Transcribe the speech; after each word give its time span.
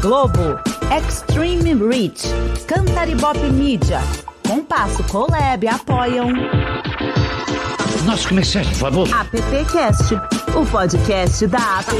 Globo, 0.00 0.58
Extreme 0.90 1.74
Reach, 1.74 2.26
Cantaribop 2.66 3.38
Media, 3.52 3.98
Compasso 4.48 5.04
Colab 5.04 5.68
apoiam. 5.68 6.30
Nosso 8.06 8.30
comerciante, 8.30 8.70
por 8.70 8.78
favor. 8.78 9.08
AppCast, 9.12 10.14
o 10.56 10.64
podcast 10.70 11.46
da 11.48 11.80
App. 11.80 11.90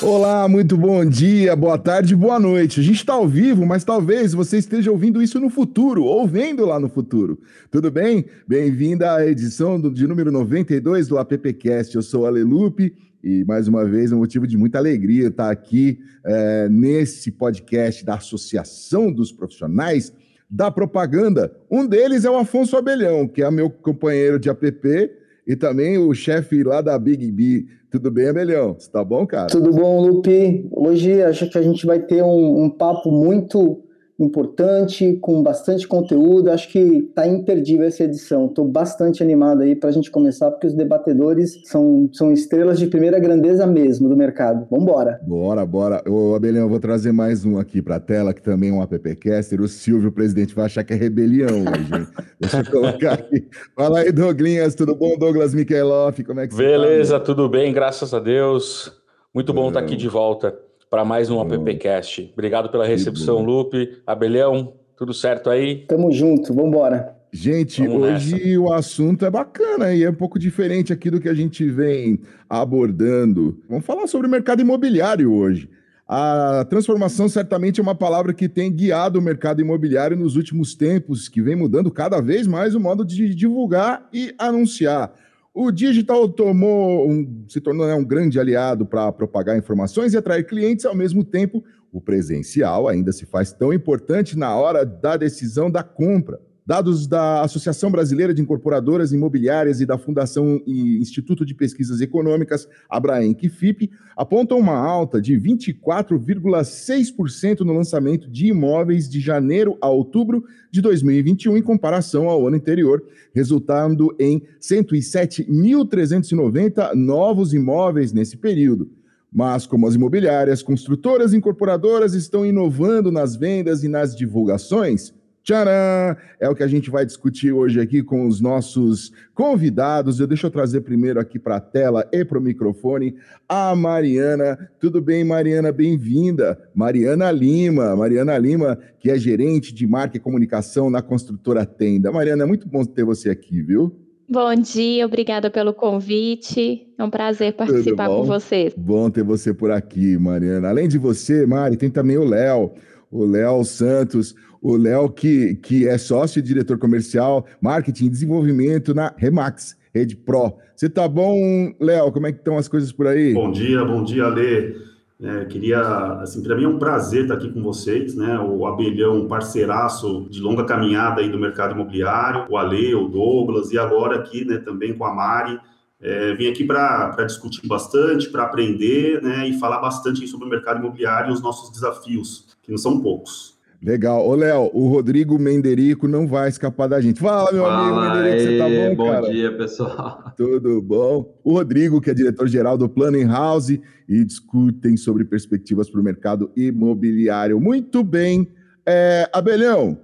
Olá, 0.00 0.46
muito 0.46 0.76
bom 0.76 1.04
dia, 1.04 1.56
boa 1.56 1.76
tarde, 1.76 2.14
boa 2.14 2.38
noite. 2.38 2.78
A 2.78 2.82
gente 2.84 3.00
está 3.00 3.14
ao 3.14 3.26
vivo, 3.26 3.66
mas 3.66 3.82
talvez 3.82 4.32
você 4.34 4.58
esteja 4.58 4.92
ouvindo 4.92 5.20
isso 5.20 5.40
no 5.40 5.50
futuro, 5.50 6.04
ou 6.04 6.28
vendo 6.28 6.64
lá 6.64 6.78
no 6.78 6.88
futuro. 6.88 7.40
Tudo 7.72 7.90
bem? 7.90 8.26
Bem-vinda 8.46 9.14
à 9.16 9.26
edição 9.26 9.80
do, 9.80 9.90
de 9.90 10.06
número 10.06 10.30
92 10.30 11.08
do 11.08 11.18
AppCast. 11.18 11.96
Eu 11.96 12.02
sou 12.02 12.22
o 12.22 12.26
Alelupe 12.26 12.94
e, 13.26 13.44
mais 13.44 13.66
uma 13.66 13.84
vez, 13.84 14.12
é 14.12 14.14
um 14.14 14.20
motivo 14.20 14.46
de 14.46 14.56
muita 14.56 14.78
alegria 14.78 15.26
estar 15.26 15.50
aqui 15.50 15.98
é, 16.24 16.68
nesse 16.68 17.32
podcast 17.32 18.04
da 18.04 18.14
Associação 18.14 19.12
dos 19.12 19.32
Profissionais 19.32 20.12
da 20.48 20.70
Propaganda. 20.70 21.52
Um 21.68 21.84
deles 21.84 22.24
é 22.24 22.30
o 22.30 22.36
Afonso 22.36 22.76
Abelhão, 22.76 23.26
que 23.26 23.42
é 23.42 23.50
meu 23.50 23.68
companheiro 23.68 24.38
de 24.38 24.48
app 24.48 25.10
e 25.44 25.56
também 25.56 25.98
o 25.98 26.14
chefe 26.14 26.62
lá 26.62 26.80
da 26.80 26.96
Big 26.96 27.32
B. 27.32 27.66
Tudo 27.90 28.12
bem, 28.12 28.28
Abelhão? 28.28 28.76
Você 28.78 28.88
tá 28.88 29.02
bom, 29.02 29.26
cara? 29.26 29.48
Tudo 29.48 29.72
bom, 29.72 30.00
Lupe. 30.06 30.68
Hoje 30.70 31.20
acho 31.20 31.50
que 31.50 31.58
a 31.58 31.62
gente 31.62 31.84
vai 31.84 31.98
ter 31.98 32.22
um, 32.22 32.62
um 32.62 32.70
papo 32.70 33.10
muito 33.10 33.82
importante, 34.18 35.18
com 35.20 35.42
bastante 35.42 35.86
conteúdo. 35.86 36.50
Acho 36.50 36.68
que 36.68 37.02
tá 37.14 37.26
imperdível 37.26 37.86
essa 37.86 38.04
edição. 38.04 38.46
Estou 38.46 38.66
bastante 38.66 39.22
animado 39.22 39.62
aí 39.62 39.76
para 39.76 39.90
a 39.90 39.92
gente 39.92 40.10
começar, 40.10 40.50
porque 40.50 40.66
os 40.66 40.74
debatedores 40.74 41.60
são, 41.64 42.08
são 42.12 42.32
estrelas 42.32 42.78
de 42.78 42.86
primeira 42.86 43.18
grandeza 43.18 43.66
mesmo 43.66 44.08
do 44.08 44.16
mercado. 44.16 44.66
Vamos 44.70 44.84
embora. 44.84 45.20
Bora, 45.26 45.66
bora. 45.66 46.02
Ô, 46.08 46.34
Abelhão, 46.34 46.62
eu 46.62 46.68
vou 46.68 46.80
trazer 46.80 47.12
mais 47.12 47.44
um 47.44 47.58
aqui 47.58 47.82
para 47.82 47.96
a 47.96 48.00
tela, 48.00 48.32
que 48.32 48.42
também 48.42 48.70
é 48.70 48.72
um 48.72 48.80
appcaster. 48.80 49.60
O 49.60 49.68
Silvio, 49.68 50.08
o 50.08 50.12
presidente, 50.12 50.54
vai 50.54 50.64
achar 50.66 50.82
que 50.82 50.94
é 50.94 50.96
rebelião 50.96 51.60
hoje, 51.60 51.94
hein? 51.94 52.06
Deixa 52.40 52.60
eu 52.60 52.70
colocar 52.70 53.14
aqui. 53.14 53.46
Fala 53.74 54.00
aí, 54.00 54.12
Douglas. 54.12 54.74
Tudo 54.74 54.94
bom, 54.94 55.16
Douglas 55.18 55.54
Mikhailoff? 55.54 56.24
Como 56.24 56.40
é 56.40 56.46
que 56.46 56.54
você 56.54 56.62
Beleza, 56.62 57.18
tá, 57.18 57.24
tudo 57.24 57.48
bem, 57.48 57.72
graças 57.72 58.14
a 58.14 58.18
Deus. 58.18 58.92
Muito 59.34 59.52
bom 59.52 59.68
estar 59.68 59.80
tá 59.80 59.86
aqui 59.86 59.96
de 59.96 60.08
volta 60.08 60.65
para 60.90 61.04
mais 61.04 61.30
um 61.30 61.40
AppCast. 61.40 62.30
Obrigado 62.32 62.70
pela 62.70 62.86
recepção, 62.86 63.42
Lupe. 63.42 63.98
Abelhão, 64.06 64.74
tudo 64.96 65.12
certo 65.12 65.50
aí? 65.50 65.84
Tamo 65.86 66.10
junto, 66.12 66.54
vamos 66.54 66.70
embora. 66.70 67.14
Gente, 67.32 67.86
Vamos 67.86 68.02
hoje 68.02 68.32
nessa. 68.34 68.60
o 68.60 68.72
assunto 68.72 69.26
é 69.26 69.30
bacana 69.30 69.92
e 69.92 70.02
é 70.02 70.08
um 70.08 70.14
pouco 70.14 70.38
diferente 70.38 70.92
aqui 70.92 71.10
do 71.10 71.20
que 71.20 71.28
a 71.28 71.34
gente 71.34 71.68
vem 71.68 72.20
abordando. 72.48 73.60
Vamos 73.68 73.84
falar 73.84 74.06
sobre 74.06 74.26
o 74.26 74.30
mercado 74.30 74.62
imobiliário 74.62 75.32
hoje. 75.32 75.68
A 76.08 76.64
transformação 76.70 77.28
certamente 77.28 77.80
é 77.80 77.82
uma 77.82 77.94
palavra 77.94 78.32
que 78.32 78.48
tem 78.48 78.72
guiado 78.72 79.18
o 79.18 79.22
mercado 79.22 79.60
imobiliário 79.60 80.16
nos 80.16 80.36
últimos 80.36 80.74
tempos, 80.74 81.28
que 81.28 81.42
vem 81.42 81.56
mudando 81.56 81.90
cada 81.90 82.20
vez 82.20 82.46
mais 82.46 82.76
o 82.76 82.80
modo 82.80 83.04
de 83.04 83.34
divulgar 83.34 84.08
e 84.12 84.32
anunciar. 84.38 85.12
O 85.58 85.70
digital 85.70 86.28
tomou 86.28 87.10
um, 87.10 87.46
se 87.48 87.62
tornou 87.62 87.86
né, 87.86 87.94
um 87.94 88.04
grande 88.04 88.38
aliado 88.38 88.84
para 88.84 89.10
propagar 89.10 89.56
informações 89.56 90.12
e 90.12 90.16
atrair 90.18 90.44
clientes, 90.44 90.84
ao 90.84 90.94
mesmo 90.94 91.24
tempo, 91.24 91.64
o 91.90 91.98
presencial 91.98 92.86
ainda 92.86 93.10
se 93.10 93.24
faz 93.24 93.54
tão 93.54 93.72
importante 93.72 94.36
na 94.36 94.54
hora 94.54 94.84
da 94.84 95.16
decisão 95.16 95.70
da 95.70 95.82
compra. 95.82 96.38
Dados 96.66 97.06
da 97.06 97.42
Associação 97.42 97.92
Brasileira 97.92 98.34
de 98.34 98.42
Incorporadoras 98.42 99.12
Imobiliárias 99.12 99.80
e 99.80 99.86
da 99.86 99.96
Fundação 99.96 100.60
e 100.66 100.98
Instituto 100.98 101.46
de 101.46 101.54
Pesquisas 101.54 102.00
Econômicas, 102.00 102.66
Abraenc 102.90 103.48
FIP, 103.48 103.88
apontam 104.16 104.58
uma 104.58 104.76
alta 104.76 105.22
de 105.22 105.34
24,6% 105.34 107.60
no 107.60 107.72
lançamento 107.72 108.28
de 108.28 108.48
imóveis 108.48 109.08
de 109.08 109.20
janeiro 109.20 109.78
a 109.80 109.88
outubro 109.88 110.44
de 110.68 110.80
2021 110.80 111.56
em 111.56 111.62
comparação 111.62 112.28
ao 112.28 112.48
ano 112.48 112.56
anterior, 112.56 113.00
resultando 113.32 114.12
em 114.18 114.42
107.390 114.60 116.94
novos 116.94 117.54
imóveis 117.54 118.12
nesse 118.12 118.36
período. 118.36 118.90
Mas, 119.32 119.68
como 119.68 119.86
as 119.86 119.94
imobiliárias, 119.94 120.64
construtoras 120.64 121.32
e 121.32 121.36
incorporadoras 121.36 122.12
estão 122.12 122.44
inovando 122.44 123.12
nas 123.12 123.36
vendas 123.36 123.84
e 123.84 123.88
nas 123.88 124.16
divulgações, 124.16 125.14
Tcharam! 125.46 126.16
É 126.40 126.48
o 126.48 126.56
que 126.56 126.64
a 126.64 126.66
gente 126.66 126.90
vai 126.90 127.06
discutir 127.06 127.52
hoje 127.52 127.80
aqui 127.80 128.02
com 128.02 128.26
os 128.26 128.40
nossos 128.40 129.12
convidados. 129.32 130.18
Eu 130.18 130.26
deixa 130.26 130.48
eu 130.48 130.50
trazer 130.50 130.80
primeiro 130.80 131.20
aqui 131.20 131.38
para 131.38 131.54
a 131.54 131.60
tela 131.60 132.04
e 132.12 132.24
para 132.24 132.36
o 132.36 132.42
microfone 132.42 133.14
a 133.48 133.72
Mariana. 133.76 134.58
Tudo 134.80 135.00
bem, 135.00 135.22
Mariana? 135.22 135.70
Bem-vinda. 135.70 136.58
Mariana 136.74 137.30
Lima. 137.30 137.94
Mariana 137.94 138.36
Lima, 138.36 138.76
que 138.98 139.08
é 139.08 139.16
gerente 139.16 139.72
de 139.72 139.86
marca 139.86 140.16
e 140.16 140.20
comunicação 140.20 140.90
na 140.90 141.00
construtora 141.00 141.64
Tenda. 141.64 142.10
Mariana, 142.10 142.42
é 142.42 142.46
muito 142.46 142.66
bom 142.66 142.84
ter 142.84 143.04
você 143.04 143.30
aqui, 143.30 143.62
viu? 143.62 143.94
Bom 144.28 144.52
dia, 144.56 145.06
obrigada 145.06 145.48
pelo 145.48 145.72
convite. 145.72 146.92
É 146.98 147.04
um 147.04 147.10
prazer 147.10 147.52
participar 147.52 148.08
com 148.08 148.24
vocês. 148.24 148.74
Bom 148.76 149.08
ter 149.08 149.22
você 149.22 149.54
por 149.54 149.70
aqui, 149.70 150.18
Mariana. 150.18 150.70
Além 150.70 150.88
de 150.88 150.98
você, 150.98 151.46
Mari, 151.46 151.76
tem 151.76 151.88
também 151.88 152.18
o 152.18 152.24
Léo, 152.24 152.72
o 153.08 153.24
Léo 153.24 153.62
Santos 153.62 154.34
o 154.60 154.76
Léo, 154.76 155.08
que, 155.10 155.54
que 155.56 155.88
é 155.88 155.98
sócio 155.98 156.38
e 156.38 156.42
diretor 156.42 156.78
comercial, 156.78 157.46
marketing 157.60 158.06
e 158.06 158.10
desenvolvimento 158.10 158.94
na 158.94 159.14
Remax, 159.16 159.76
Rede 159.94 160.16
Pro. 160.16 160.54
Você 160.74 160.88
tá 160.88 161.08
bom, 161.08 161.72
Léo? 161.80 162.12
Como 162.12 162.26
é 162.26 162.32
que 162.32 162.38
estão 162.38 162.58
as 162.58 162.68
coisas 162.68 162.92
por 162.92 163.06
aí? 163.06 163.32
Bom 163.32 163.50
dia, 163.50 163.84
bom 163.84 164.04
dia, 164.04 164.28
Lê. 164.28 164.74
É, 165.18 165.46
queria, 165.46 165.80
assim, 166.20 166.42
para 166.42 166.54
mim 166.54 166.64
é 166.64 166.68
um 166.68 166.78
prazer 166.78 167.22
estar 167.22 167.34
aqui 167.34 167.50
com 167.50 167.62
vocês, 167.62 168.14
né? 168.14 168.38
O 168.38 168.66
Abelhão, 168.66 169.22
um 169.22 169.28
parceiraço 169.28 170.28
de 170.28 170.40
longa 170.40 170.64
caminhada 170.64 171.22
aí 171.22 171.30
do 171.30 171.38
mercado 171.38 171.72
imobiliário, 171.74 172.44
o 172.50 172.58
Ale, 172.58 172.94
o 172.94 173.08
Douglas, 173.08 173.72
e 173.72 173.78
agora 173.78 174.16
aqui, 174.16 174.44
né, 174.44 174.58
também 174.58 174.92
com 174.92 175.06
a 175.06 175.14
Mari. 175.14 175.58
É, 175.98 176.34
vim 176.34 176.48
aqui 176.48 176.64
para 176.64 177.24
discutir 177.24 177.66
bastante, 177.66 178.28
para 178.28 178.42
aprender, 178.42 179.22
né, 179.22 179.48
e 179.48 179.58
falar 179.58 179.78
bastante 179.78 180.26
sobre 180.28 180.46
o 180.46 180.50
mercado 180.50 180.80
imobiliário 180.80 181.30
e 181.30 181.32
os 181.32 181.40
nossos 181.40 181.72
desafios, 181.72 182.54
que 182.62 182.70
não 182.70 182.76
são 182.76 183.00
poucos. 183.00 183.55
Legal. 183.86 184.26
Ô, 184.26 184.34
Léo, 184.34 184.68
o 184.74 184.88
Rodrigo 184.88 185.38
Menderico 185.38 186.08
não 186.08 186.26
vai 186.26 186.48
escapar 186.48 186.88
da 186.88 187.00
gente. 187.00 187.20
Fala, 187.20 187.52
meu 187.52 187.62
Fala 187.62 187.86
amigo 187.86 188.00
Menderico, 188.00 188.42
você 188.42 188.58
tá 188.58 188.68
bom, 188.68 188.96
bom 188.96 189.12
cara? 189.12 189.26
Bom 189.26 189.32
dia, 189.32 189.56
pessoal. 189.56 190.24
Tudo 190.36 190.82
bom? 190.82 191.38
O 191.44 191.52
Rodrigo, 191.52 192.00
que 192.00 192.10
é 192.10 192.14
diretor-geral 192.14 192.76
do 192.76 192.88
Planning 192.88 193.28
House, 193.28 193.68
e 193.68 194.24
discutem 194.24 194.96
sobre 194.96 195.24
perspectivas 195.24 195.88
para 195.88 196.00
o 196.00 196.02
mercado 196.02 196.50
imobiliário. 196.56 197.60
Muito 197.60 198.02
bem. 198.02 198.48
É, 198.84 199.30
Abelhão, 199.32 199.96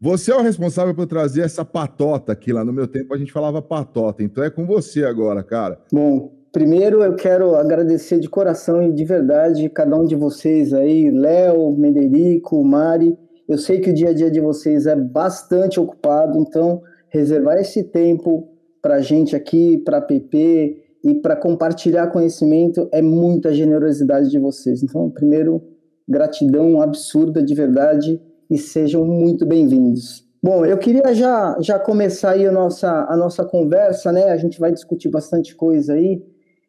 você 0.00 0.30
é 0.30 0.36
o 0.36 0.42
responsável 0.42 0.94
por 0.94 1.06
trazer 1.06 1.40
essa 1.40 1.64
patota 1.64 2.30
aqui. 2.30 2.52
Lá 2.52 2.64
no 2.64 2.72
meu 2.72 2.86
tempo 2.86 3.12
a 3.12 3.18
gente 3.18 3.32
falava 3.32 3.60
patota, 3.60 4.22
então 4.22 4.44
é 4.44 4.50
com 4.50 4.64
você 4.64 5.04
agora, 5.04 5.42
cara. 5.42 5.80
Bom, 5.92 6.32
Primeiro, 6.54 7.02
eu 7.02 7.16
quero 7.16 7.56
agradecer 7.56 8.20
de 8.20 8.28
coração 8.28 8.80
e 8.80 8.92
de 8.92 9.04
verdade 9.04 9.68
cada 9.68 9.96
um 9.96 10.06
de 10.06 10.14
vocês 10.14 10.72
aí, 10.72 11.10
Léo, 11.10 11.76
Mederico, 11.76 12.62
Mari. 12.62 13.18
Eu 13.48 13.58
sei 13.58 13.80
que 13.80 13.90
o 13.90 13.94
dia 13.94 14.10
a 14.10 14.14
dia 14.14 14.30
de 14.30 14.40
vocês 14.40 14.86
é 14.86 14.96
bastante 14.96 15.78
ocupado, 15.78 16.38
então 16.38 16.82
reservar 17.08 17.58
esse 17.58 17.84
tempo 17.84 18.48
para 18.80 18.96
a 18.96 19.00
gente 19.00 19.36
aqui, 19.36 19.78
para 19.78 19.98
a 19.98 20.02
PP 20.02 20.82
e 21.04 21.14
para 21.14 21.36
compartilhar 21.36 22.06
conhecimento 22.08 22.88
é 22.90 23.02
muita 23.02 23.52
generosidade 23.52 24.30
de 24.30 24.38
vocês. 24.38 24.82
Então, 24.82 25.10
primeiro, 25.10 25.62
gratidão 26.08 26.80
absurda 26.80 27.42
de 27.42 27.54
verdade 27.54 28.20
e 28.50 28.56
sejam 28.56 29.04
muito 29.04 29.44
bem-vindos. 29.44 30.24
Bom, 30.42 30.64
eu 30.64 30.76
queria 30.76 31.14
já, 31.14 31.56
já 31.60 31.78
começar 31.78 32.32
aí 32.32 32.46
a 32.46 32.52
nossa, 32.52 33.06
a 33.08 33.16
nossa 33.16 33.44
conversa, 33.44 34.12
né? 34.12 34.24
A 34.24 34.36
gente 34.36 34.60
vai 34.60 34.72
discutir 34.72 35.08
bastante 35.08 35.54
coisa 35.54 35.94
aí. 35.94 36.22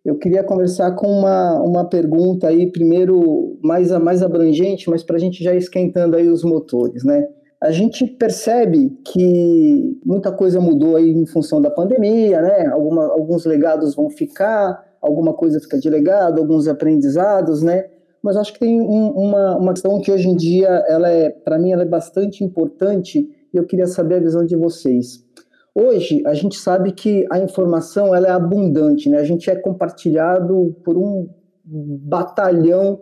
Eu 0.05 0.15
queria 0.19 0.43
conversar 0.43 0.91
com 0.91 1.07
uma, 1.07 1.59
uma 1.63 1.83
pergunta 1.83 2.47
aí, 2.47 2.71
primeiro 2.71 3.57
mais, 3.63 3.89
mais 3.99 4.21
abrangente, 4.21 4.87
mas 4.87 5.03
para 5.03 5.15
a 5.15 5.19
gente 5.19 5.43
já 5.43 5.55
esquentando 5.55 6.15
aí 6.15 6.27
os 6.29 6.43
motores, 6.43 7.03
né? 7.03 7.27
A 7.59 7.71
gente 7.71 8.05
percebe 8.05 8.91
que 9.03 9.99
muita 10.05 10.31
coisa 10.31 10.61
mudou 10.61 10.95
aí 10.95 11.09
em 11.09 11.25
função 11.25 11.59
da 11.59 11.71
pandemia, 11.71 12.39
né? 12.39 12.67
Alguma, 12.67 13.07
alguns 13.07 13.45
legados 13.45 13.95
vão 13.95 14.07
ficar, 14.11 14.85
alguma 15.01 15.33
coisa 15.33 15.59
fica 15.59 15.79
de 15.79 15.89
legado, 15.89 16.39
alguns 16.39 16.67
aprendizados, 16.67 17.63
né? 17.63 17.85
Mas 18.21 18.37
acho 18.37 18.53
que 18.53 18.59
tem 18.59 18.79
um, 18.79 19.09
uma, 19.09 19.57
uma 19.57 19.73
questão 19.73 19.99
que 19.99 20.11
hoje 20.11 20.29
em 20.29 20.35
dia, 20.35 20.67
ela 20.87 21.09
é, 21.09 21.31
para 21.31 21.57
mim, 21.57 21.71
ela 21.71 21.81
é 21.81 21.87
bastante 21.87 22.43
importante 22.43 23.27
e 23.51 23.57
eu 23.57 23.65
queria 23.65 23.87
saber 23.87 24.15
a 24.15 24.19
visão 24.19 24.45
de 24.45 24.55
vocês. 24.55 25.24
Hoje, 25.77 26.23
a 26.25 26.33
gente 26.33 26.55
sabe 26.55 26.93
que 26.93 27.27
a 27.29 27.37
informação 27.37 28.15
ela 28.15 28.27
é 28.27 28.31
abundante, 28.31 29.09
né? 29.09 29.17
a 29.17 29.25
gente 29.25 29.49
é 29.49 29.55
compartilhado 29.57 30.73
por 30.85 30.97
um 30.97 31.27
batalhão 31.65 33.01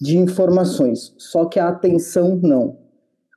de 0.00 0.18
informações, 0.18 1.14
só 1.16 1.44
que 1.44 1.60
a 1.60 1.68
atenção 1.68 2.40
não. 2.42 2.78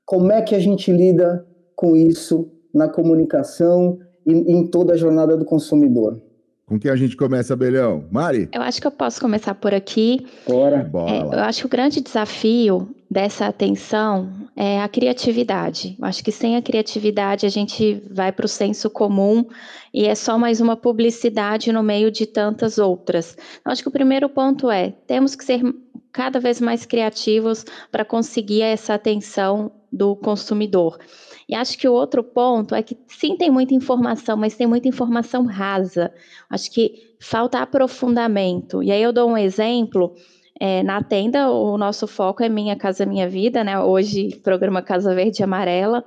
Como 0.06 0.32
é 0.32 0.42
que 0.42 0.56
a 0.56 0.60
gente 0.60 0.92
lida 0.92 1.46
com 1.76 1.96
isso 1.96 2.52
na 2.74 2.90
comunicação 2.90 4.00
e 4.26 4.34
em 4.34 4.66
toda 4.66 4.94
a 4.94 4.98
jornada 4.98 5.38
do 5.38 5.46
consumidor? 5.46 6.20
Com 6.66 6.80
quem 6.80 6.90
a 6.90 6.96
gente 6.96 7.16
começa, 7.16 7.56
Belhão? 7.56 8.06
Mari? 8.10 8.50
Eu 8.52 8.62
acho 8.62 8.82
que 8.82 8.88
eu 8.88 8.92
posso 8.92 9.22
começar 9.22 9.54
por 9.54 9.74
aqui. 9.74 10.26
Bora. 10.48 10.90
É, 11.08 11.22
eu 11.22 11.40
acho 11.42 11.60
que 11.60 11.66
o 11.68 11.70
grande 11.70 12.02
desafio 12.02 12.88
dessa 13.14 13.46
atenção 13.46 14.34
é 14.56 14.82
a 14.82 14.90
criatividade. 14.90 15.96
Eu 16.00 16.06
acho 16.06 16.24
que 16.24 16.32
sem 16.32 16.56
a 16.56 16.62
criatividade 16.64 17.46
a 17.46 17.50
gente 17.50 18.02
vai 18.10 18.32
para 18.32 18.48
o 18.48 18.50
senso 18.50 18.90
comum 18.90 19.46
e 19.94 20.08
é 20.08 20.16
só 20.16 20.36
mais 20.36 20.60
uma 20.60 20.76
publicidade 20.76 21.72
no 21.72 21.84
meio 21.84 22.10
de 22.10 22.26
tantas 22.26 22.80
outras. 22.80 23.38
Acho 23.64 23.84
que 23.84 23.88
o 23.88 23.92
primeiro 23.92 24.28
ponto 24.28 24.70
é: 24.70 24.90
temos 25.06 25.36
que 25.36 25.46
ser 25.46 25.62
cada 26.12 26.40
vez 26.40 26.60
mais 26.60 26.88
criativos 26.88 27.64
para 27.92 28.04
conseguir 28.04 28.64
essa 28.64 28.96
atenção 28.96 29.72
do 29.92 30.16
consumidor. 30.16 30.98
E 31.48 31.54
acho 31.54 31.78
que 31.78 31.88
o 31.88 31.94
outro 31.94 32.24
ponto 32.24 32.74
é 32.74 32.82
que 32.82 32.98
sim 33.08 33.38
tem 33.38 33.52
muita 33.52 33.76
informação, 33.76 34.36
mas 34.36 34.56
tem 34.56 34.66
muita 34.66 34.88
informação 34.88 35.46
rasa. 35.46 36.12
Acho 36.50 36.72
que 36.72 37.16
falta 37.20 37.60
aprofundamento. 37.60 38.82
E 38.82 38.92
aí 38.92 39.04
eu 39.04 39.14
dou 39.14 39.30
um 39.30 39.38
exemplo. 39.38 40.16
É, 40.66 40.82
na 40.82 41.04
tenda, 41.04 41.52
o 41.52 41.78
nosso 41.78 42.08
foco 42.08 42.42
é 42.42 42.48
Minha 42.48 42.78
Casa 42.78 43.06
Minha 43.06 43.28
Vida, 43.28 43.66
né? 43.66 43.78
Hoje, 43.82 44.40
programa 44.42 44.82
Casa 44.82 45.14
Verde 45.14 45.42
e 45.42 45.44
Amarela. 45.44 46.06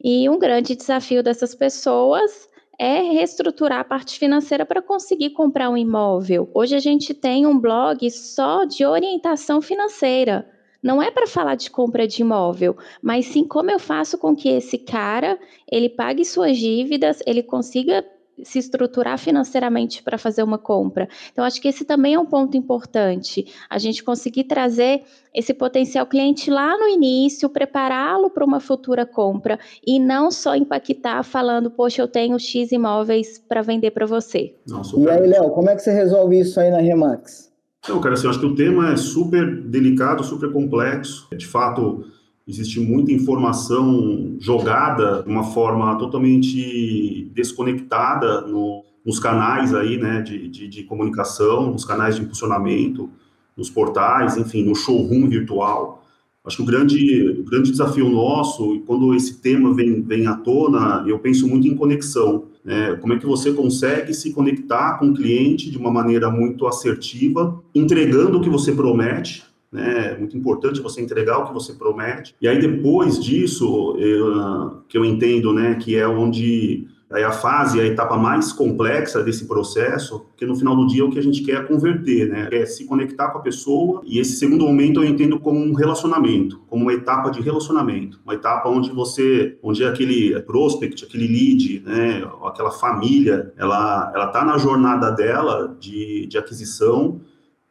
E 0.00 0.30
um 0.30 0.38
grande 0.38 0.76
desafio 0.76 1.24
dessas 1.24 1.56
pessoas 1.56 2.48
é 2.78 3.00
reestruturar 3.00 3.80
a 3.80 3.84
parte 3.84 4.16
financeira 4.16 4.64
para 4.64 4.80
conseguir 4.80 5.30
comprar 5.30 5.68
um 5.68 5.76
imóvel. 5.76 6.48
Hoje 6.54 6.76
a 6.76 6.78
gente 6.78 7.12
tem 7.12 7.48
um 7.48 7.58
blog 7.58 8.08
só 8.12 8.64
de 8.64 8.86
orientação 8.86 9.60
financeira 9.60 10.48
não 10.82 11.02
é 11.02 11.10
para 11.10 11.26
falar 11.26 11.56
de 11.56 11.70
compra 11.70 12.06
de 12.06 12.22
imóvel, 12.22 12.74
mas 13.02 13.26
sim 13.26 13.44
como 13.44 13.70
eu 13.70 13.78
faço 13.78 14.16
com 14.16 14.34
que 14.34 14.48
esse 14.48 14.78
cara 14.78 15.38
ele 15.70 15.90
pague 15.90 16.24
suas 16.24 16.56
dívidas, 16.56 17.20
ele 17.26 17.42
consiga 17.42 18.02
se 18.44 18.58
estruturar 18.58 19.18
financeiramente 19.18 20.02
para 20.02 20.18
fazer 20.18 20.42
uma 20.42 20.58
compra. 20.58 21.08
Então, 21.32 21.44
acho 21.44 21.60
que 21.60 21.68
esse 21.68 21.84
também 21.84 22.14
é 22.14 22.18
um 22.18 22.26
ponto 22.26 22.56
importante. 22.56 23.46
A 23.68 23.78
gente 23.78 24.02
conseguir 24.02 24.44
trazer 24.44 25.02
esse 25.34 25.54
potencial 25.54 26.06
cliente 26.06 26.50
lá 26.50 26.76
no 26.76 26.88
início, 26.88 27.48
prepará-lo 27.48 28.30
para 28.30 28.44
uma 28.44 28.60
futura 28.60 29.06
compra 29.06 29.58
e 29.86 29.98
não 29.98 30.30
só 30.30 30.54
impactar 30.54 31.22
falando, 31.22 31.70
poxa, 31.70 32.02
eu 32.02 32.08
tenho 32.08 32.38
X 32.38 32.72
imóveis 32.72 33.38
para 33.38 33.62
vender 33.62 33.92
para 33.92 34.06
você. 34.06 34.54
e 34.96 35.08
aí, 35.08 35.26
Léo, 35.26 35.50
como 35.50 35.70
é 35.70 35.76
que 35.76 35.82
você 35.82 35.92
resolve 35.92 36.40
isso 36.40 36.58
aí 36.58 36.70
na 36.70 36.78
Remax? 36.78 37.50
Então, 37.82 37.98
cara, 38.00 38.14
assim, 38.14 38.24
eu 38.24 38.30
acho 38.30 38.40
que 38.40 38.46
o 38.46 38.54
tema 38.54 38.92
é 38.92 38.96
super 38.96 39.62
delicado, 39.62 40.22
super 40.22 40.52
complexo. 40.52 41.28
De 41.34 41.46
fato, 41.46 42.04
existe 42.50 42.80
muita 42.80 43.12
informação 43.12 44.36
jogada 44.40 45.22
de 45.22 45.28
uma 45.28 45.44
forma 45.44 45.96
totalmente 45.96 47.30
desconectada 47.32 48.42
no, 48.42 48.84
nos 49.06 49.18
canais 49.18 49.72
aí, 49.72 49.96
né, 49.96 50.20
de, 50.20 50.48
de, 50.48 50.68
de, 50.68 50.82
comunicação, 50.82 51.70
nos 51.70 51.84
canais 51.84 52.16
de 52.16 52.22
impulsionamento, 52.22 53.08
nos 53.56 53.70
portais, 53.70 54.36
enfim, 54.36 54.64
no 54.64 54.74
showroom 54.74 55.28
virtual. 55.28 56.04
Acho 56.44 56.56
que 56.56 56.62
o 56.62 56.66
grande, 56.66 57.28
o 57.40 57.44
grande 57.44 57.70
desafio 57.70 58.08
nosso, 58.08 58.80
quando 58.86 59.14
esse 59.14 59.40
tema 59.40 59.72
vem, 59.72 60.02
vem 60.02 60.26
à 60.26 60.34
tona, 60.34 61.04
eu 61.06 61.18
penso 61.18 61.46
muito 61.46 61.68
em 61.68 61.76
conexão. 61.76 62.46
Né? 62.64 62.96
Como 62.96 63.12
é 63.12 63.18
que 63.18 63.26
você 63.26 63.52
consegue 63.52 64.12
se 64.12 64.32
conectar 64.32 64.98
com 64.98 65.08
o 65.08 65.14
cliente 65.14 65.70
de 65.70 65.78
uma 65.78 65.90
maneira 65.90 66.30
muito 66.30 66.66
assertiva, 66.66 67.62
entregando 67.74 68.38
o 68.38 68.40
que 68.40 68.48
você 68.48 68.72
promete, 68.72 69.44
né? 69.72 70.12
É 70.12 70.18
muito 70.18 70.36
importante 70.36 70.80
você 70.80 71.00
entregar 71.00 71.38
o 71.38 71.46
que 71.46 71.54
você 71.54 71.72
promete. 71.72 72.34
E 72.40 72.48
aí 72.48 72.58
depois 72.58 73.22
disso, 73.22 73.96
eu, 73.98 74.82
que 74.88 74.98
eu 74.98 75.04
entendo, 75.04 75.52
né, 75.52 75.76
que 75.76 75.96
é 75.96 76.06
onde 76.06 76.88
é 77.12 77.24
a 77.24 77.32
fase, 77.32 77.80
a 77.80 77.84
etapa 77.84 78.16
mais 78.16 78.52
complexa 78.52 79.20
desse 79.22 79.46
processo, 79.46 80.20
porque 80.20 80.46
no 80.46 80.54
final 80.54 80.76
do 80.76 80.86
dia 80.86 81.04
o 81.04 81.10
que 81.10 81.18
a 81.18 81.22
gente 81.22 81.42
quer 81.42 81.56
é 81.56 81.64
converter, 81.64 82.28
né? 82.28 82.48
É 82.52 82.64
se 82.64 82.84
conectar 82.84 83.30
com 83.30 83.38
a 83.38 83.42
pessoa 83.42 84.00
e 84.04 84.20
esse 84.20 84.36
segundo 84.36 84.64
momento 84.64 85.02
eu 85.02 85.08
entendo 85.08 85.40
como 85.40 85.58
um 85.58 85.74
relacionamento, 85.74 86.60
como 86.68 86.82
uma 86.82 86.92
etapa 86.92 87.30
de 87.30 87.40
relacionamento, 87.40 88.20
uma 88.24 88.34
etapa 88.34 88.68
onde 88.68 88.92
você, 88.92 89.58
onde 89.60 89.84
aquele 89.84 90.40
prospect, 90.42 91.04
aquele 91.04 91.26
lead, 91.26 91.82
né, 91.84 92.30
aquela 92.44 92.70
família, 92.70 93.52
ela 93.56 94.12
ela 94.14 94.28
tá 94.28 94.44
na 94.44 94.56
jornada 94.56 95.10
dela 95.10 95.76
de, 95.80 96.26
de 96.26 96.38
aquisição 96.38 97.20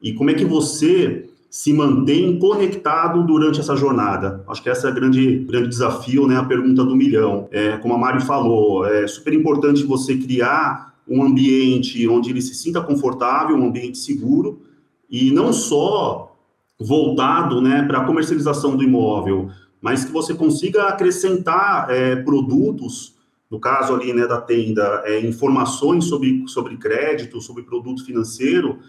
e 0.02 0.14
como 0.14 0.32
é 0.32 0.34
que 0.34 0.46
você 0.46 1.29
se 1.50 1.74
mantém 1.74 2.38
conectado 2.38 3.24
durante 3.24 3.60
essa 3.60 3.76
jornada? 3.76 4.44
Acho 4.48 4.62
que 4.62 4.70
esse 4.70 4.86
é 4.86 4.90
o 4.90 4.94
grande, 4.94 5.40
grande 5.40 5.70
desafio, 5.70 6.28
né? 6.28 6.38
A 6.38 6.44
pergunta 6.44 6.84
do 6.84 6.96
milhão. 6.96 7.48
É, 7.52 7.78
como 7.78 7.94
a 7.94 7.98
Mari 7.98 8.22
falou, 8.22 8.86
é 8.86 9.08
super 9.08 9.34
importante 9.34 9.84
você 9.84 10.16
criar 10.16 10.94
um 11.08 11.24
ambiente 11.24 12.08
onde 12.08 12.30
ele 12.30 12.42
se 12.42 12.54
sinta 12.54 12.80
confortável, 12.82 13.56
um 13.56 13.68
ambiente 13.68 13.98
seguro, 13.98 14.62
e 15.10 15.32
não 15.32 15.52
só 15.52 16.38
voltado 16.80 17.62
né, 17.62 17.84
para 17.84 18.00
a 18.00 18.06
comercialização 18.06 18.78
do 18.78 18.84
imóvel, 18.84 19.50
mas 19.82 20.06
que 20.06 20.12
você 20.12 20.34
consiga 20.34 20.84
acrescentar 20.84 21.90
é, 21.90 22.16
produtos, 22.18 23.16
no 23.50 23.60
caso 23.60 23.94
ali 23.94 24.14
né, 24.14 24.28
da 24.28 24.40
tenda, 24.40 25.02
é, 25.06 25.20
informações 25.20 26.06
sobre, 26.06 26.44
sobre 26.48 26.78
crédito, 26.78 27.42
sobre 27.42 27.64
produto 27.64 28.06
financeiro, 28.06 28.80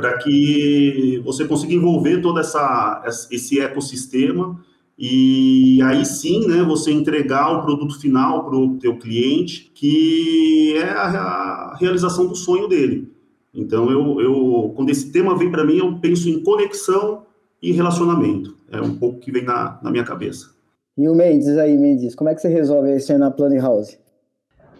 para 0.00 0.16
que 0.16 1.20
você 1.22 1.44
consiga 1.44 1.74
envolver 1.74 2.22
todo 2.22 2.40
essa, 2.40 3.02
esse 3.30 3.60
ecossistema 3.60 4.58
e 4.98 5.78
aí 5.82 6.06
sim, 6.06 6.46
né, 6.48 6.62
você 6.62 6.90
entregar 6.90 7.52
o 7.52 7.62
produto 7.62 8.00
final 8.00 8.46
para 8.46 8.56
o 8.56 8.78
teu 8.78 8.96
cliente, 8.96 9.70
que 9.74 10.74
é 10.78 10.88
a, 10.88 11.76
realização 11.78 12.26
do 12.26 12.34
sonho 12.34 12.66
dele. 12.66 13.12
Então, 13.54 13.90
eu, 13.90 14.20
eu 14.22 14.72
quando 14.74 14.88
esse 14.88 15.12
tema 15.12 15.36
vem 15.36 15.50
para 15.50 15.66
mim, 15.66 15.76
eu 15.76 15.98
penso 15.98 16.30
em 16.30 16.42
conexão 16.42 17.26
e 17.62 17.70
relacionamento. 17.70 18.56
É 18.72 18.80
um 18.80 18.96
pouco 18.96 19.20
que 19.20 19.30
vem 19.30 19.44
na, 19.44 19.78
na 19.82 19.90
minha 19.90 20.04
cabeça. 20.04 20.50
E 20.96 21.06
o 21.08 21.14
Mendes 21.14 21.58
aí, 21.58 21.76
Mendes, 21.76 22.14
como 22.14 22.30
é 22.30 22.34
que 22.34 22.40
você 22.40 22.48
resolve 22.48 22.96
isso 22.96 23.12
aí 23.12 23.18
na 23.18 23.30
Plane 23.30 23.58
House? 23.58 23.98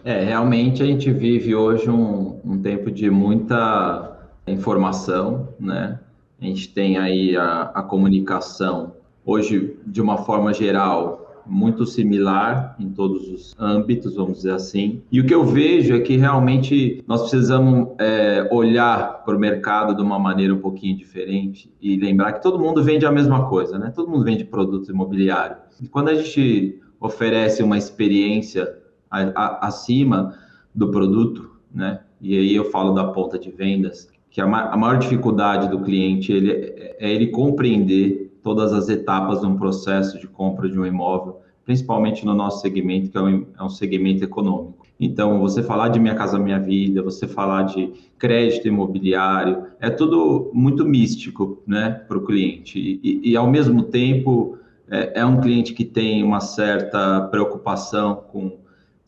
É, 0.03 0.23
realmente 0.23 0.81
a 0.81 0.85
gente 0.85 1.11
vive 1.11 1.53
hoje 1.53 1.87
um, 1.87 2.39
um 2.43 2.59
tempo 2.59 2.89
de 2.89 3.07
muita 3.07 4.10
informação, 4.47 5.49
né? 5.59 5.99
A 6.39 6.45
gente 6.45 6.69
tem 6.69 6.97
aí 6.97 7.35
a, 7.37 7.71
a 7.75 7.83
comunicação 7.83 8.93
hoje, 9.25 9.77
de 9.85 10.01
uma 10.01 10.17
forma 10.17 10.53
geral, 10.53 11.21
muito 11.45 11.85
similar 11.85 12.75
em 12.79 12.89
todos 12.89 13.27
os 13.27 13.55
âmbitos, 13.59 14.15
vamos 14.15 14.37
dizer 14.37 14.53
assim. 14.53 15.01
E 15.11 15.19
o 15.19 15.25
que 15.25 15.33
eu 15.33 15.43
vejo 15.43 15.95
é 15.95 15.99
que 15.99 16.15
realmente 16.17 17.03
nós 17.07 17.21
precisamos 17.21 17.89
é, 17.99 18.47
olhar 18.51 19.23
para 19.23 19.35
o 19.35 19.39
mercado 19.39 19.95
de 19.95 20.01
uma 20.01 20.19
maneira 20.19 20.53
um 20.53 20.59
pouquinho 20.59 20.95
diferente 20.97 21.71
e 21.81 21.95
lembrar 21.97 22.33
que 22.33 22.41
todo 22.41 22.59
mundo 22.59 22.83
vende 22.83 23.05
a 23.05 23.11
mesma 23.11 23.47
coisa, 23.47 23.77
né? 23.77 23.91
Todo 23.93 24.09
mundo 24.09 24.23
vende 24.23 24.43
produtos 24.43 24.89
imobiliários. 24.89 25.59
E 25.81 25.87
quando 25.87 26.09
a 26.09 26.15
gente 26.15 26.79
oferece 26.99 27.63
uma 27.63 27.77
experiência 27.77 28.77
a, 29.09 29.21
a, 29.35 29.67
acima 29.67 30.35
do 30.73 30.89
produto, 30.89 31.51
né? 31.73 32.01
E 32.19 32.37
aí 32.37 32.55
eu 32.55 32.65
falo 32.65 32.93
da 32.93 33.05
ponta 33.05 33.39
de 33.39 33.49
vendas, 33.49 34.09
que 34.31 34.39
a, 34.39 34.47
ma 34.47 34.69
a 34.69 34.77
maior 34.77 34.97
dificuldade 34.97 35.69
do 35.69 35.81
cliente 35.81 36.31
ele, 36.31 36.51
é 36.51 37.11
ele 37.11 37.27
compreender 37.27 38.31
todas 38.41 38.73
as 38.73 38.89
etapas 38.89 39.41
de 39.41 39.45
um 39.45 39.57
processo 39.57 40.17
de 40.19 40.27
compra 40.27 40.67
de 40.67 40.79
um 40.79 40.85
imóvel, 40.85 41.41
principalmente 41.63 42.25
no 42.25 42.33
nosso 42.33 42.61
segmento, 42.61 43.11
que 43.11 43.17
é 43.17 43.21
um, 43.21 43.45
é 43.59 43.63
um 43.63 43.69
segmento 43.69 44.23
econômico. 44.23 44.81
Então, 44.99 45.39
você 45.39 45.61
falar 45.61 45.89
de 45.89 45.99
Minha 45.99 46.15
Casa 46.15 46.39
Minha 46.39 46.59
Vida, 46.59 47.01
você 47.01 47.27
falar 47.27 47.63
de 47.63 47.91
crédito 48.17 48.67
imobiliário, 48.67 49.65
é 49.79 49.89
tudo 49.89 50.49
muito 50.53 50.85
místico 50.85 51.61
né, 51.67 51.89
para 52.07 52.17
o 52.17 52.23
cliente. 52.23 52.79
E, 53.03 53.31
e, 53.31 53.35
ao 53.35 53.49
mesmo 53.49 53.83
tempo, 53.83 54.57
é, 54.89 55.21
é 55.21 55.25
um 55.25 55.41
cliente 55.41 55.73
que 55.73 55.83
tem 55.83 56.23
uma 56.23 56.39
certa 56.39 57.21
preocupação 57.31 58.23
com 58.31 58.60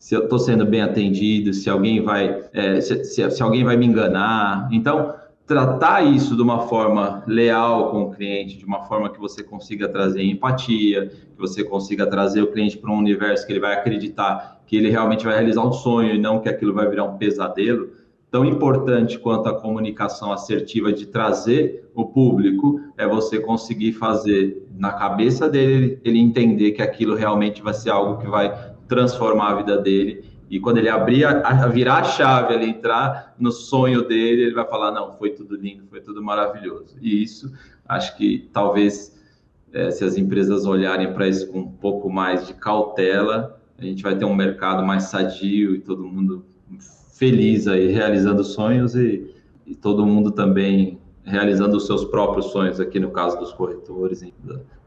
se 0.04 0.14
eu 0.14 0.24
estou 0.24 0.38
sendo 0.38 0.66
bem 0.66 0.82
atendido, 0.82 1.54
se 1.54 1.70
alguém 1.70 2.02
vai, 2.02 2.44
é, 2.52 2.78
se, 2.78 3.06
se, 3.06 3.30
se, 3.30 3.42
alguém 3.42 3.64
vai 3.64 3.74
me 3.74 3.86
enganar. 3.86 4.68
Então, 4.70 5.14
tratar 5.46 6.02
isso 6.02 6.36
de 6.36 6.42
uma 6.42 6.68
forma 6.68 7.24
leal 7.26 7.90
com 7.90 8.02
o 8.02 8.10
cliente, 8.10 8.58
de 8.58 8.66
uma 8.66 8.82
forma 8.82 9.08
que 9.08 9.18
você 9.18 9.42
consiga 9.42 9.88
trazer 9.88 10.22
empatia, 10.22 11.06
que 11.06 11.38
você 11.38 11.64
consiga 11.64 12.06
trazer 12.06 12.42
o 12.42 12.48
cliente 12.48 12.76
para 12.76 12.90
um 12.90 12.98
universo 12.98 13.46
que 13.46 13.52
ele 13.54 13.60
vai 13.60 13.72
acreditar 13.72 14.60
que 14.66 14.76
ele 14.76 14.90
realmente 14.90 15.24
vai 15.24 15.36
realizar 15.36 15.62
um 15.62 15.72
sonho 15.72 16.14
e 16.14 16.18
não 16.18 16.38
que 16.38 16.50
aquilo 16.50 16.74
vai 16.74 16.86
virar 16.86 17.04
um 17.04 17.16
pesadelo. 17.16 17.88
Tão 18.30 18.44
importante 18.44 19.18
quanto 19.18 19.48
a 19.48 19.58
comunicação 19.58 20.30
assertiva 20.30 20.92
de 20.92 21.06
trazer 21.06 21.88
o 21.94 22.04
público 22.04 22.78
é 22.98 23.08
você 23.08 23.40
conseguir 23.40 23.94
fazer 23.94 24.66
na 24.76 24.92
cabeça 24.92 25.48
dele 25.48 25.98
ele 26.04 26.18
entender 26.18 26.72
que 26.72 26.82
aquilo 26.82 27.14
realmente 27.14 27.62
vai 27.62 27.72
ser 27.72 27.88
algo 27.88 28.20
que 28.20 28.28
vai 28.28 28.73
transformar 28.94 29.50
a 29.50 29.54
vida 29.56 29.78
dele. 29.78 30.24
E 30.48 30.60
quando 30.60 30.78
ele 30.78 30.88
abrir, 30.88 31.24
a, 31.24 31.40
a, 31.40 31.66
virar 31.66 31.98
a 31.98 32.04
chave, 32.04 32.54
ele 32.54 32.66
entrar 32.66 33.34
no 33.38 33.50
sonho 33.50 34.06
dele, 34.06 34.42
ele 34.42 34.54
vai 34.54 34.66
falar: 34.66 34.92
não, 34.92 35.12
foi 35.12 35.30
tudo 35.30 35.56
lindo, 35.56 35.84
foi 35.90 36.00
tudo 36.00 36.22
maravilhoso. 36.22 36.96
E 37.00 37.22
isso, 37.22 37.52
acho 37.88 38.16
que 38.16 38.48
talvez, 38.52 39.18
é, 39.72 39.90
se 39.90 40.04
as 40.04 40.16
empresas 40.16 40.64
olharem 40.64 41.12
para 41.12 41.26
isso 41.26 41.50
com 41.50 41.60
um 41.60 41.72
pouco 41.72 42.08
mais 42.08 42.46
de 42.46 42.54
cautela, 42.54 43.60
a 43.76 43.84
gente 43.84 44.02
vai 44.02 44.16
ter 44.16 44.24
um 44.24 44.34
mercado 44.34 44.84
mais 44.84 45.04
sadio 45.04 45.74
e 45.74 45.80
todo 45.80 46.04
mundo 46.04 46.44
feliz 47.14 47.66
aí, 47.66 47.90
realizando 47.90 48.44
sonhos 48.44 48.94
e, 48.94 49.34
e 49.66 49.74
todo 49.74 50.06
mundo 50.06 50.30
também 50.30 51.00
realizando 51.24 51.78
os 51.78 51.86
seus 51.86 52.04
próprios 52.04 52.46
sonhos 52.46 52.78
aqui 52.78 53.00
no 53.00 53.10
caso 53.10 53.38
dos 53.38 53.52
corretores 53.52 54.22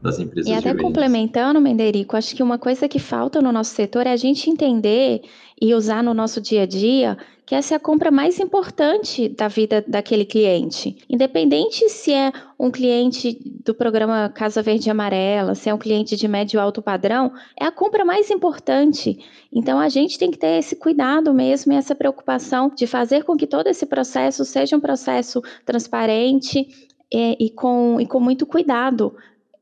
das 0.00 0.18
empresas. 0.18 0.50
E 0.50 0.54
até 0.54 0.74
complementando, 0.74 1.60
Menderico, 1.60 2.16
acho 2.16 2.34
que 2.34 2.42
uma 2.42 2.58
coisa 2.58 2.88
que 2.88 2.98
falta 2.98 3.42
no 3.42 3.52
nosso 3.52 3.74
setor 3.74 4.06
é 4.06 4.12
a 4.12 4.16
gente 4.16 4.48
entender 4.48 5.22
e 5.60 5.74
usar 5.74 6.02
no 6.02 6.14
nosso 6.14 6.40
dia 6.40 6.62
a 6.62 6.66
dia 6.66 7.16
que 7.44 7.54
essa 7.54 7.74
é 7.74 7.76
a 7.76 7.80
compra 7.80 8.10
mais 8.10 8.38
importante 8.38 9.26
da 9.26 9.48
vida 9.48 9.82
daquele 9.88 10.26
cliente. 10.26 10.98
Independente 11.08 11.88
se 11.88 12.12
é 12.12 12.30
um 12.58 12.70
cliente 12.70 13.40
do 13.64 13.74
programa 13.74 14.28
Casa 14.28 14.60
Verde 14.60 14.86
e 14.86 14.90
Amarela, 14.90 15.54
se 15.54 15.70
é 15.70 15.72
um 15.72 15.78
cliente 15.78 16.14
de 16.14 16.28
médio 16.28 16.60
alto 16.60 16.82
padrão, 16.82 17.32
é 17.58 17.64
a 17.64 17.72
compra 17.72 18.04
mais 18.04 18.30
importante. 18.30 19.18
Então 19.50 19.80
a 19.80 19.88
gente 19.88 20.18
tem 20.18 20.30
que 20.30 20.36
ter 20.36 20.58
esse 20.58 20.76
cuidado 20.76 21.32
mesmo 21.32 21.72
e 21.72 21.76
essa 21.76 21.94
preocupação 21.94 22.70
de 22.76 22.86
fazer 22.86 23.24
com 23.24 23.34
que 23.34 23.46
todo 23.46 23.66
esse 23.66 23.86
processo 23.86 24.44
seja 24.44 24.76
um 24.76 24.80
processo 24.80 25.42
transparente 25.64 26.68
e, 27.10 27.46
e 27.46 27.48
com, 27.48 27.98
e 27.98 28.06
com 28.06 28.20
muito 28.20 28.44
cuidado, 28.44 29.16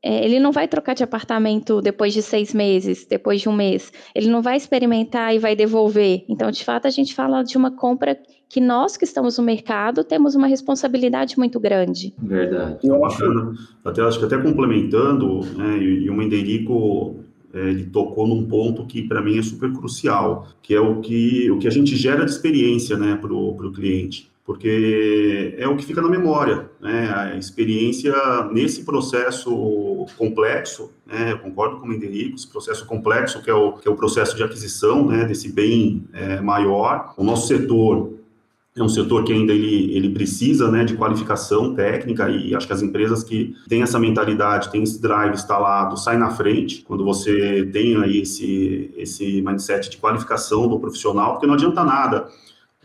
é, 0.06 0.24
ele 0.24 0.38
não 0.38 0.52
vai 0.52 0.68
trocar 0.68 0.94
de 0.94 1.02
apartamento 1.02 1.82
depois 1.82 2.14
de 2.14 2.22
seis 2.22 2.54
meses, 2.54 3.04
depois 3.04 3.40
de 3.40 3.48
um 3.48 3.52
mês. 3.52 3.92
Ele 4.14 4.30
não 4.30 4.40
vai 4.40 4.56
experimentar 4.56 5.34
e 5.34 5.38
vai 5.40 5.56
devolver. 5.56 6.24
Então, 6.28 6.48
de 6.48 6.64
fato, 6.64 6.86
a 6.86 6.90
gente 6.90 7.12
fala 7.12 7.42
de 7.42 7.56
uma 7.56 7.72
compra 7.72 8.16
que 8.48 8.60
nós 8.60 8.96
que 8.96 9.04
estamos 9.04 9.36
no 9.36 9.42
mercado 9.42 10.04
temos 10.04 10.36
uma 10.36 10.46
responsabilidade 10.46 11.36
muito 11.36 11.58
grande. 11.58 12.14
Verdade. 12.22 12.88
É 12.88 12.96
bacana. 12.96 13.52
Até, 13.84 14.00
acho 14.02 14.20
que 14.20 14.26
até 14.26 14.38
complementando, 14.38 15.40
né, 15.56 15.76
e, 15.76 16.04
e 16.04 16.10
o 16.10 16.14
Menderico 16.14 17.16
é, 17.52 17.58
ele 17.58 17.86
tocou 17.86 18.28
num 18.28 18.46
ponto 18.46 18.86
que 18.86 19.02
para 19.02 19.20
mim 19.20 19.40
é 19.40 19.42
super 19.42 19.72
crucial, 19.72 20.46
que 20.62 20.72
é 20.72 20.80
o 20.80 21.00
que, 21.00 21.50
o 21.50 21.58
que 21.58 21.66
a 21.66 21.72
gente 21.72 21.96
gera 21.96 22.24
de 22.24 22.30
experiência 22.30 22.96
né, 22.96 23.16
para 23.16 23.34
o 23.34 23.72
cliente 23.72 24.30
porque 24.46 25.56
é 25.58 25.66
o 25.66 25.76
que 25.76 25.84
fica 25.84 26.00
na 26.00 26.08
memória, 26.08 26.70
né? 26.80 27.12
A 27.12 27.36
experiência 27.36 28.14
nesse 28.52 28.84
processo 28.84 30.06
complexo, 30.16 30.92
né? 31.04 31.32
Eu 31.32 31.38
concordo 31.38 31.78
com 31.78 31.84
o 31.84 31.88
Menderico, 31.88 32.36
esse 32.36 32.46
processo 32.46 32.86
complexo 32.86 33.42
que 33.42 33.50
é 33.50 33.54
o, 33.54 33.72
que 33.72 33.88
é 33.88 33.90
o 33.90 33.96
processo 33.96 34.36
de 34.36 34.44
aquisição, 34.44 35.08
né? 35.08 35.24
Desse 35.24 35.50
bem 35.50 36.04
é, 36.12 36.40
maior. 36.40 37.12
O 37.16 37.24
nosso 37.24 37.48
setor 37.48 38.14
é 38.76 38.82
um 38.82 38.88
setor 38.88 39.24
que 39.24 39.32
ainda 39.32 39.52
ele, 39.52 39.96
ele 39.96 40.10
precisa 40.10 40.70
né, 40.70 40.84
de 40.84 40.94
qualificação 40.94 41.74
técnica 41.74 42.28
e 42.28 42.54
acho 42.54 42.66
que 42.66 42.72
as 42.74 42.82
empresas 42.82 43.24
que 43.24 43.56
têm 43.66 43.82
essa 43.82 43.98
mentalidade, 43.98 44.70
têm 44.70 44.82
esse 44.82 45.00
drive 45.00 45.32
instalado, 45.32 45.96
saem 45.96 46.18
na 46.18 46.28
frente 46.28 46.82
quando 46.86 47.02
você 47.02 47.64
tem 47.72 47.96
aí 47.96 48.20
esse, 48.20 48.92
esse 48.94 49.40
mindset 49.40 49.88
de 49.88 49.96
qualificação 49.96 50.68
do 50.68 50.78
profissional, 50.78 51.32
porque 51.32 51.46
não 51.46 51.54
adianta 51.54 51.82
nada 51.82 52.28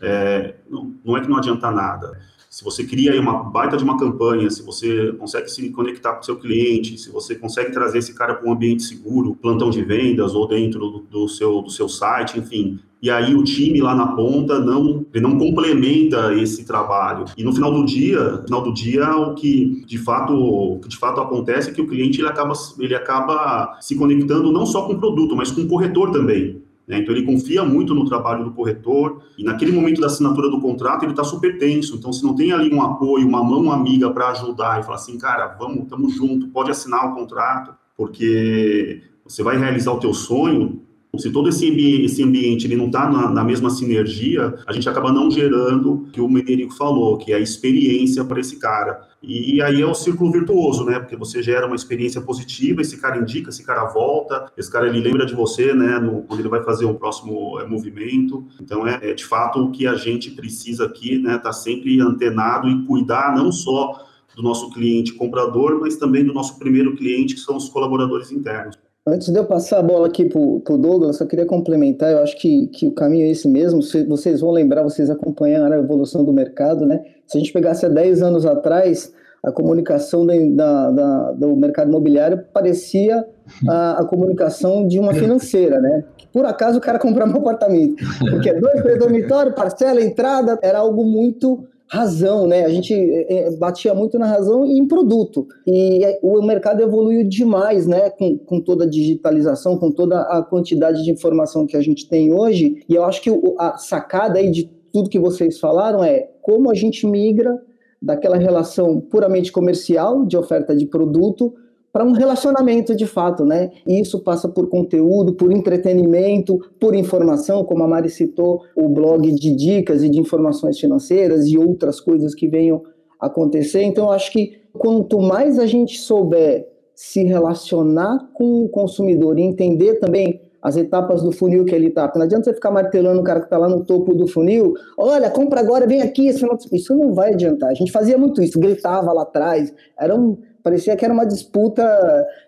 é, 0.02 0.56
não, 0.68 1.16
é 1.16 1.20
que 1.20 1.28
não 1.28 1.36
adianta 1.36 1.70
nada. 1.70 2.18
Se 2.50 2.62
você 2.62 2.84
cria 2.84 3.18
uma 3.18 3.44
baita 3.44 3.78
de 3.78 3.84
uma 3.84 3.98
campanha, 3.98 4.50
se 4.50 4.62
você 4.62 5.12
consegue 5.12 5.48
se 5.48 5.70
conectar 5.70 6.12
com 6.12 6.20
o 6.20 6.24
seu 6.24 6.36
cliente, 6.36 6.98
se 6.98 7.10
você 7.10 7.34
consegue 7.34 7.72
trazer 7.72 7.98
esse 7.98 8.12
cara 8.12 8.34
para 8.34 8.46
um 8.46 8.52
ambiente 8.52 8.82
seguro, 8.82 9.34
plantão 9.34 9.70
de 9.70 9.82
vendas 9.82 10.34
ou 10.34 10.46
dentro 10.46 10.80
do, 10.80 10.98
do, 10.98 11.28
seu, 11.28 11.62
do 11.62 11.70
seu 11.70 11.88
site, 11.88 12.38
enfim, 12.38 12.78
e 13.02 13.10
aí 13.10 13.34
o 13.34 13.42
time 13.42 13.80
lá 13.80 13.96
na 13.96 14.06
ponta 14.08 14.60
não 14.60 15.04
ele 15.12 15.24
não 15.24 15.36
complementa 15.36 16.32
esse 16.34 16.64
trabalho. 16.64 17.24
E 17.36 17.42
no 17.42 17.52
final 17.52 17.72
do 17.72 17.84
dia, 17.84 18.20
no 18.20 18.44
final 18.44 18.62
do 18.62 18.72
dia 18.72 19.16
o 19.16 19.34
que 19.34 19.84
de 19.84 19.98
fato 19.98 20.32
o 20.32 20.78
que 20.78 20.88
de 20.88 20.96
fato 20.96 21.20
acontece 21.20 21.70
é 21.70 21.72
que 21.72 21.80
o 21.80 21.88
cliente 21.88 22.20
ele 22.20 22.28
acaba 22.28 22.52
ele 22.78 22.94
acaba 22.94 23.76
se 23.80 23.96
conectando 23.96 24.52
não 24.52 24.64
só 24.64 24.82
com 24.82 24.92
o 24.92 25.00
produto, 25.00 25.34
mas 25.34 25.50
com 25.50 25.62
o 25.62 25.68
corretor 25.68 26.12
também. 26.12 26.61
Né? 26.86 26.98
Então, 26.98 27.14
ele 27.14 27.24
confia 27.24 27.64
muito 27.64 27.94
no 27.94 28.04
trabalho 28.04 28.44
do 28.44 28.52
corretor 28.52 29.22
e, 29.38 29.44
naquele 29.44 29.72
momento 29.72 30.00
da 30.00 30.06
assinatura 30.06 30.50
do 30.50 30.60
contrato, 30.60 31.04
ele 31.04 31.12
está 31.12 31.24
super 31.24 31.58
tenso. 31.58 31.96
Então, 31.96 32.12
se 32.12 32.22
não 32.24 32.34
tem 32.34 32.52
ali 32.52 32.72
um 32.72 32.82
apoio, 32.82 33.26
uma 33.26 33.42
mão 33.42 33.70
amiga 33.70 34.10
para 34.10 34.28
ajudar 34.30 34.80
e 34.80 34.82
falar 34.82 34.96
assim, 34.96 35.18
cara, 35.18 35.56
vamos, 35.58 35.84
estamos 35.84 36.14
junto, 36.14 36.48
pode 36.48 36.70
assinar 36.70 37.10
o 37.10 37.14
contrato, 37.14 37.74
porque 37.96 39.02
você 39.24 39.42
vai 39.42 39.56
realizar 39.56 39.92
o 39.92 40.00
teu 40.00 40.12
sonho, 40.12 40.82
se 41.18 41.30
todo 41.30 41.50
esse, 41.50 41.70
ambi 41.70 42.04
esse 42.04 42.22
ambiente 42.22 42.66
ele 42.66 42.76
não 42.76 42.86
está 42.86 43.10
na, 43.10 43.30
na, 43.30 43.44
mesma 43.44 43.68
sinergia, 43.68 44.54
a 44.66 44.72
gente 44.72 44.88
acaba 44.88 45.12
não 45.12 45.30
gerando 45.30 45.92
o 45.92 46.04
que 46.10 46.20
o 46.22 46.28
Mederico 46.28 46.72
falou, 46.72 47.18
que 47.18 47.32
é 47.32 47.36
a 47.36 47.40
experiência 47.40 48.24
para 48.24 48.40
esse 48.40 48.56
cara. 48.58 49.08
E, 49.22 49.56
e 49.56 49.62
aí 49.62 49.82
é 49.82 49.86
o 49.86 49.94
círculo 49.94 50.32
virtuoso, 50.32 50.86
né? 50.86 50.98
Porque 50.98 51.14
você 51.14 51.42
gera 51.42 51.66
uma 51.66 51.76
experiência 51.76 52.20
positiva, 52.22 52.80
esse 52.80 52.98
cara 52.98 53.18
indica, 53.18 53.50
esse 53.50 53.62
cara 53.62 53.84
volta, 53.84 54.50
esse 54.56 54.72
cara 54.72 54.88
ele 54.88 55.00
lembra 55.00 55.26
de 55.26 55.34
você, 55.34 55.74
né? 55.74 55.98
No, 55.98 56.22
quando 56.22 56.40
ele 56.40 56.48
vai 56.48 56.62
fazer 56.64 56.86
um 56.86 56.94
próximo 56.94 57.60
é, 57.60 57.66
movimento. 57.66 58.46
Então 58.58 58.86
é, 58.86 58.98
é, 59.02 59.12
de 59.12 59.26
fato 59.26 59.62
o 59.62 59.70
que 59.70 59.86
a 59.86 59.94
gente 59.94 60.30
precisa 60.30 60.86
aqui, 60.86 61.18
né? 61.18 61.36
Tá 61.36 61.52
sempre 61.52 62.00
antenado 62.00 62.68
e 62.70 62.86
cuidar 62.86 63.36
não 63.36 63.52
só 63.52 64.06
do 64.34 64.42
nosso 64.42 64.70
cliente 64.70 65.12
comprador, 65.12 65.78
mas 65.78 65.96
também 65.96 66.24
do 66.24 66.32
nosso 66.32 66.58
primeiro 66.58 66.96
cliente, 66.96 67.34
que 67.34 67.40
são 67.40 67.56
os 67.56 67.68
colaboradores 67.68 68.32
internos. 68.32 68.78
Antes 69.04 69.30
de 69.30 69.36
eu 69.36 69.44
passar 69.44 69.80
a 69.80 69.82
bola 69.82 70.06
aqui 70.06 70.26
para 70.26 70.38
o 70.38 70.78
Douglas, 70.78 71.18
eu 71.18 71.26
queria 71.26 71.44
complementar, 71.44 72.12
eu 72.12 72.22
acho 72.22 72.38
que, 72.38 72.68
que 72.68 72.86
o 72.86 72.92
caminho 72.92 73.26
é 73.26 73.30
esse 73.30 73.48
mesmo, 73.48 73.80
vocês 74.08 74.40
vão 74.40 74.52
lembrar, 74.52 74.84
vocês 74.84 75.10
acompanharam 75.10 75.74
a 75.74 75.78
evolução 75.80 76.24
do 76.24 76.32
mercado, 76.32 76.86
né? 76.86 77.02
Se 77.26 77.36
a 77.36 77.40
gente 77.40 77.52
pegasse 77.52 77.84
há 77.84 77.88
10 77.88 78.22
anos 78.22 78.46
atrás, 78.46 79.12
a 79.44 79.50
comunicação 79.50 80.24
da, 80.24 80.90
da, 80.92 81.32
do 81.32 81.56
mercado 81.56 81.88
imobiliário 81.88 82.44
parecia 82.52 83.26
a, 83.68 84.02
a, 84.02 84.04
comunicação 84.04 84.86
de 84.86 85.00
uma 85.00 85.12
financeira, 85.12 85.80
né? 85.80 86.04
Por 86.32 86.44
acaso 86.44 86.78
o 86.78 86.80
cara 86.80 86.96
comprar 86.96 87.26
um 87.26 87.36
apartamento, 87.36 87.96
porque 88.30 88.50
é 88.50 88.54
dois, 88.54 88.80
três 88.82 89.00
dormitórios, 89.00 89.56
parcela, 89.56 90.00
entrada, 90.00 90.60
era 90.62 90.78
algo 90.78 91.04
muito 91.04 91.64
razão, 91.92 92.46
né? 92.46 92.64
A 92.64 92.70
gente 92.70 92.94
é, 92.94 93.48
é, 93.48 93.56
batia 93.58 93.92
muito 93.92 94.18
na 94.18 94.26
razão 94.26 94.64
e 94.64 94.78
em 94.78 94.88
produto. 94.88 95.46
E 95.66 96.02
é, 96.02 96.18
o 96.22 96.40
mercado 96.40 96.80
evoluiu 96.80 97.22
demais, 97.28 97.86
né? 97.86 98.08
Com, 98.08 98.38
com 98.38 98.60
toda 98.60 98.84
a 98.84 98.88
digitalização, 98.88 99.76
com 99.76 99.90
toda 99.90 100.22
a 100.22 100.42
quantidade 100.42 101.04
de 101.04 101.10
informação 101.10 101.66
que 101.66 101.76
a 101.76 101.82
gente 101.82 102.08
tem 102.08 102.32
hoje. 102.32 102.82
E 102.88 102.94
eu 102.94 103.04
acho 103.04 103.20
que 103.20 103.30
a 103.58 103.76
sacada 103.76 104.38
aí 104.38 104.50
de 104.50 104.70
tudo 104.90 105.10
que 105.10 105.18
vocês 105.18 105.60
falaram 105.60 106.02
é 106.02 106.30
como 106.40 106.70
a 106.70 106.74
gente 106.74 107.06
migra 107.06 107.60
daquela 108.00 108.38
relação 108.38 108.98
puramente 108.98 109.52
comercial 109.52 110.24
de 110.24 110.36
oferta 110.36 110.74
de 110.74 110.86
produto 110.86 111.52
para 111.92 112.04
um 112.04 112.12
relacionamento 112.12 112.96
de 112.96 113.06
fato, 113.06 113.44
né? 113.44 113.70
E 113.86 114.00
isso 114.00 114.20
passa 114.20 114.48
por 114.48 114.68
conteúdo, 114.68 115.34
por 115.34 115.52
entretenimento, 115.52 116.58
por 116.80 116.94
informação, 116.94 117.64
como 117.64 117.84
a 117.84 117.88
Mari 117.88 118.08
citou, 118.08 118.62
o 118.74 118.88
blog 118.88 119.30
de 119.30 119.54
dicas 119.54 120.02
e 120.02 120.08
de 120.08 120.18
informações 120.18 120.78
financeiras 120.80 121.46
e 121.46 121.58
outras 121.58 122.00
coisas 122.00 122.34
que 122.34 122.48
venham 122.48 122.82
acontecer. 123.20 123.82
Então, 123.82 124.10
acho 124.10 124.32
que 124.32 124.62
quanto 124.72 125.20
mais 125.20 125.58
a 125.58 125.66
gente 125.66 125.98
souber 125.98 126.66
se 126.94 127.22
relacionar 127.24 128.30
com 128.32 128.64
o 128.64 128.68
consumidor 128.68 129.38
e 129.38 129.42
entender 129.42 129.98
também 129.98 130.40
as 130.62 130.76
etapas 130.76 131.22
do 131.22 131.32
funil 131.32 131.64
que 131.64 131.74
ele 131.74 131.88
está. 131.88 132.10
Não 132.14 132.22
adianta 132.22 132.44
você 132.44 132.54
ficar 132.54 132.70
martelando 132.70 133.20
o 133.20 133.24
cara 133.24 133.40
que 133.40 133.46
está 133.46 133.58
lá 133.58 133.68
no 133.68 133.84
topo 133.84 134.14
do 134.14 134.28
funil. 134.28 134.74
Olha, 134.96 135.28
compra 135.28 135.58
agora, 135.58 135.86
vem 135.88 136.00
aqui. 136.00 136.28
Isso 136.28 136.96
não 136.96 137.12
vai 137.12 137.32
adiantar. 137.32 137.70
A 137.70 137.74
gente 137.74 137.90
fazia 137.90 138.16
muito 138.16 138.40
isso, 138.40 138.60
gritava 138.60 139.12
lá 139.12 139.22
atrás. 139.22 139.74
Era 139.98 140.14
um, 140.14 140.38
parecia 140.62 140.96
que 140.96 141.04
era 141.04 141.12
uma 141.12 141.26
disputa 141.26 141.84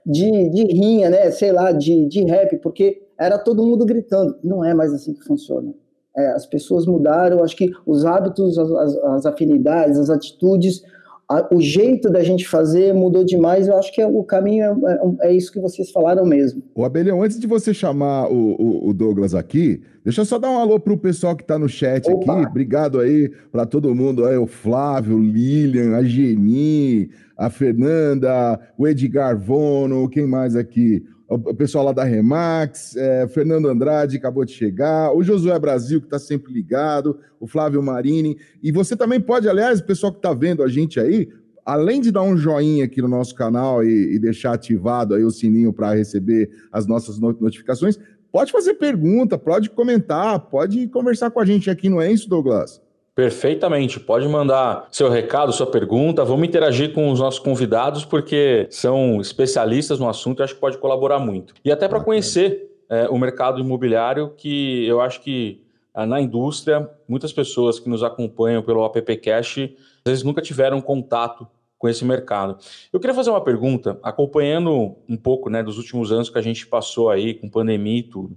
de, 0.05 0.49
de 0.51 0.65
rinha, 0.65 1.11
né? 1.11 1.31
Sei 1.31 1.53
lá, 1.53 1.73
de, 1.73 2.07
de 2.07 2.25
rap, 2.25 2.57
porque 2.59 3.03
era 3.19 3.39
todo 3.39 3.65
mundo 3.65 3.85
gritando. 3.85 4.37
Não 4.43 4.65
é 4.65 4.75
mais 4.75 4.93
assim 4.93 5.15
que 5.15 5.25
funciona. 5.25 5.73
É, 6.17 6.29
as 6.29 6.47
pessoas 6.47 6.87
mudaram, 6.87 7.43
acho 7.43 7.57
que 7.57 7.71
os 7.85 8.05
hábitos, 8.05 8.57
as, 8.57 8.71
as, 8.71 8.97
as 8.97 9.27
afinidades, 9.27 9.99
as 9.99 10.11
atitudes 10.11 10.83
a, 11.29 11.55
o 11.55 11.61
jeito 11.61 12.11
da 12.11 12.23
gente 12.23 12.47
fazer 12.47 12.93
mudou 12.93 13.25
demais. 13.25 13.67
Eu 13.67 13.77
acho 13.79 13.93
que 13.93 14.01
é, 14.01 14.07
o 14.07 14.23
caminho 14.23 14.65
é, 14.65 14.93
é, 14.93 15.29
é, 15.29 15.33
isso 15.33 15.53
que 15.53 15.61
vocês 15.61 15.91
falaram 15.91 16.25
mesmo. 16.25 16.63
O 16.75 16.85
Abelhão, 16.85 17.23
antes 17.23 17.39
de 17.39 17.47
você 17.47 17.73
chamar 17.73 18.31
o, 18.31 18.55
o, 18.59 18.89
o 18.89 18.93
Douglas 18.93 19.35
aqui, 19.35 19.83
deixa 20.05 20.21
eu 20.21 20.25
só 20.25 20.39
dar 20.39 20.51
um 20.51 20.59
alô 20.59 20.79
pro 20.79 20.99
pessoal 20.99 21.35
que 21.35 21.43
está 21.43 21.59
no 21.59 21.69
chat 21.69 22.11
Opa. 22.11 22.41
aqui. 22.41 22.47
Obrigado 22.47 23.01
aí 23.01 23.31
para 23.51 23.65
todo 23.65 23.95
mundo. 23.95 24.25
Aí, 24.27 24.37
o 24.37 24.47
Flávio, 24.47 25.19
Lilian, 25.19 25.97
a 25.97 26.03
Geni, 26.03 27.11
a 27.37 27.49
Fernanda, 27.49 28.61
o 28.77 28.87
Edgar 28.87 29.39
Vono, 29.39 30.09
quem 30.09 30.27
mais 30.27 30.55
aqui? 30.55 31.03
O 31.35 31.55
pessoal 31.55 31.85
lá 31.85 31.93
da 31.93 32.05
Remax, 32.05 32.97
é, 32.97 33.29
Fernando 33.29 33.69
Andrade 33.69 34.17
acabou 34.17 34.45
de 34.45 34.53
chegar, 34.53 35.13
o 35.13 35.23
Josué 35.23 35.59
Brasil, 35.59 36.01
que 36.01 36.07
está 36.07 36.19
sempre 36.19 36.53
ligado, 36.53 37.19
o 37.39 37.47
Flávio 37.47 37.83
Marini. 37.83 38.37
E 38.63 38.73
você 38.73 38.97
também 38.97 39.21
pode, 39.21 39.49
aliás, 39.49 39.81
o 39.81 39.85
pessoal 39.85 40.13
que 40.13 40.19
está 40.19 40.33
vendo 40.33 40.63
a 40.63 40.69
gente 40.69 40.99
aí, 40.99 41.29
além 41.65 42.01
de 42.01 42.11
dar 42.11 42.23
um 42.23 42.37
joinha 42.37 42.85
aqui 42.85 43.01
no 43.01 43.09
nosso 43.09 43.35
canal 43.35 43.83
e, 43.83 44.15
e 44.15 44.19
deixar 44.19 44.53
ativado 44.53 45.15
aí 45.15 45.25
o 45.25 45.31
sininho 45.31 45.73
para 45.73 45.95
receber 45.95 46.51
as 46.71 46.87
nossas 46.87 47.19
notificações, 47.19 47.99
pode 48.31 48.53
fazer 48.53 48.75
pergunta, 48.75 49.39
pode 49.39 49.71
comentar, 49.71 50.39
pode 50.41 50.89
conversar 50.89 51.31
com 51.31 51.41
a 51.41 51.45
gente 51.45 51.71
aqui, 51.71 51.89
não 51.89 52.01
é 52.01 52.11
isso, 52.11 52.29
Douglas? 52.29 52.83
Perfeitamente. 53.15 54.01
Pode 54.01 54.27
mandar 54.27 54.89
seu 54.91 55.09
recado, 55.09 55.53
sua 55.53 55.67
pergunta. 55.67 56.25
Vamos 56.25 56.49
interagir 56.49 56.93
com 56.93 57.13
os 57.13 57.21
nossos 57.21 57.39
convidados, 57.39 58.05
porque 58.05 58.67
são 58.71 59.21
especialistas 59.21 60.01
no 60.01 60.09
assunto 60.09 60.41
e 60.41 60.43
acho 60.43 60.55
que 60.55 60.61
pode 60.61 60.79
colaborar 60.79 61.21
muito. 61.21 61.55
E 61.65 61.71
até 61.71 61.87
para 61.87 62.01
conhecer 62.01 62.71
é, 62.89 63.09
o 63.09 63.17
mercado 63.17 63.61
imobiliário, 63.61 64.35
que 64.37 64.85
eu 64.87 65.01
acho 65.01 65.21
que 65.21 65.63
ah, 65.95 66.05
na 66.05 66.21
indústria, 66.21 66.91
muitas 67.09 67.33
pessoas 67.33 67.79
que 67.79 67.89
nos 67.89 68.03
acompanham 68.03 68.63
pelo 68.63 68.85
AppCast, 68.85 69.77
às 70.05 70.11
vezes 70.11 70.25
nunca 70.25 70.43
tiveram 70.43 70.81
contato 70.81 71.47
com 71.79 71.89
esse 71.89 72.05
mercado. 72.05 72.59
Eu 72.93 72.99
queria 72.99 73.15
fazer 73.15 73.31
uma 73.31 73.45
pergunta, 73.45 73.97
acompanhando 74.03 74.97
um 75.09 75.17
pouco 75.17 75.49
né, 75.49 75.63
dos 75.63 75.79
últimos 75.79 76.11
anos 76.11 76.29
que 76.29 76.39
a 76.39 76.43
gente 76.43 76.67
passou 76.67 77.11
aí 77.11 77.35
com 77.35 77.49
pandemia 77.49 78.01
e 78.01 78.03
tudo. 78.03 78.37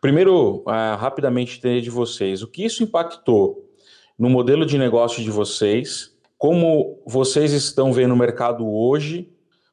Primeiro, 0.00 0.62
uh, 0.66 0.96
rapidamente 0.96 1.58
entender 1.58 1.82
de 1.82 1.90
vocês, 1.90 2.42
o 2.42 2.48
que 2.48 2.64
isso 2.64 2.82
impactou 2.82 3.73
no 4.18 4.30
modelo 4.30 4.64
de 4.64 4.78
negócio 4.78 5.22
de 5.22 5.30
vocês, 5.30 6.14
como 6.38 7.02
vocês 7.06 7.52
estão 7.52 7.92
vendo 7.92 8.14
o 8.14 8.16
mercado 8.16 8.66
hoje, 8.68 9.32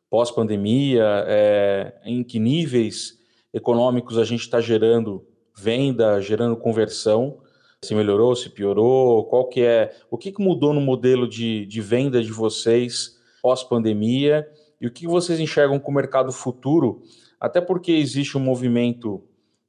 pós-pandemia, 0.09 1.05
é, 1.27 1.93
em 2.03 2.23
que 2.23 2.39
níveis 2.39 3.19
econômicos 3.53 4.17
a 4.17 4.23
gente 4.23 4.41
está 4.41 4.59
gerando 4.59 5.25
venda, 5.55 6.19
gerando 6.21 6.55
conversão, 6.57 7.37
se 7.83 7.93
melhorou, 7.95 8.35
se 8.35 8.49
piorou, 8.49 9.25
qual 9.25 9.47
que 9.47 9.61
é, 9.61 9.95
o 10.09 10.17
que, 10.17 10.31
que 10.31 10.41
mudou 10.41 10.73
no 10.73 10.81
modelo 10.81 11.27
de, 11.27 11.65
de 11.65 11.81
venda 11.81 12.21
de 12.21 12.31
vocês 12.31 13.19
pós-pandemia? 13.41 14.47
E 14.79 14.87
o 14.87 14.91
que 14.91 15.07
vocês 15.07 15.39
enxergam 15.39 15.79
com 15.79 15.91
o 15.91 15.95
mercado 15.95 16.31
futuro, 16.31 17.01
até 17.39 17.61
porque 17.61 17.91
existe 17.91 18.37
um 18.37 18.41
movimento 18.41 19.23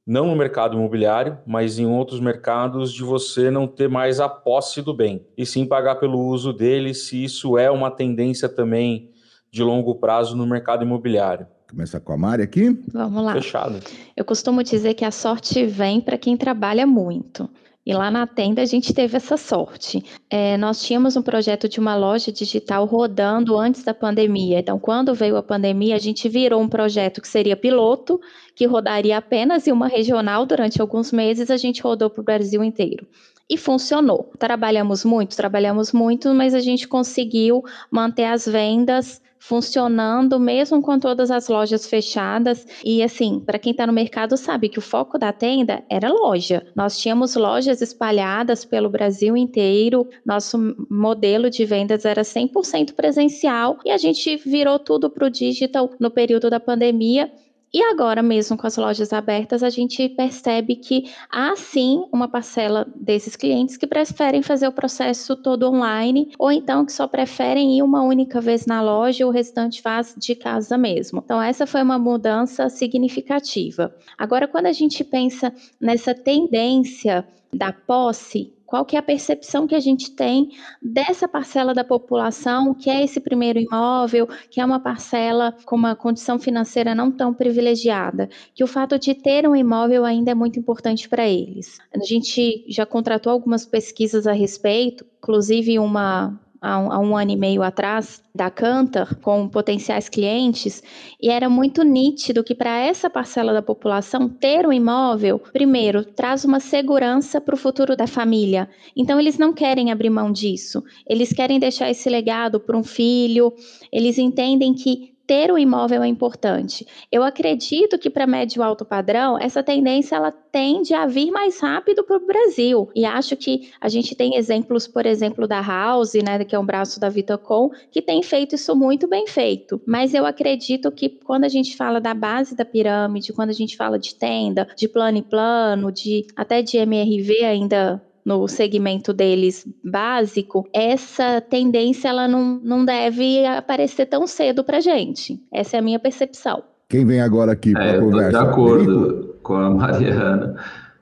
não 0.05 0.27
no 0.27 0.35
mercado 0.35 0.75
imobiliário, 0.75 1.37
mas 1.45 1.79
em 1.79 1.85
outros 1.85 2.19
mercados 2.19 2.91
de 2.91 3.03
você 3.03 3.49
não 3.49 3.67
ter 3.67 3.87
mais 3.87 4.19
a 4.19 4.27
posse 4.27 4.81
do 4.81 4.93
bem, 4.93 5.25
e 5.37 5.45
sim 5.45 5.65
pagar 5.65 5.95
pelo 5.95 6.19
uso 6.19 6.51
dele, 6.51 6.93
se 6.93 7.23
isso 7.23 7.57
é 7.57 7.71
uma 7.71 7.89
tendência 7.89 8.49
também 8.49 9.09
de 9.49 9.63
longo 9.63 9.95
prazo 9.95 10.35
no 10.35 10.45
mercado 10.45 10.83
imobiliário. 10.83 11.47
Começa 11.69 11.99
com 11.99 12.13
a 12.13 12.17
Mari 12.17 12.43
aqui? 12.43 12.79
Vamos 12.91 13.23
lá. 13.23 13.33
Fechado. 13.33 13.79
Eu 14.15 14.23
costumo 14.23 14.61
dizer 14.61 14.93
que 14.93 15.05
a 15.05 15.11
sorte 15.11 15.65
vem 15.65 15.99
para 15.99 16.17
quem 16.17 16.37
trabalha 16.37 16.85
muito. 16.85 17.49
E 17.85 17.93
lá 17.93 18.09
na 18.09 18.25
tenda 18.25 18.61
a 18.61 18.65
gente 18.65 18.93
teve 18.93 19.17
essa 19.17 19.35
sorte. 19.35 20.03
É, 20.29 20.55
nós 20.57 20.81
tínhamos 20.81 21.17
um 21.17 21.21
projeto 21.21 21.67
de 21.67 21.79
uma 21.79 21.95
loja 21.95 22.31
digital 22.31 22.85
rodando 22.85 23.57
antes 23.57 23.83
da 23.83 23.93
pandemia. 23.93 24.59
Então, 24.59 24.79
quando 24.79 25.13
veio 25.13 25.35
a 25.35 25.43
pandemia, 25.43 25.95
a 25.95 25.99
gente 25.99 26.29
virou 26.29 26.61
um 26.61 26.69
projeto 26.69 27.21
que 27.21 27.27
seria 27.27 27.57
piloto, 27.57 28.21
que 28.55 28.65
rodaria 28.65 29.17
apenas 29.17 29.67
em 29.67 29.71
uma 29.71 29.87
regional 29.87 30.45
durante 30.45 30.79
alguns 30.79 31.11
meses, 31.11 31.51
a 31.51 31.57
gente 31.57 31.81
rodou 31.81 32.09
para 32.09 32.21
o 32.21 32.23
Brasil 32.23 32.63
inteiro. 32.63 33.05
E 33.53 33.57
funcionou. 33.57 34.31
Trabalhamos 34.39 35.05
muito, 35.05 35.37
trabalhamos 35.37 35.91
muito, 35.91 36.33
mas 36.33 36.55
a 36.55 36.59
gente 36.59 36.87
conseguiu 36.87 37.63
manter 37.91 38.25
as 38.25 38.47
vendas 38.47 39.21
funcionando 39.37 40.39
mesmo 40.39 40.81
com 40.81 40.97
todas 40.97 41.29
as 41.29 41.47
lojas 41.49 41.85
fechadas. 41.85 42.65
E 42.83 43.03
assim, 43.03 43.39
para 43.39 43.59
quem 43.59 43.69
está 43.71 43.85
no 43.85 43.93
mercado 43.93 44.35
sabe 44.37 44.69
que 44.69 44.79
o 44.79 44.81
foco 44.81 45.19
da 45.19 45.31
tenda 45.31 45.83
era 45.87 46.11
loja. 46.11 46.65
Nós 46.75 46.97
tínhamos 46.97 47.35
lojas 47.35 47.79
espalhadas 47.79 48.65
pelo 48.65 48.89
Brasil 48.89 49.37
inteiro. 49.37 50.09
Nosso 50.25 50.57
modelo 50.89 51.47
de 51.47 51.63
vendas 51.63 52.05
era 52.05 52.23
100% 52.23 52.93
presencial 52.93 53.77
e 53.85 53.91
a 53.91 53.97
gente 53.97 54.35
virou 54.37 54.79
tudo 54.79 55.11
para 55.11 55.27
o 55.27 55.29
digital 55.29 55.91
no 55.99 56.09
período 56.09 56.49
da 56.49 56.59
pandemia 56.59 57.31
e 57.73 57.81
agora 57.81 58.21
mesmo 58.21 58.55
com 58.55 58.67
as 58.67 58.77
lojas 58.77 59.11
abertas, 59.11 59.63
a 59.63 59.69
gente 59.69 60.07
percebe 60.09 60.75
que 60.75 61.11
há 61.29 61.55
sim 61.55 62.05
uma 62.11 62.27
parcela 62.27 62.85
desses 62.95 63.35
clientes 63.35 63.77
que 63.77 63.87
preferem 63.87 64.43
fazer 64.43 64.67
o 64.67 64.71
processo 64.71 65.35
todo 65.35 65.67
online, 65.67 66.31
ou 66.37 66.51
então 66.51 66.85
que 66.85 66.91
só 66.91 67.07
preferem 67.07 67.77
ir 67.77 67.81
uma 67.81 68.03
única 68.03 68.39
vez 68.39 68.67
na 68.67 68.81
loja 68.81 69.23
e 69.23 69.25
o 69.25 69.31
restante 69.31 69.81
faz 69.81 70.13
de 70.15 70.35
casa 70.35 70.77
mesmo. 70.77 71.21
Então, 71.23 71.41
essa 71.41 71.65
foi 71.65 71.81
uma 71.81 71.97
mudança 71.97 72.69
significativa. 72.69 73.95
Agora, 74.17 74.47
quando 74.47 74.67
a 74.67 74.71
gente 74.71 75.03
pensa 75.03 75.51
nessa 75.81 76.13
tendência 76.13 77.27
da 77.51 77.71
posse, 77.71 78.53
qual 78.73 78.83
que 78.83 78.95
é 78.95 78.99
a 78.99 79.03
percepção 79.03 79.67
que 79.67 79.75
a 79.75 79.79
gente 79.79 80.09
tem 80.15 80.49
dessa 80.81 81.27
parcela 81.27 81.75
da 81.75 81.83
população 81.83 82.73
que 82.73 82.89
é 82.89 83.03
esse 83.03 83.19
primeiro 83.19 83.59
imóvel, 83.59 84.27
que 84.49 84.59
é 84.59 84.65
uma 84.65 84.79
parcela 84.79 85.55
com 85.63 85.75
uma 85.75 85.95
condição 85.95 86.39
financeira 86.39 86.95
não 86.95 87.11
tão 87.11 87.35
privilegiada, 87.35 88.27
que 88.51 88.63
o 88.63 88.67
fato 88.67 88.97
de 88.97 89.13
ter 89.13 89.47
um 89.47 89.55
imóvel 89.55 90.03
ainda 90.03 90.31
é 90.31 90.33
muito 90.33 90.57
importante 90.57 91.07
para 91.07 91.29
eles. 91.29 91.77
A 91.95 92.03
gente 92.03 92.65
já 92.67 92.83
contratou 92.83 93.31
algumas 93.31 93.63
pesquisas 93.63 94.25
a 94.25 94.31
respeito, 94.31 95.05
inclusive 95.19 95.77
uma 95.77 96.41
há 96.63 96.79
um, 96.79 96.91
há 96.91 96.99
um, 96.99 97.17
ano 97.17 97.31
e 97.31 97.35
meio 97.35 97.61
atrás 97.61 98.23
da 98.33 98.49
Cantor 98.49 99.15
com 99.21 99.49
potenciais 99.49 100.07
clientes 100.07 100.81
e 101.21 101.29
era 101.29 101.49
muito 101.49 101.83
nítido 101.83 102.43
que 102.43 102.55
para 102.55 102.79
essa 102.79 103.09
parcela 103.09 103.51
da 103.53 103.61
população 103.61 104.29
ter 104.29 104.65
um 104.65 104.71
imóvel, 104.71 105.37
primeiro, 105.37 106.05
traz 106.05 106.45
uma 106.45 106.61
segurança 106.61 107.41
para 107.41 107.53
o 107.53 107.57
futuro 107.57 107.97
da 107.97 108.07
família. 108.07 108.69
Então 108.95 109.19
eles 109.19 109.37
não 109.37 109.51
querem 109.51 109.91
abrir 109.91 110.09
mão 110.09 110.31
disso. 110.31 110.81
Eles 111.05 111.33
querem 111.33 111.59
deixar 111.59 111.91
esse 111.91 112.09
legado 112.09 112.59
para 112.59 112.77
um 112.77 112.83
filho. 112.83 113.53
Eles 113.91 114.17
entendem 114.17 114.73
que 114.73 115.12
ter 115.25 115.51
o 115.51 115.57
imóvel 115.57 116.03
é 116.03 116.07
importante. 116.07 116.85
Eu 117.11 117.23
acredito 117.23 117.97
que 117.97 118.09
para 118.09 118.27
médio 118.27 118.61
alto 118.61 118.85
padrão, 118.85 119.37
essa 119.39 119.63
tendência 119.63 120.15
ela 120.15 120.31
tende 120.31 120.93
a 120.93 121.05
vir 121.05 121.31
mais 121.31 121.59
rápido 121.59 122.03
para 122.03 122.17
o 122.17 122.25
Brasil. 122.25 122.89
E 122.95 123.05
acho 123.05 123.35
que 123.35 123.71
a 123.79 123.89
gente 123.89 124.15
tem 124.15 124.35
exemplos, 124.35 124.87
por 124.87 125.05
exemplo, 125.05 125.47
da 125.47 125.61
House, 125.61 126.13
né, 126.13 126.43
que 126.43 126.55
é 126.55 126.59
um 126.59 126.65
braço 126.65 126.99
da 126.99 127.09
Vitacom, 127.09 127.69
que 127.91 128.01
tem 128.01 128.21
feito 128.21 128.55
isso 128.55 128.75
muito 128.75 129.07
bem 129.07 129.25
feito. 129.27 129.81
Mas 129.85 130.13
eu 130.13 130.25
acredito 130.25 130.91
que 130.91 131.09
quando 131.09 131.45
a 131.45 131.49
gente 131.49 131.75
fala 131.75 131.99
da 131.99 132.13
base 132.13 132.55
da 132.55 132.65
pirâmide, 132.65 133.33
quando 133.33 133.49
a 133.49 133.53
gente 133.53 133.77
fala 133.77 133.97
de 133.97 134.15
tenda, 134.15 134.67
de 134.75 134.87
plano 134.87 135.17
e 135.17 135.23
plano, 135.23 135.91
de 135.91 136.27
até 136.35 136.61
de 136.61 136.77
MRV 136.77 137.45
ainda 137.45 138.01
no 138.25 138.47
segmento 138.47 139.13
deles 139.13 139.67
básico, 139.83 140.67
essa 140.73 141.41
tendência 141.41 142.09
ela 142.09 142.27
não, 142.27 142.59
não 142.63 142.85
deve 142.85 143.45
aparecer 143.45 144.05
tão 144.05 144.25
cedo 144.25 144.63
para 144.63 144.79
gente. 144.79 145.41
Essa 145.51 145.77
é 145.77 145.79
a 145.79 145.83
minha 145.83 145.99
percepção. 145.99 146.63
Quem 146.89 147.05
vem 147.05 147.21
agora 147.21 147.51
aqui 147.51 147.73
para 147.73 147.85
é, 147.85 147.97
a 147.97 147.99
conversa? 147.99 148.29
De 148.29 148.35
acordo 148.37 149.35
com 149.41 149.55
a 149.55 149.69
Mariana, 149.71 150.55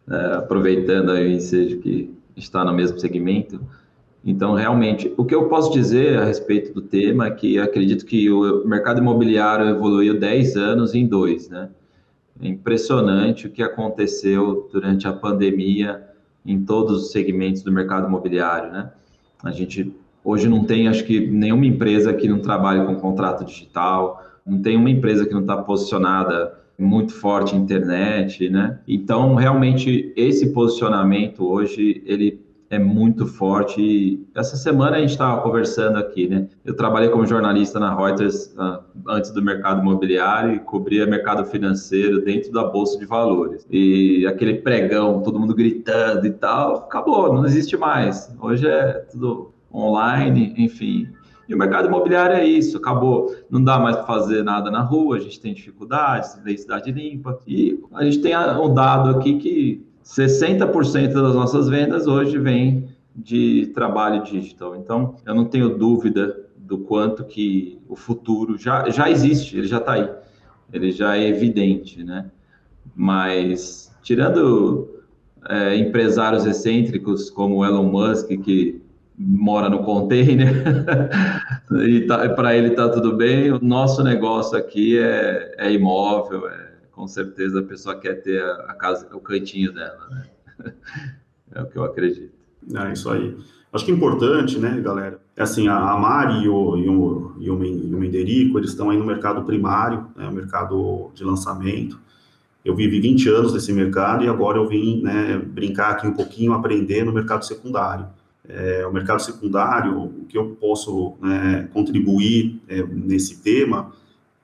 é, 0.09 0.33
aproveitando 0.35 1.09
o 1.09 1.27
ensejo 1.27 1.79
que 1.79 2.13
está 2.35 2.65
no 2.65 2.73
mesmo 2.73 2.99
segmento. 2.99 3.59
Então, 4.23 4.53
realmente, 4.53 5.11
o 5.17 5.25
que 5.25 5.33
eu 5.33 5.47
posso 5.47 5.71
dizer 5.73 6.19
a 6.19 6.25
respeito 6.25 6.73
do 6.73 6.81
tema 6.81 7.27
é 7.27 7.31
que 7.31 7.59
acredito 7.59 8.05
que 8.05 8.29
o 8.31 8.65
mercado 8.67 8.99
imobiliário 8.99 9.67
evoluiu 9.67 10.19
10 10.19 10.55
anos 10.57 10.93
em 10.93 11.07
dois, 11.07 11.49
né? 11.49 11.69
É 12.41 12.47
impressionante 12.47 13.47
o 13.47 13.49
que 13.49 13.61
aconteceu 13.61 14.69
durante 14.71 15.07
a 15.07 15.13
pandemia 15.13 16.10
em 16.45 16.63
todos 16.63 17.03
os 17.03 17.11
segmentos 17.11 17.61
do 17.61 17.71
mercado 17.71 18.07
imobiliário, 18.07 18.71
né? 18.71 18.91
A 19.43 19.51
gente 19.51 19.93
hoje 20.23 20.47
não 20.47 20.63
tem, 20.63 20.87
acho 20.87 21.03
que, 21.03 21.19
nenhuma 21.19 21.65
empresa 21.65 22.13
que 22.13 22.27
não 22.27 22.39
trabalhe 22.39 22.85
com 22.85 22.95
contrato 22.95 23.43
digital, 23.43 24.23
não 24.45 24.61
tem 24.61 24.77
uma 24.77 24.89
empresa 24.89 25.25
que 25.25 25.33
não 25.33 25.41
está 25.41 25.57
posicionada 25.57 26.59
muito 26.77 27.13
forte 27.13 27.55
em 27.55 27.59
internet, 27.59 28.49
né? 28.49 28.79
Então, 28.87 29.35
realmente, 29.35 30.11
esse 30.15 30.51
posicionamento 30.51 31.45
hoje, 31.45 32.01
ele 32.05 32.43
é 32.71 32.79
muito 32.79 33.27
forte. 33.27 33.81
E 33.81 34.27
essa 34.33 34.55
semana 34.55 34.95
a 34.95 34.99
gente 35.01 35.11
estava 35.11 35.41
conversando 35.41 35.97
aqui, 35.97 36.27
né? 36.27 36.47
Eu 36.63 36.73
trabalhei 36.73 37.09
como 37.09 37.27
jornalista 37.27 37.79
na 37.79 37.93
Reuters 37.93 38.55
uh, 38.57 38.81
antes 39.09 39.29
do 39.31 39.41
mercado 39.41 39.81
imobiliário 39.81 40.55
e 40.55 40.59
cobria 40.59 41.05
mercado 41.05 41.43
financeiro 41.45 42.23
dentro 42.23 42.49
da 42.51 42.63
bolsa 42.63 42.97
de 42.97 43.05
valores. 43.05 43.67
E 43.69 44.25
aquele 44.25 44.55
pregão, 44.55 45.21
todo 45.21 45.37
mundo 45.37 45.53
gritando 45.53 46.25
e 46.25 46.31
tal, 46.31 46.77
acabou, 46.77 47.33
não 47.33 47.45
existe 47.45 47.75
mais. 47.75 48.33
Hoje 48.39 48.65
é 48.65 49.05
tudo 49.11 49.51
online, 49.73 50.53
enfim. 50.57 51.09
E 51.49 51.53
o 51.53 51.57
mercado 51.57 51.89
imobiliário 51.89 52.37
é 52.37 52.45
isso, 52.45 52.77
acabou. 52.77 53.35
Não 53.49 53.61
dá 53.61 53.77
mais 53.79 53.97
para 53.97 54.05
fazer 54.05 54.43
nada 54.43 54.71
na 54.71 54.81
rua, 54.81 55.17
a 55.17 55.19
gente 55.19 55.41
tem 55.41 55.53
dificuldades, 55.53 56.39
lei 56.45 56.57
cidade 56.57 56.89
limpa. 56.89 57.37
E 57.45 57.77
a 57.93 58.05
gente 58.05 58.19
tem 58.19 58.33
um 58.37 58.73
dado 58.73 59.09
aqui 59.09 59.37
que 59.37 59.90
60% 60.11 61.13
das 61.13 61.35
nossas 61.35 61.69
vendas 61.69 62.05
hoje 62.05 62.37
vem 62.37 62.89
de 63.15 63.71
trabalho 63.73 64.23
digital. 64.23 64.75
Então, 64.75 65.15
eu 65.25 65.33
não 65.33 65.45
tenho 65.45 65.77
dúvida 65.77 66.37
do 66.57 66.79
quanto 66.79 67.23
que 67.23 67.79
o 67.87 67.95
futuro 67.95 68.57
já, 68.57 68.89
já 68.89 69.09
existe, 69.09 69.57
ele 69.57 69.67
já 69.67 69.77
está 69.77 69.93
aí, 69.93 70.09
ele 70.73 70.91
já 70.91 71.17
é 71.17 71.27
evidente, 71.27 72.03
né? 72.03 72.29
Mas, 72.93 73.95
tirando 74.01 75.01
é, 75.47 75.77
empresários 75.77 76.45
excêntricos 76.45 77.29
como 77.29 77.63
Elon 77.63 77.83
Musk, 77.83 78.27
que 78.43 78.81
mora 79.17 79.69
no 79.69 79.83
container 79.83 80.63
e 81.87 82.01
tá, 82.01 82.27
para 82.29 82.55
ele 82.55 82.69
está 82.69 82.89
tudo 82.89 83.15
bem, 83.15 83.51
o 83.51 83.59
nosso 83.61 84.03
negócio 84.03 84.57
aqui 84.57 84.97
é, 84.97 85.55
é 85.57 85.71
imóvel, 85.71 86.49
é 86.49 86.60
com 87.01 87.07
certeza 87.07 87.61
a 87.61 87.63
pessoa 87.63 87.95
quer 87.95 88.21
ter 88.21 88.43
a, 88.43 88.75
casa, 88.75 89.07
o 89.11 89.19
cantinho 89.19 89.73
dela, 89.73 90.07
né? 90.11 90.25
É 91.53 91.61
o 91.61 91.65
que 91.65 91.75
eu 91.75 91.83
acredito. 91.83 92.31
É 92.73 92.93
isso 92.93 93.09
aí. 93.09 93.35
Acho 93.73 93.83
que 93.83 93.91
é 93.91 93.93
importante, 93.93 94.57
né, 94.59 94.79
galera? 94.79 95.19
É 95.35 95.41
assim, 95.41 95.67
a 95.67 95.97
Mari 95.97 96.45
e 96.45 96.47
o, 96.47 96.77
e 96.77 96.87
o, 96.87 97.35
e 97.39 97.49
o 97.49 97.99
Menderico, 97.99 98.57
eles 98.57 98.69
estão 98.69 98.89
aí 98.89 98.97
no 98.97 99.05
mercado 99.05 99.43
primário, 99.43 100.05
né, 100.15 100.27
o 100.27 100.31
mercado 100.31 101.11
de 101.15 101.25
lançamento. 101.25 101.99
eu 102.63 102.75
vivi 102.75 103.01
20 103.01 103.29
anos 103.29 103.53
nesse 103.53 103.73
mercado 103.73 104.23
e 104.23 104.29
agora 104.29 104.59
eu 104.59 104.67
vim 104.67 105.01
né, 105.01 105.39
brincar 105.39 105.91
aqui 105.91 106.07
um 106.07 106.13
pouquinho, 106.13 106.53
aprender 106.53 107.03
no 107.03 107.11
mercado 107.11 107.43
secundário. 107.43 108.05
É, 108.47 108.85
o 108.85 108.93
mercado 108.93 109.21
secundário, 109.23 109.99
o 109.99 110.25
que 110.29 110.37
eu 110.37 110.55
posso 110.61 111.15
né, 111.19 111.67
contribuir 111.73 112.61
é, 112.69 112.83
nesse 112.83 113.41
tema 113.41 113.91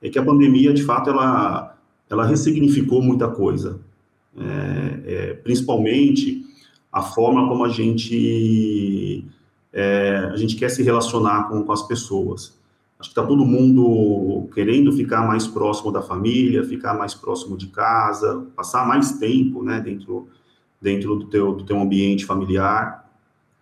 é 0.02 0.08
que 0.08 0.18
a 0.18 0.24
pandemia, 0.24 0.72
de 0.72 0.82
fato, 0.84 1.10
ela, 1.10 1.67
ela 2.10 2.26
ressignificou 2.26 3.02
muita 3.02 3.28
coisa, 3.28 3.80
é, 4.36 5.02
é 5.06 5.34
principalmente 5.34 6.44
a 6.92 7.02
forma 7.02 7.48
como 7.48 7.64
a 7.64 7.68
gente, 7.68 9.24
é, 9.72 10.30
a 10.32 10.36
gente 10.36 10.56
quer 10.56 10.68
se 10.70 10.82
relacionar 10.82 11.48
com, 11.48 11.62
com 11.62 11.72
as 11.72 11.86
pessoas. 11.86 12.58
Acho 12.98 13.10
que 13.10 13.12
está 13.12 13.24
todo 13.24 13.44
mundo 13.44 14.48
querendo 14.52 14.90
ficar 14.92 15.24
mais 15.26 15.46
próximo 15.46 15.92
da 15.92 16.02
família, 16.02 16.64
ficar 16.64 16.94
mais 16.94 17.14
próximo 17.14 17.56
de 17.56 17.68
casa, 17.68 18.44
passar 18.56 18.86
mais 18.86 19.12
tempo, 19.18 19.62
né, 19.62 19.80
dentro, 19.80 20.28
dentro 20.80 21.16
do, 21.16 21.26
teu, 21.26 21.54
do 21.54 21.64
teu 21.64 21.78
ambiente 21.78 22.24
familiar. 22.24 23.08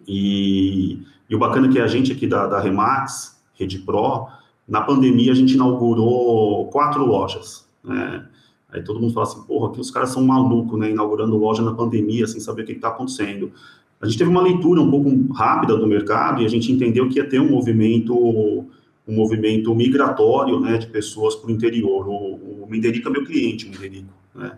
E, 0.08 1.02
e 1.28 1.34
o 1.34 1.38
bacana 1.38 1.68
é 1.68 1.70
que 1.70 1.78
a 1.78 1.86
gente 1.86 2.12
aqui 2.12 2.26
da, 2.26 2.46
da 2.46 2.60
Remax, 2.60 3.36
Rede 3.54 3.78
Pro, 3.80 4.28
na 4.66 4.80
pandemia 4.80 5.32
a 5.32 5.34
gente 5.34 5.54
inaugurou 5.54 6.68
quatro 6.68 7.04
lojas, 7.04 7.68
né? 7.84 8.26
Aí 8.70 8.82
todo 8.82 9.00
mundo 9.00 9.12
fala 9.12 9.26
assim, 9.26 9.42
porra, 9.42 9.72
que 9.72 9.80
os 9.80 9.90
caras 9.90 10.10
são 10.10 10.24
malucos, 10.24 10.78
né, 10.78 10.90
inaugurando 10.90 11.36
loja 11.36 11.62
na 11.62 11.72
pandemia, 11.72 12.26
sem 12.26 12.40
saber 12.40 12.62
o 12.62 12.66
que 12.66 12.72
está 12.72 12.88
acontecendo. 12.88 13.52
A 14.00 14.06
gente 14.06 14.18
teve 14.18 14.30
uma 14.30 14.42
leitura 14.42 14.80
um 14.80 14.90
pouco 14.90 15.32
rápida 15.32 15.76
do 15.76 15.86
mercado 15.86 16.42
e 16.42 16.44
a 16.46 16.48
gente 16.48 16.70
entendeu 16.70 17.08
que 17.08 17.18
ia 17.18 17.28
ter 17.28 17.40
um 17.40 17.50
movimento 17.50 18.66
um 19.08 19.14
movimento 19.14 19.72
migratório 19.74 20.58
né, 20.58 20.78
de 20.78 20.88
pessoas 20.88 21.36
para 21.36 21.48
o 21.48 21.52
interior. 21.52 22.08
O, 22.08 22.64
o 22.64 22.66
Menderico 22.68 23.08
é 23.08 23.12
meu 23.12 23.24
cliente, 23.24 23.66
o 23.66 23.70
Menderico. 23.70 24.12
Né? 24.34 24.52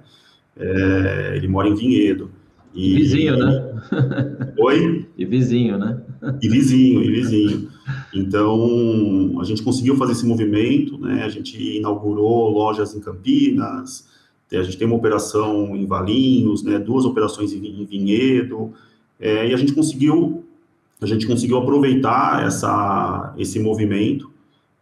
É, 0.57 1.33
ele 1.37 1.47
mora 1.49 1.69
em 1.69 1.75
Vinhedo. 1.75 2.31
E, 2.75 2.95
vizinho, 2.95 3.37
né? 3.37 4.55
Oi? 4.59 5.07
E 5.19 5.25
vizinho, 5.25 5.77
né? 5.79 6.01
E 6.41 6.49
vizinho, 6.49 7.03
e 7.03 7.11
vizinho. 7.11 7.69
Então, 8.15 9.39
a 9.41 9.45
gente 9.45 9.63
conseguiu 9.63 9.97
fazer 9.97 10.13
esse 10.13 10.27
movimento, 10.27 10.99
né? 10.99 11.25
A 11.25 11.29
gente 11.29 11.77
inaugurou 11.77 12.51
lojas 12.51 12.95
em 12.95 13.01
Campinas, 13.01 14.09
a 14.53 14.63
gente 14.63 14.79
tem 14.79 14.87
uma 14.87 14.97
operação 14.97 15.77
em 15.77 15.87
Valinhos, 15.87 16.63
né? 16.63 16.79
Duas 16.79 17.05
operações 17.05 17.53
em 17.53 17.85
Vinhedo, 17.85 18.73
é, 19.21 19.49
e 19.49 19.55
a 19.55 19.57
gente 19.57 19.73
conseguiu 19.73 20.45
a 21.01 21.07
gente 21.07 21.29
conseguiu 21.29 21.59
aproveitar 21.59 22.45
essa, 22.45 23.33
esse 23.39 23.61
movimento 23.61 24.29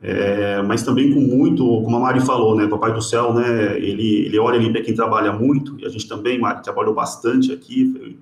é, 0.01 0.63
mas 0.63 0.83
também 0.83 1.13
com 1.13 1.21
muito, 1.21 1.65
como 1.83 1.97
a 1.97 2.01
Mari 2.01 2.21
falou, 2.21 2.55
né, 2.55 2.67
Papai 2.67 2.93
do 2.93 3.01
Céu, 3.01 3.33
né, 3.33 3.79
ele, 3.79 4.27
ele 4.27 4.39
olha 4.39 4.59
ali 4.59 4.71
para 4.71 4.83
quem 4.83 4.95
trabalha 4.95 5.33
muito, 5.33 5.77
e 5.81 5.87
a 5.87 5.89
gente 5.89 6.07
também, 6.07 6.39
Mari, 6.39 6.63
trabalhou 6.63 6.95
bastante 6.95 7.51
aqui, 7.51 7.93
foi, 7.93 8.17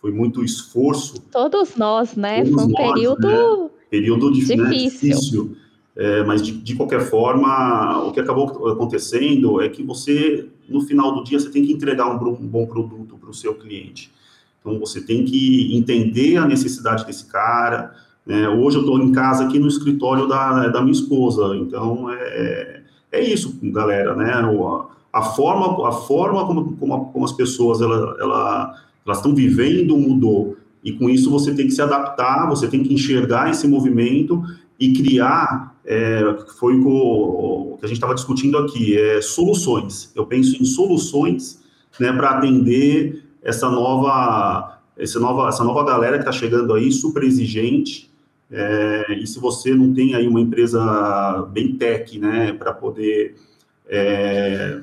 foi 0.00 0.12
muito 0.12 0.44
esforço. 0.44 1.22
Todos 1.30 1.76
nós, 1.76 2.16
né, 2.16 2.44
Todos 2.44 2.54
foi 2.54 2.64
um 2.64 2.68
nós, 2.68 2.92
período, 2.92 3.28
né, 3.28 3.70
período 3.92 4.32
difícil. 4.32 4.64
Né, 4.64 4.70
difícil. 4.70 5.56
É, 5.94 6.24
mas 6.24 6.40
de, 6.40 6.52
de, 6.52 6.74
qualquer 6.74 7.02
forma, 7.02 8.06
o 8.06 8.12
que 8.12 8.20
acabou 8.20 8.66
acontecendo 8.70 9.60
é 9.60 9.68
que 9.68 9.82
você, 9.82 10.48
no 10.66 10.80
final 10.80 11.14
do 11.14 11.22
dia, 11.22 11.38
você 11.38 11.50
tem 11.50 11.62
que 11.62 11.70
entregar 11.70 12.08
um, 12.08 12.28
um 12.28 12.48
bom 12.48 12.64
produto 12.64 13.18
para 13.18 13.28
o 13.28 13.34
seu 13.34 13.54
cliente. 13.54 14.10
Então, 14.58 14.78
você 14.78 15.02
tem 15.02 15.26
que 15.26 15.76
entender 15.76 16.38
a 16.38 16.46
necessidade 16.46 17.04
desse 17.04 17.26
cara, 17.26 17.94
é, 18.26 18.48
hoje 18.48 18.78
eu 18.78 18.82
estou 18.82 18.98
em 19.00 19.12
casa 19.12 19.44
aqui 19.44 19.58
no 19.58 19.66
escritório 19.66 20.26
da, 20.26 20.68
da 20.68 20.80
minha 20.80 20.92
esposa, 20.92 21.56
então 21.56 22.08
é, 22.10 22.82
é 23.10 23.20
isso, 23.20 23.58
galera, 23.62 24.14
né? 24.14 24.32
A, 24.32 24.86
a 25.12 25.22
forma, 25.22 25.88
a 25.88 25.92
forma 25.92 26.46
como, 26.46 26.76
como, 26.76 27.06
como 27.12 27.24
as 27.24 27.32
pessoas 27.32 27.80
ela, 27.80 28.16
ela, 28.20 28.82
elas 29.04 29.18
estão 29.18 29.34
vivendo 29.34 29.98
mudou, 29.98 30.56
e 30.82 30.92
com 30.92 31.08
isso 31.08 31.30
você 31.30 31.54
tem 31.54 31.66
que 31.66 31.72
se 31.72 31.82
adaptar, 31.82 32.48
você 32.48 32.66
tem 32.66 32.82
que 32.82 32.92
enxergar 32.92 33.50
esse 33.50 33.68
movimento 33.68 34.42
e 34.78 34.92
criar, 34.92 35.76
é, 35.84 36.36
foi 36.58 36.76
o, 36.76 37.76
que 37.78 37.84
a 37.84 37.88
gente 37.88 37.98
estava 37.98 38.14
discutindo 38.14 38.58
aqui, 38.58 38.98
é, 38.98 39.20
soluções. 39.20 40.10
Eu 40.14 40.26
penso 40.26 40.60
em 40.60 40.64
soluções 40.64 41.62
né, 42.00 42.12
para 42.12 42.30
atender 42.30 43.24
essa 43.42 43.70
nova, 43.70 44.80
essa 44.96 45.20
nova, 45.20 45.48
essa 45.48 45.62
nova 45.62 45.84
galera 45.84 46.16
que 46.16 46.22
está 46.22 46.32
chegando 46.32 46.74
aí, 46.74 46.90
super 46.90 47.22
exigente, 47.22 48.10
é, 48.50 49.14
e 49.14 49.26
se 49.26 49.40
você 49.40 49.74
não 49.74 49.94
tem 49.94 50.14
aí 50.14 50.28
uma 50.28 50.40
empresa 50.40 51.48
bem 51.52 51.74
tech, 51.76 52.18
né, 52.18 52.52
para 52.52 52.72
poder 52.72 53.34
é, 53.88 54.82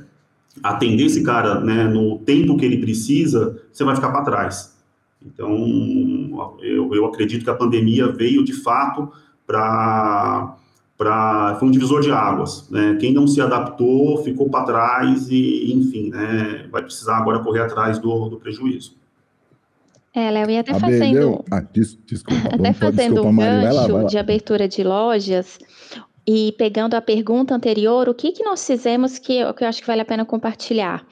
atender 0.63 1.03
esse 1.05 1.23
cara, 1.23 1.59
né, 1.59 1.83
no 1.83 2.19
tempo 2.19 2.57
que 2.57 2.65
ele 2.65 2.79
precisa, 2.79 3.61
você 3.71 3.83
vai 3.83 3.95
ficar 3.95 4.11
para 4.11 4.23
trás. 4.23 4.78
Então, 5.25 6.57
eu, 6.61 6.93
eu 6.93 7.05
acredito 7.05 7.43
que 7.43 7.49
a 7.49 7.55
pandemia 7.55 8.07
veio 8.11 8.43
de 8.43 8.53
fato 8.53 9.11
para 9.45 10.55
para 10.97 11.55
foi 11.57 11.69
um 11.69 11.71
divisor 11.71 12.01
de 12.01 12.11
águas, 12.11 12.69
né? 12.69 12.97
Quem 12.99 13.13
não 13.13 13.25
se 13.25 13.39
adaptou 13.39 14.21
ficou 14.21 14.49
para 14.49 14.65
trás 14.65 15.29
e, 15.29 15.71
enfim, 15.71 16.09
né? 16.09 16.67
Vai 16.69 16.83
precisar 16.83 17.17
agora 17.17 17.39
correr 17.39 17.61
atrás 17.61 17.97
do, 17.99 18.27
do 18.27 18.37
prejuízo. 18.37 18.97
É, 20.13 20.29
Léo, 20.29 20.49
e 20.49 20.57
até 20.57 20.77
fazendo, 20.77 21.45
ah, 21.49 21.61
des, 21.61 21.97
desculpa, 22.05 22.49
até 22.53 22.73
fazendo 22.73 23.21
desculpa, 23.21 23.29
um 23.29 23.37
gancho 23.37 24.07
de 24.07 24.17
abertura 24.17 24.67
de 24.67 24.83
lojas 24.83 25.57
e 26.27 26.51
pegando 26.57 26.95
a 26.95 27.01
pergunta 27.01 27.55
anterior, 27.55 28.09
o 28.09 28.13
que, 28.13 28.33
que 28.33 28.43
nós 28.43 28.65
fizemos 28.65 29.17
que, 29.17 29.53
que 29.53 29.63
eu 29.63 29.67
acho 29.67 29.79
que 29.79 29.87
vale 29.87 30.01
a 30.01 30.05
pena 30.05 30.25
compartilhar? 30.25 31.05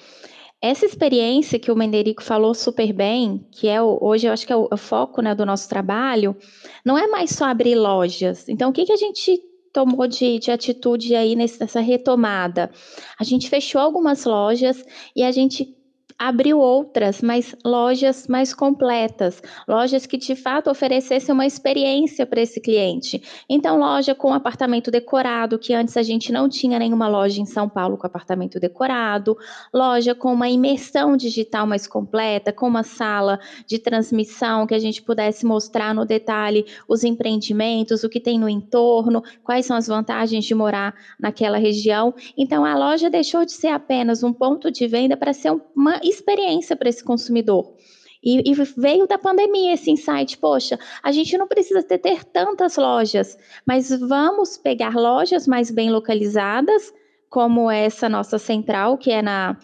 Essa 0.62 0.86
experiência 0.86 1.60
que 1.60 1.72
o 1.72 1.76
Menderico 1.76 2.24
falou 2.24 2.54
super 2.54 2.92
bem, 2.92 3.46
que 3.52 3.68
é 3.68 3.80
o, 3.82 4.00
hoje 4.02 4.28
eu 4.28 4.34
acho 4.34 4.46
que 4.46 4.52
é 4.52 4.56
o, 4.56 4.68
o 4.72 4.78
foco 4.78 5.22
né, 5.22 5.36
do 5.36 5.46
nosso 5.46 5.70
trabalho, 5.70 6.36
não 6.84 6.98
é 6.98 7.06
mais 7.08 7.30
só 7.30 7.46
abrir 7.46 7.76
lojas. 7.76 8.50
Então, 8.50 8.72
o 8.72 8.74
que, 8.74 8.86
que 8.86 8.92
a 8.92 8.98
gente 8.98 9.40
tomou 9.72 10.08
de, 10.08 10.40
de 10.40 10.50
atitude 10.50 11.14
aí 11.14 11.36
nessa 11.36 11.80
retomada? 11.80 12.72
A 13.20 13.24
gente 13.24 13.50
fechou 13.50 13.80
algumas 13.80 14.26
lojas 14.26 14.84
e 15.16 15.24
a 15.24 15.32
gente 15.32 15.77
abriu 16.18 16.60
outras, 16.60 17.22
mas 17.22 17.56
lojas 17.64 18.28
mais 18.28 18.54
completas, 18.54 19.42
lojas 19.68 20.06
que 20.08 20.18
de 20.18 20.36
fato 20.36 20.70
oferecessem 20.70 21.34
uma 21.34 21.46
experiência 21.46 22.26
para 22.26 22.42
esse 22.42 22.60
cliente. 22.60 23.22
Então, 23.48 23.78
loja 23.78 24.16
com 24.16 24.34
apartamento 24.34 24.90
decorado, 24.90 25.60
que 25.60 25.74
antes 25.74 25.96
a 25.96 26.02
gente 26.02 26.32
não 26.32 26.50
tinha 26.50 26.80
nenhuma 26.80 27.08
loja 27.08 27.40
em 27.40 27.46
São 27.46 27.70
Paulo 27.70 27.98
com 27.98 28.08
apartamento 28.08 28.60
decorado, 28.60 29.38
loja 29.72 30.16
com 30.16 30.34
uma 30.34 30.50
imersão 30.50 31.16
digital 31.16 31.68
mais 31.68 31.86
completa, 31.86 32.52
com 32.52 32.68
uma 32.68 32.84
sala 32.84 33.40
de 33.68 33.78
transmissão 33.78 34.66
que 34.66 34.74
a 34.74 34.80
gente 34.80 35.04
pudesse 35.04 35.46
mostrar 35.46 35.94
no 35.94 36.06
detalhe 36.06 36.66
os 36.88 37.04
empreendimentos, 37.04 38.04
o 38.04 38.10
que 38.10 38.20
tem 38.20 38.40
no 38.40 38.50
entorno, 38.50 39.22
quais 39.44 39.68
são 39.68 39.78
as 39.78 39.88
vantagens 39.88 40.46
de 40.46 40.56
morar 40.56 40.96
naquela 41.20 41.58
região. 41.58 42.14
Então, 42.36 42.66
a 42.66 42.76
loja 42.76 43.08
deixou 43.08 43.46
de 43.46 43.52
ser 43.52 43.68
apenas 43.68 44.24
um 44.24 44.34
ponto 44.34 44.72
de 44.72 44.88
venda 44.88 45.16
para 45.16 45.34
ser 45.34 45.56
uma 45.76 46.00
experiência 46.10 46.76
para 46.76 46.90
esse 46.90 47.04
consumidor. 47.04 47.76
E, 48.24 48.52
e, 48.52 48.54
veio 48.76 49.08
da 49.08 49.18
pandemia 49.18 49.74
esse 49.74 49.92
insight, 49.92 50.38
poxa, 50.38 50.78
a 51.04 51.12
gente 51.12 51.38
não 51.38 51.48
precisa 51.48 51.84
ter, 51.84 52.00
ter 52.00 52.24
tantas 52.26 52.76
lojas, 52.76 53.38
mas 53.66 53.90
vamos 53.90 54.58
pegar 54.58 54.96
lojas 54.96 55.48
mais 55.48 55.70
bem 55.70 55.92
localizadas, 55.92 56.94
como 57.30 57.70
essa 57.70 58.10
nossa 58.10 58.40
central, 58.40 58.98
que 58.98 59.12
é 59.12 59.22
na, 59.22 59.58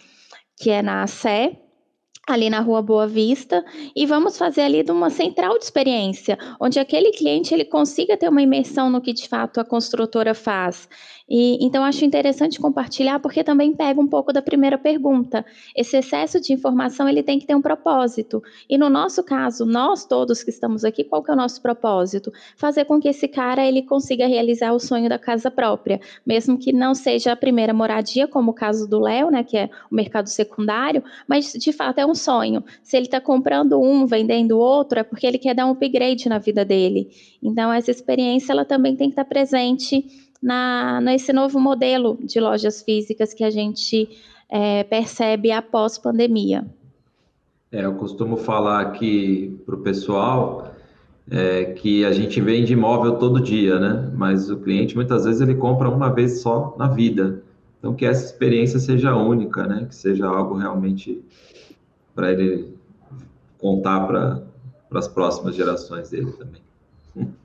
que 0.56 0.70
é 0.70 0.82
na 0.82 1.06
Sé, 1.06 1.58
ali 2.26 2.48
na 2.48 2.60
Rua 2.60 2.80
Boa 2.80 3.06
Vista 3.06 3.64
e 3.94 4.06
vamos 4.06 4.38
fazer 4.38 4.62
ali 4.62 4.82
de 4.82 4.90
uma 4.90 5.10
central 5.10 5.58
de 5.58 5.64
experiência, 5.64 6.38
onde 6.60 6.78
aquele 6.78 7.12
cliente 7.12 7.52
ele 7.52 7.64
consiga 7.64 8.16
ter 8.16 8.28
uma 8.28 8.42
imersão 8.42 8.88
no 8.88 9.00
que 9.00 9.12
de 9.12 9.28
fato 9.28 9.60
a 9.60 9.64
construtora 9.64 10.34
faz. 10.34 10.88
E 11.28 11.64
então 11.64 11.82
acho 11.82 12.04
interessante 12.04 12.60
compartilhar 12.60 13.18
porque 13.18 13.42
também 13.42 13.74
pega 13.74 13.98
um 13.98 14.06
pouco 14.06 14.32
da 14.32 14.42
primeira 14.42 14.76
pergunta. 14.76 15.44
Esse 15.74 15.96
excesso 15.96 16.38
de 16.40 16.52
informação 16.52 17.08
ele 17.08 17.22
tem 17.22 17.38
que 17.38 17.46
ter 17.46 17.54
um 17.54 17.62
propósito. 17.62 18.42
E 18.68 18.76
no 18.76 18.90
nosso 18.90 19.22
caso, 19.24 19.64
nós 19.64 20.04
todos 20.04 20.42
que 20.42 20.50
estamos 20.50 20.84
aqui, 20.84 21.02
qual 21.02 21.22
que 21.22 21.30
é 21.30 21.34
o 21.34 21.36
nosso 21.36 21.62
propósito? 21.62 22.30
Fazer 22.56 22.84
com 22.84 23.00
que 23.00 23.08
esse 23.08 23.26
cara 23.26 23.66
ele 23.66 23.82
consiga 23.82 24.26
realizar 24.26 24.72
o 24.72 24.78
sonho 24.78 25.08
da 25.08 25.18
casa 25.18 25.50
própria, 25.50 25.98
mesmo 26.26 26.58
que 26.58 26.72
não 26.72 26.94
seja 26.94 27.32
a 27.32 27.36
primeira 27.36 27.72
moradia, 27.72 28.28
como 28.28 28.50
o 28.50 28.54
caso 28.54 28.86
do 28.86 29.00
Léo, 29.00 29.30
né, 29.30 29.42
que 29.42 29.56
é 29.56 29.70
o 29.90 29.94
mercado 29.94 30.28
secundário, 30.28 31.02
mas 31.26 31.52
de 31.52 31.72
fato 31.72 31.98
é 31.98 32.06
um 32.06 32.14
sonho. 32.14 32.62
Se 32.82 32.96
ele 32.96 33.06
está 33.06 33.20
comprando 33.20 33.80
um, 33.80 34.06
vendendo 34.06 34.58
outro, 34.58 34.98
é 34.98 35.02
porque 35.02 35.26
ele 35.26 35.38
quer 35.38 35.54
dar 35.54 35.66
um 35.66 35.70
upgrade 35.70 36.28
na 36.28 36.38
vida 36.38 36.64
dele. 36.64 37.08
Então 37.42 37.72
essa 37.72 37.90
experiência 37.90 38.52
ela 38.52 38.64
também 38.64 38.94
tem 38.94 39.08
que 39.08 39.12
estar 39.12 39.24
presente 39.24 40.04
na, 40.44 41.00
nesse 41.00 41.32
novo 41.32 41.58
modelo 41.58 42.18
de 42.22 42.38
lojas 42.38 42.82
físicas 42.82 43.32
que 43.32 43.42
a 43.42 43.48
gente 43.48 44.10
é, 44.50 44.84
percebe 44.84 45.50
após 45.50 45.96
pandemia. 45.96 46.66
É, 47.72 47.86
eu 47.86 47.94
costumo 47.94 48.36
falar 48.36 48.82
aqui 48.82 49.58
para 49.64 49.74
o 49.74 49.78
pessoal 49.78 50.74
é, 51.30 51.64
que 51.64 52.04
a 52.04 52.12
gente 52.12 52.42
vende 52.42 52.74
imóvel 52.74 53.16
todo 53.16 53.40
dia, 53.40 53.80
né? 53.80 54.12
Mas 54.14 54.50
o 54.50 54.58
cliente 54.58 54.94
muitas 54.94 55.24
vezes 55.24 55.40
ele 55.40 55.54
compra 55.54 55.88
uma 55.88 56.12
vez 56.12 56.42
só 56.42 56.76
na 56.78 56.88
vida. 56.88 57.42
Então, 57.78 57.94
que 57.94 58.04
essa 58.04 58.26
experiência 58.26 58.78
seja 58.78 59.16
única, 59.16 59.66
né? 59.66 59.86
Que 59.88 59.94
seja 59.94 60.26
algo 60.26 60.56
realmente 60.56 61.24
para 62.14 62.30
ele 62.30 62.76
contar 63.58 64.06
para 64.06 64.42
as 64.92 65.08
próximas 65.08 65.56
gerações 65.56 66.10
dele 66.10 66.32
também. 66.32 66.60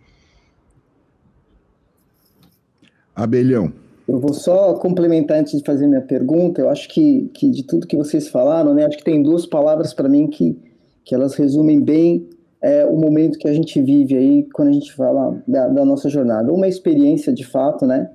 Abelhão. 3.24 3.72
Eu 4.08 4.20
vou 4.20 4.34
só 4.34 4.74
complementar 4.74 5.40
antes 5.40 5.58
de 5.58 5.64
fazer 5.64 5.86
minha 5.86 6.02
pergunta. 6.02 6.62
Eu 6.62 6.70
acho 6.70 6.90
que, 6.90 7.30
que 7.34 7.50
de 7.52 7.64
tudo 7.64 7.86
que 7.86 7.96
vocês 7.96 8.28
falaram, 8.28 8.74
né, 8.74 8.86
acho 8.86 8.98
que 8.98 9.04
tem 9.04 9.22
duas 9.22 9.46
palavras 9.46 9.94
para 9.94 10.10
mim 10.10 10.28
que, 10.28 10.58
que 11.06 11.14
elas 11.14 11.36
resumem 11.36 11.80
bem 11.80 12.28
é, 12.62 12.86
o 12.86 12.98
momento 12.98 13.38
que 13.38 13.48
a 13.48 13.54
gente 13.54 13.80
vive 13.82 14.18
aí 14.18 14.48
quando 14.52 14.70
a 14.70 14.74
gente 14.74 14.94
fala 14.94 15.42
da, 15.48 15.68
da 15.68 15.86
nossa 15.86 16.10
jornada. 16.10 16.52
Uma 16.52 16.68
experiência 16.68 17.32
de 17.32 17.46
fato, 17.46 17.86
né, 17.86 18.10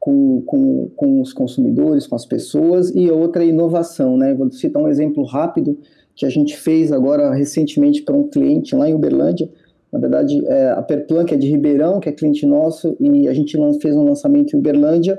com, 0.00 0.42
com, 0.42 0.90
com 0.96 1.20
os 1.20 1.32
consumidores, 1.32 2.06
com 2.06 2.16
as 2.16 2.26
pessoas, 2.26 2.90
e 2.94 3.10
outra 3.10 3.44
inovação. 3.44 4.16
Né? 4.16 4.34
Vou 4.34 4.50
citar 4.50 4.82
um 4.82 4.88
exemplo 4.88 5.24
rápido 5.24 5.78
que 6.14 6.26
a 6.26 6.30
gente 6.30 6.56
fez 6.56 6.90
agora 6.90 7.32
recentemente 7.34 8.02
para 8.02 8.16
um 8.16 8.28
cliente 8.28 8.74
lá 8.74 8.88
em 8.88 8.94
Uberlândia. 8.94 9.48
Na 9.96 10.00
verdade, 10.00 10.46
é, 10.46 10.68
a 10.72 10.82
Perplan, 10.82 11.24
que 11.24 11.32
é 11.32 11.38
de 11.38 11.48
Ribeirão, 11.48 12.00
que 12.00 12.08
é 12.10 12.12
cliente 12.12 12.44
nosso, 12.44 12.94
e 13.00 13.26
a 13.26 13.32
gente 13.32 13.56
fez 13.80 13.96
um 13.96 14.04
lançamento 14.04 14.54
em 14.54 14.58
Uberlândia, 14.58 15.18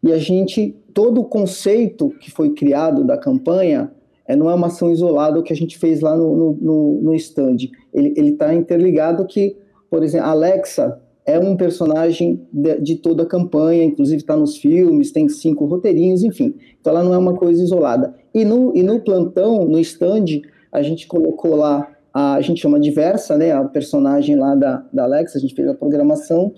e 0.00 0.12
a 0.12 0.16
gente, 0.16 0.76
todo 0.94 1.20
o 1.20 1.24
conceito 1.24 2.10
que 2.20 2.30
foi 2.30 2.50
criado 2.50 3.02
da 3.02 3.18
campanha, 3.18 3.90
é, 4.24 4.36
não 4.36 4.48
é 4.48 4.54
uma 4.54 4.68
ação 4.68 4.92
isolada 4.92 5.42
que 5.42 5.52
a 5.52 5.56
gente 5.56 5.76
fez 5.76 6.00
lá 6.00 6.16
no, 6.16 6.54
no, 6.54 7.00
no 7.02 7.14
stand. 7.16 7.56
Ele 7.92 8.30
está 8.30 8.54
interligado 8.54 9.26
que, 9.26 9.56
por 9.90 10.04
exemplo, 10.04 10.28
Alexa 10.28 11.00
é 11.26 11.36
um 11.40 11.56
personagem 11.56 12.40
de, 12.52 12.80
de 12.80 12.96
toda 12.96 13.24
a 13.24 13.26
campanha, 13.26 13.82
inclusive 13.82 14.18
está 14.18 14.36
nos 14.36 14.56
filmes, 14.56 15.10
tem 15.10 15.28
cinco 15.28 15.64
roteirinhos, 15.64 16.22
enfim. 16.22 16.54
Então 16.80 16.92
ela 16.92 17.02
não 17.02 17.12
é 17.12 17.18
uma 17.18 17.34
coisa 17.34 17.60
isolada. 17.60 18.14
E 18.32 18.44
no, 18.44 18.72
e 18.76 18.84
no 18.84 19.00
plantão, 19.00 19.64
no 19.64 19.80
stand, 19.80 20.42
a 20.70 20.80
gente 20.80 21.08
colocou 21.08 21.56
lá, 21.56 21.88
a, 22.12 22.40
gente 22.40 22.60
chama 22.60 22.78
diversa, 22.78 23.36
né, 23.36 23.52
a 23.52 23.64
personagem 23.64 24.36
lá 24.36 24.54
da, 24.54 24.84
da 24.92 25.04
Alexa, 25.04 25.38
a 25.38 25.40
gente 25.40 25.54
fez 25.54 25.68
a 25.68 25.74
programação, 25.74 26.52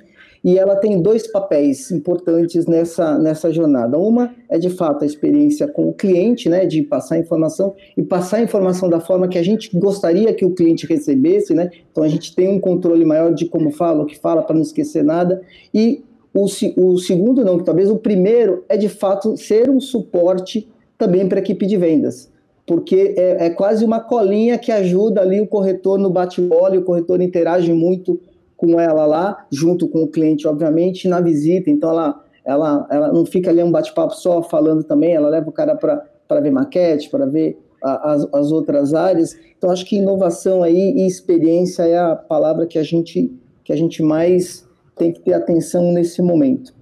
e 0.44 0.58
ela 0.58 0.76
tem 0.76 1.00
dois 1.00 1.26
papéis 1.26 1.90
importantes 1.90 2.66
nessa, 2.66 3.18
nessa 3.18 3.50
jornada. 3.50 3.96
Uma 3.96 4.34
é, 4.50 4.58
de 4.58 4.68
fato, 4.68 5.02
a 5.02 5.06
experiência 5.06 5.66
com 5.66 5.88
o 5.88 5.94
cliente, 5.94 6.50
né, 6.50 6.66
de 6.66 6.82
passar 6.82 7.18
informação 7.18 7.74
e 7.96 8.02
passar 8.02 8.36
a 8.36 8.42
informação 8.42 8.90
da 8.90 9.00
forma 9.00 9.26
que 9.26 9.38
a 9.38 9.42
gente 9.42 9.70
gostaria 9.74 10.34
que 10.34 10.44
o 10.44 10.54
cliente 10.54 10.86
recebesse, 10.86 11.54
né? 11.54 11.70
Então 11.90 12.04
a 12.04 12.08
gente 12.08 12.34
tem 12.36 12.46
um 12.46 12.60
controle 12.60 13.06
maior 13.06 13.32
de 13.32 13.46
como 13.46 13.70
fala, 13.70 14.02
o 14.02 14.06
que 14.06 14.18
fala, 14.18 14.42
para 14.42 14.54
não 14.54 14.60
esquecer 14.60 15.02
nada. 15.02 15.40
E 15.72 16.04
o, 16.34 16.44
o 16.44 16.98
segundo, 16.98 17.42
não, 17.42 17.58
talvez 17.60 17.90
o 17.90 17.96
primeiro, 17.96 18.64
é 18.68 18.76
de 18.76 18.90
fato 18.90 19.38
ser 19.38 19.70
um 19.70 19.80
suporte 19.80 20.68
também 20.98 21.26
para 21.26 21.38
a 21.38 21.42
equipe 21.42 21.64
de 21.64 21.78
vendas 21.78 22.33
porque 22.66 23.14
é, 23.16 23.46
é, 23.46 23.50
quase 23.50 23.84
uma 23.84 24.00
colinha 24.00 24.56
que 24.58 24.72
ajuda 24.72 25.20
ali 25.20 25.40
o 25.40 25.46
corretor 25.46 25.98
no 25.98 26.10
bate-bola, 26.10 26.78
o 26.78 26.84
corretor 26.84 27.20
interage 27.20 27.72
muito 27.72 28.20
com 28.56 28.80
ela 28.80 29.04
lá, 29.04 29.46
junto 29.50 29.86
com 29.88 30.02
o 30.04 30.08
cliente, 30.08 30.48
obviamente, 30.48 31.06
na 31.06 31.20
visita. 31.20 31.70
Então, 31.70 31.90
ela, 31.90 32.24
ela, 32.44 32.86
ela 32.90 33.12
não 33.12 33.26
fica 33.26 33.50
ali 33.50 33.62
um 33.62 33.70
bate-papo 33.70 34.14
só 34.14 34.42
falando 34.42 34.82
também, 34.82 35.12
ela 35.12 35.28
leva 35.28 35.48
o 35.48 35.52
cara 35.52 35.76
para 35.76 36.40
ver 36.40 36.50
maquete, 36.50 37.10
para 37.10 37.26
ver 37.26 37.58
a, 37.82 38.12
as, 38.12 38.28
as 38.32 38.52
outras 38.52 38.94
áreas. 38.94 39.36
Então, 39.58 39.70
acho 39.70 39.84
que 39.84 39.96
inovação 39.96 40.62
aí 40.62 40.94
e 40.96 41.06
experiência 41.06 41.82
é 41.82 41.98
a 41.98 42.16
palavra 42.16 42.66
que 42.66 42.78
a 42.78 42.82
gente, 42.82 43.30
que 43.62 43.72
a 43.72 43.76
gente 43.76 44.02
mais 44.02 44.66
tem 44.96 45.12
que 45.12 45.20
ter 45.20 45.34
atenção 45.34 45.92
nesse 45.92 46.22
momento. 46.22 46.72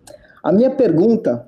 A 0.45 0.53
minha 0.53 0.71
pergunta, 0.71 1.47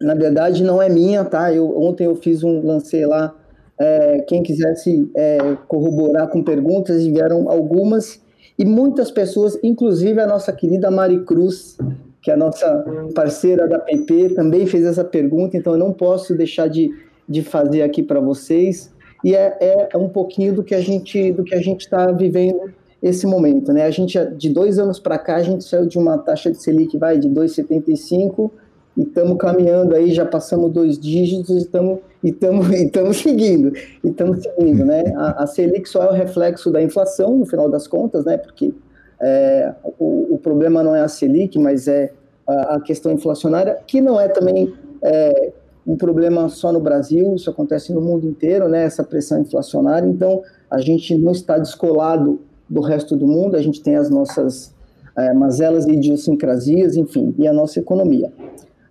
na 0.00 0.14
verdade, 0.14 0.62
não 0.62 0.80
é 0.80 0.88
minha, 0.88 1.24
tá? 1.24 1.52
Eu, 1.52 1.78
ontem 1.78 2.06
eu 2.06 2.16
fiz 2.16 2.42
um, 2.42 2.64
lancei 2.64 3.04
lá, 3.04 3.34
é, 3.78 4.20
quem 4.26 4.42
quisesse 4.42 5.10
é, 5.14 5.38
corroborar 5.68 6.28
com 6.28 6.42
perguntas, 6.42 7.04
vieram 7.04 7.50
algumas, 7.50 8.20
e 8.58 8.64
muitas 8.64 9.10
pessoas, 9.10 9.58
inclusive 9.62 10.20
a 10.20 10.26
nossa 10.26 10.52
querida 10.52 10.90
Mari 10.90 11.24
Cruz, 11.24 11.76
que 12.22 12.30
é 12.30 12.34
a 12.34 12.36
nossa 12.36 12.84
parceira 13.14 13.68
da 13.68 13.78
PP, 13.78 14.30
também 14.34 14.66
fez 14.66 14.84
essa 14.84 15.04
pergunta, 15.04 15.56
então 15.56 15.74
eu 15.74 15.78
não 15.78 15.92
posso 15.92 16.34
deixar 16.34 16.68
de, 16.68 16.90
de 17.28 17.42
fazer 17.42 17.82
aqui 17.82 18.02
para 18.02 18.20
vocês. 18.20 18.92
E 19.24 19.34
é, 19.34 19.88
é 19.92 19.96
um 19.96 20.08
pouquinho 20.08 20.54
do 20.54 20.62
que 20.62 20.74
a 20.74 20.80
gente 20.80 21.32
do 21.32 21.44
que 21.44 21.54
a 21.54 21.60
gente 21.60 21.82
está 21.82 22.10
vivendo 22.10 22.72
esse 23.02 23.26
momento, 23.26 23.72
né? 23.72 23.84
A 23.84 23.90
gente 23.90 24.18
de 24.36 24.50
dois 24.50 24.78
anos 24.78 24.98
para 24.98 25.18
cá 25.18 25.36
a 25.36 25.42
gente 25.42 25.64
saiu 25.64 25.86
de 25.86 25.98
uma 25.98 26.18
taxa 26.18 26.50
de 26.50 26.62
selic 26.62 26.96
vai 26.98 27.18
de 27.18 27.28
2,75 27.28 28.50
e 28.96 29.02
estamos 29.02 29.38
caminhando 29.38 29.94
aí, 29.94 30.12
já 30.12 30.26
passamos 30.26 30.72
dois 30.72 30.98
dígitos 30.98 31.50
e 31.50 32.28
estamos 32.28 33.16
seguindo, 33.16 33.72
estamos 34.04 34.42
seguindo, 34.42 34.84
né? 34.84 35.12
A, 35.16 35.44
a, 35.44 35.46
Selic 35.46 35.88
só 35.88 36.04
é 36.04 36.08
o 36.10 36.12
reflexo 36.12 36.70
da 36.70 36.82
inflação, 36.82 37.38
no 37.38 37.46
final 37.46 37.70
das 37.70 37.86
contas, 37.86 38.24
né? 38.24 38.36
Porque 38.36 38.74
é, 39.20 39.72
o, 39.98 40.34
o, 40.34 40.38
problema 40.38 40.82
não 40.82 40.94
é 40.94 41.00
a 41.00 41.08
Selic, 41.08 41.58
mas 41.58 41.86
é 41.86 42.12
a, 42.46 42.76
a 42.76 42.80
questão 42.80 43.12
inflacionária, 43.12 43.78
que 43.86 44.00
não 44.00 44.20
é 44.20 44.28
também 44.28 44.74
é, 45.02 45.52
um 45.86 45.96
problema 45.96 46.48
só 46.48 46.72
no 46.72 46.80
Brasil, 46.80 47.34
isso 47.34 47.48
acontece 47.48 47.92
no 47.92 48.00
mundo 48.00 48.26
inteiro, 48.26 48.68
né? 48.68 48.84
Essa 48.84 49.04
pressão 49.04 49.40
inflacionária, 49.40 50.06
então 50.06 50.42
a 50.70 50.80
gente 50.80 51.16
não 51.16 51.32
está 51.32 51.58
descolado 51.58 52.40
do 52.68 52.80
resto 52.80 53.16
do 53.16 53.26
mundo, 53.26 53.56
a 53.56 53.62
gente 53.62 53.82
tem 53.82 53.96
as 53.96 54.10
nossas 54.10 54.74
é, 55.16 55.32
mazelas 55.32 55.86
e 55.86 55.92
idiosincrasias, 55.92 56.96
enfim, 56.96 57.34
e 57.38 57.46
a 57.46 57.52
nossa 57.52 57.80
economia. 57.80 58.32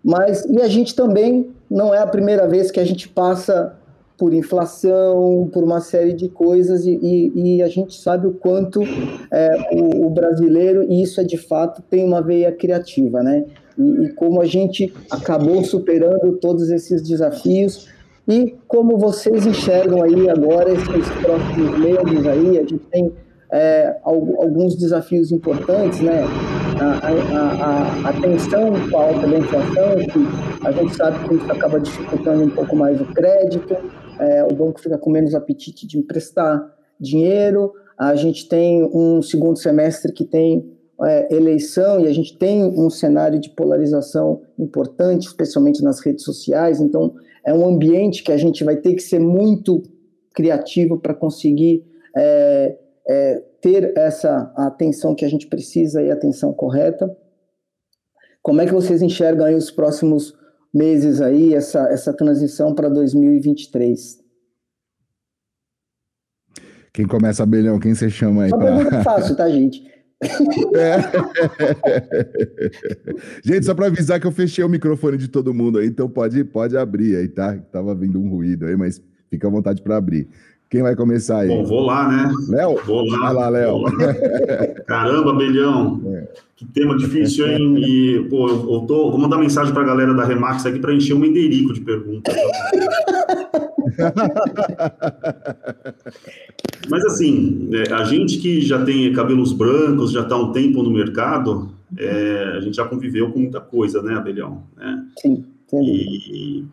Mas, 0.04 0.46
e 0.46 0.62
a 0.62 0.68
gente 0.68 0.96
também, 0.96 1.50
não 1.70 1.94
é 1.94 2.00
a 2.00 2.08
primeira 2.08 2.48
vez 2.48 2.72
que 2.72 2.80
a 2.80 2.86
gente 2.86 3.08
passa 3.08 3.76
por 4.18 4.34
inflação, 4.34 5.50
por 5.54 5.64
uma 5.64 5.80
série 5.80 6.12
de 6.12 6.28
coisas, 6.28 6.86
e, 6.86 6.92
e, 6.92 7.58
e 7.58 7.64
a 7.64 7.70
gente 7.70 7.96
sabe 7.96 8.28
o 8.28 8.34
quanto 8.34 8.82
é, 9.32 9.50
o, 9.72 10.08
o, 10.08 10.10
brasileiro, 10.10 10.84
e 10.84 11.02
isso 11.02 11.22
é 11.22 11.24
de 11.24 11.38
fato, 11.38 11.82
tem 11.90 12.04
uma 12.04 12.22
veia 12.22 12.52
criativa, 12.52 13.24
né? 13.24 13.46
E, 13.78 14.06
e 14.06 14.10
como 14.14 14.42
a 14.42 14.46
gente 14.46 14.94
acabou 15.10 15.64
superando 15.64 16.34
todos 16.34 16.70
esses 16.70 17.02
desafios, 17.02 17.88
e 18.28 18.56
como 18.68 18.98
vocês 18.98 19.48
enxergam 19.48 20.04
aí 20.04 20.30
agora 20.30 20.70
esses 20.72 21.10
próximos 21.22 21.80
meses 21.80 22.28
aí, 22.28 22.60
a 22.60 22.62
gente 22.62 22.86
tem 22.92 23.12
é, 23.52 23.96
alguns 24.04 24.76
desafios 24.76 25.32
importantes, 25.32 26.02
né? 26.02 26.24
A, 26.80 28.06
a, 28.06 28.10
a, 28.10 28.22
tensão 28.22 28.72
com 28.90 28.98
a 28.98 29.04
alta 29.04 29.28
da 29.28 29.38
inflação, 29.38 29.96
que 29.98 30.66
a 30.66 30.72
gente 30.72 30.96
sabe 30.96 31.28
que 31.28 31.36
isso 31.36 31.52
acaba 31.52 31.80
dificultando 31.80 32.44
um 32.44 32.50
pouco 32.50 32.76
mais 32.76 33.02
o 33.02 33.06
crédito, 33.06 33.76
é, 34.20 34.44
o 34.46 34.54
banco 34.54 34.80
fica 34.80 34.98
com 34.98 35.12
menos 35.12 35.36
apetite 35.36 35.86
de 35.86 35.98
emprestar 35.98 36.74
dinheiro, 37.00 37.74
a 37.98 38.16
gente 38.16 38.48
tem 38.48 38.84
um 38.94 39.22
segundo 39.22 39.58
semestre 39.58 40.14
que 40.14 40.24
tem 40.24 40.72
é, 41.04 41.36
eleição 41.36 42.00
e 42.00 42.08
a 42.08 42.14
gente 42.14 42.38
tem 42.38 42.64
um 42.64 42.90
cenário 42.90 43.40
de 43.40 43.50
polarização 43.50 44.42
importante, 44.58 45.28
especialmente 45.28 45.84
nas 45.84 46.00
redes 46.00 46.24
sociais, 46.24 46.80
então 46.80 47.14
é 47.46 47.54
um 47.54 47.68
ambiente 47.68 48.24
que 48.24 48.32
a 48.32 48.38
gente 48.38 48.64
vai 48.64 48.78
ter 48.78 48.94
que 48.94 49.02
ser 49.02 49.20
muito 49.20 49.84
criativo 50.34 50.98
para 50.98 51.14
conseguir 51.14 51.84
é, 52.16 52.78
é, 53.08 53.44
ter 53.62 53.98
essa 53.98 54.52
atenção 54.56 55.16
que 55.16 55.26
a 55.26 55.30
gente 55.30 55.48
precisa 55.48 56.02
e 56.02 56.10
a 56.10 56.14
atenção 56.14 56.54
correta. 56.54 57.16
Como 58.42 58.62
é 58.62 58.66
que 58.66 58.74
vocês 58.74 59.02
enxergam 59.02 59.46
aí 59.46 59.56
os 59.56 59.70
próximos 59.70 60.34
meses 60.74 61.22
aí, 61.22 61.54
essa, 61.54 61.90
essa 61.90 62.14
transição 62.14 62.74
para 62.74 62.90
2023? 62.90 64.20
Quem 66.94 67.08
começa, 67.08 67.44
Abelhão? 67.44 67.80
Quem 67.80 67.94
você 67.94 68.10
chama 68.10 68.44
aí? 68.44 68.52
Uma 68.52 68.58
pra... 68.58 68.76
pergunta 68.76 69.04
fácil, 69.04 69.36
tá, 69.36 69.50
gente? 69.50 69.90
É. 70.76 70.98
Gente, 73.44 73.66
só 73.66 73.74
para 73.74 73.88
avisar 73.88 74.20
que 74.20 74.28
eu 74.28 74.32
fechei 74.32 74.64
o 74.64 74.70
microfone 74.70 75.18
de 75.18 75.30
todo 75.30 75.54
mundo 75.54 75.80
aí, 75.80 75.88
então 75.88 76.10
pode, 76.10 76.44
pode 76.44 76.76
abrir 76.76 77.16
aí, 77.16 77.30
tá? 77.30 77.58
Tava 77.72 77.96
vindo 77.96 78.20
um 78.20 78.30
ruído 78.30 78.66
aí, 78.66 78.76
mas 78.76 79.02
fica 79.30 79.48
à 79.48 79.52
vontade 79.52 79.82
para 79.82 79.96
abrir. 79.96 80.28
Quem 80.70 80.84
vai 80.84 80.96
começar 80.96 81.40
aí? 81.40 81.48
Bom, 81.48 81.66
vou 81.66 81.82
lá, 81.82 82.08
né? 82.08 82.32
Léo? 82.48 82.80
Vou 82.86 83.04
lá. 83.04 83.18
Vai 83.18 83.34
lá, 83.34 83.50
Léo. 83.50 83.84
Caramba, 84.86 85.34
Belhão. 85.34 86.00
É. 86.06 86.28
Que 86.56 86.66
tema 86.66 86.96
difícil, 86.96 87.48
hein? 87.48 87.76
E, 87.78 88.28
pô, 88.30 88.48
eu, 88.48 88.82
tô, 88.86 89.10
vou 89.10 89.18
mandar 89.18 89.40
mensagem 89.40 89.74
para 89.74 89.82
a 89.82 89.86
galera 89.86 90.14
da 90.14 90.26
Remax 90.26 90.64
aqui 90.66 90.78
para 90.78 90.94
encher 90.94 91.14
o 91.14 91.20
Menderico 91.20 91.74
de 91.74 91.82
perguntas. 91.82 92.36
Mas, 96.88 97.06
assim, 97.06 97.70
é, 97.74 97.92
a 97.94 98.04
gente 98.04 98.38
que 98.38 98.62
já 98.62 98.84
tem 98.86 99.12
cabelos 99.14 99.52
brancos, 99.54 100.12
já 100.12 100.22
está 100.22 100.36
um 100.36 100.52
tempo 100.52 100.84
no 100.84 100.92
mercado, 100.92 101.72
é, 101.98 102.54
a 102.58 102.60
gente 102.60 102.76
já 102.76 102.86
conviveu 102.86 103.32
com 103.32 103.40
muita 103.40 103.60
coisa, 103.60 104.04
né, 104.04 104.16
Abelhão? 104.16 104.64
Né? 104.78 105.04
Sim, 105.18 105.46
sim. 105.68 105.82
E 105.82 106.66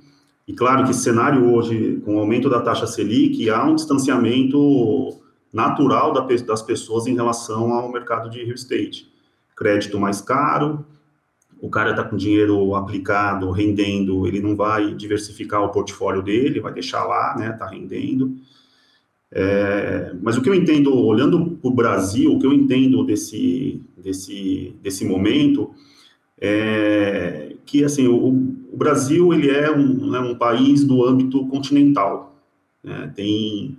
e 0.46 0.52
claro 0.52 0.84
que 0.84 0.90
esse 0.90 1.00
cenário 1.00 1.52
hoje, 1.52 2.00
com 2.04 2.16
o 2.16 2.18
aumento 2.20 2.48
da 2.48 2.60
taxa 2.60 2.86
Selic, 2.86 3.50
há 3.50 3.64
um 3.64 3.74
distanciamento 3.74 5.20
natural 5.52 6.12
das 6.12 6.62
pessoas 6.62 7.06
em 7.06 7.14
relação 7.14 7.72
ao 7.72 7.90
mercado 7.90 8.30
de 8.30 8.42
real 8.42 8.54
estate. 8.54 9.10
Crédito 9.56 9.98
mais 9.98 10.20
caro, 10.20 10.84
o 11.60 11.70
cara 11.70 11.90
está 11.90 12.04
com 12.04 12.16
dinheiro 12.16 12.74
aplicado, 12.74 13.50
rendendo, 13.50 14.26
ele 14.26 14.40
não 14.40 14.54
vai 14.54 14.94
diversificar 14.94 15.62
o 15.62 15.70
portfólio 15.70 16.22
dele, 16.22 16.60
vai 16.60 16.72
deixar 16.72 17.04
lá, 17.04 17.34
né, 17.36 17.52
tá 17.52 17.66
rendendo. 17.66 18.36
É, 19.32 20.14
mas 20.22 20.36
o 20.36 20.42
que 20.42 20.48
eu 20.48 20.54
entendo, 20.54 20.94
olhando 20.94 21.58
para 21.60 21.70
o 21.70 21.74
Brasil, 21.74 22.32
o 22.32 22.38
que 22.38 22.46
eu 22.46 22.52
entendo 22.52 23.04
desse, 23.04 23.82
desse, 23.96 24.76
desse 24.82 25.04
momento 25.04 25.74
é 26.38 27.56
que, 27.64 27.82
assim, 27.82 28.06
o, 28.06 28.55
o 28.76 28.78
Brasil, 28.78 29.32
ele 29.32 29.48
é 29.48 29.74
um, 29.74 30.14
é 30.14 30.20
um 30.20 30.34
país 30.34 30.84
do 30.84 31.02
âmbito 31.02 31.46
continental, 31.46 32.36
né, 32.84 33.10
tem, 33.16 33.74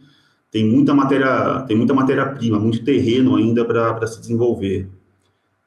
tem 0.50 0.66
muita 0.66 0.92
matéria, 0.92 1.62
tem 1.68 1.78
muita 1.78 1.94
matéria-prima, 1.94 2.60
muito 2.60 2.84
terreno 2.84 3.36
ainda 3.36 3.64
para 3.64 4.08
se 4.08 4.20
desenvolver. 4.20 4.90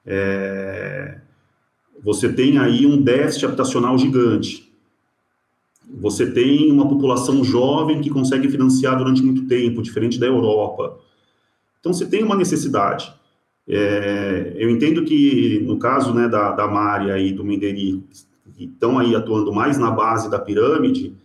É, 0.05 1.21
você 2.03 2.33
tem 2.33 2.59
aí 2.59 2.85
um 2.85 3.01
déficit 3.01 3.47
habitacional 3.47 3.97
gigante. 3.97 4.69
Você 6.01 6.29
tem 6.29 6.73
uma 6.73 6.89
população 6.89 7.45
jovem 7.45 8.01
que 8.01 8.11
consegue 8.11 8.49
financiar 8.49 8.99
durante 8.99 9.23
muito 9.23 9.47
tempo, 9.47 9.81
diferente 9.81 10.19
da 10.19 10.27
Europa. 10.27 10.99
Então, 11.79 11.93
você 11.93 12.05
tem 12.05 12.25
uma 12.25 12.35
necessidade. 12.35 13.15
É, 13.69 14.55
eu 14.57 14.71
entendo 14.71 15.05
que, 15.05 15.61
no 15.65 15.79
caso 15.79 16.13
né, 16.13 16.29
da, 16.29 16.51
da 16.51 16.67
Mária 16.67 17.17
e 17.19 17.33
do 17.33 17.45
Menderico, 17.45 18.09
que 18.51 18.65
estão 18.65 18.99
aí 18.99 19.15
atuando 19.15 19.53
mais 19.53 19.79
na 19.79 19.91
base 19.91 20.31
da 20.31 20.39
pirâmide, 20.39 21.17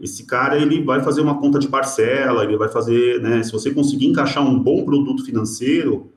esse 0.00 0.24
cara 0.24 0.56
ele 0.56 0.82
vai 0.82 1.02
fazer 1.02 1.20
uma 1.20 1.38
conta 1.38 1.58
de 1.58 1.68
parcela, 1.68 2.44
ele 2.44 2.56
vai 2.56 2.68
fazer, 2.68 3.20
né, 3.20 3.42
se 3.42 3.52
você 3.52 3.70
conseguir 3.70 4.06
encaixar 4.06 4.42
um 4.42 4.58
bom 4.58 4.84
produto 4.84 5.24
financeiro, 5.24 6.10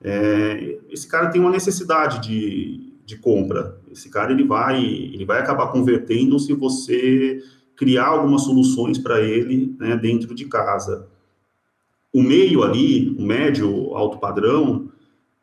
é, 0.00 0.78
esse 0.88 1.08
cara 1.08 1.28
tem 1.28 1.40
uma 1.40 1.50
necessidade 1.50 2.20
de, 2.20 2.92
de 3.04 3.16
compra. 3.16 3.76
Esse 3.90 4.08
cara 4.08 4.32
ele 4.32 4.44
vai, 4.44 4.84
ele 4.84 5.24
vai 5.24 5.40
acabar 5.40 5.72
convertendo 5.72 6.38
se 6.38 6.52
você 6.52 7.42
criar 7.74 8.06
algumas 8.06 8.42
soluções 8.42 8.98
para 8.98 9.20
ele 9.20 9.74
né, 9.78 9.96
dentro 9.96 10.34
de 10.34 10.44
casa. 10.44 11.06
O 12.12 12.22
meio 12.22 12.62
ali, 12.62 13.14
o 13.18 13.22
médio, 13.22 13.94
alto 13.94 14.18
padrão, 14.18 14.88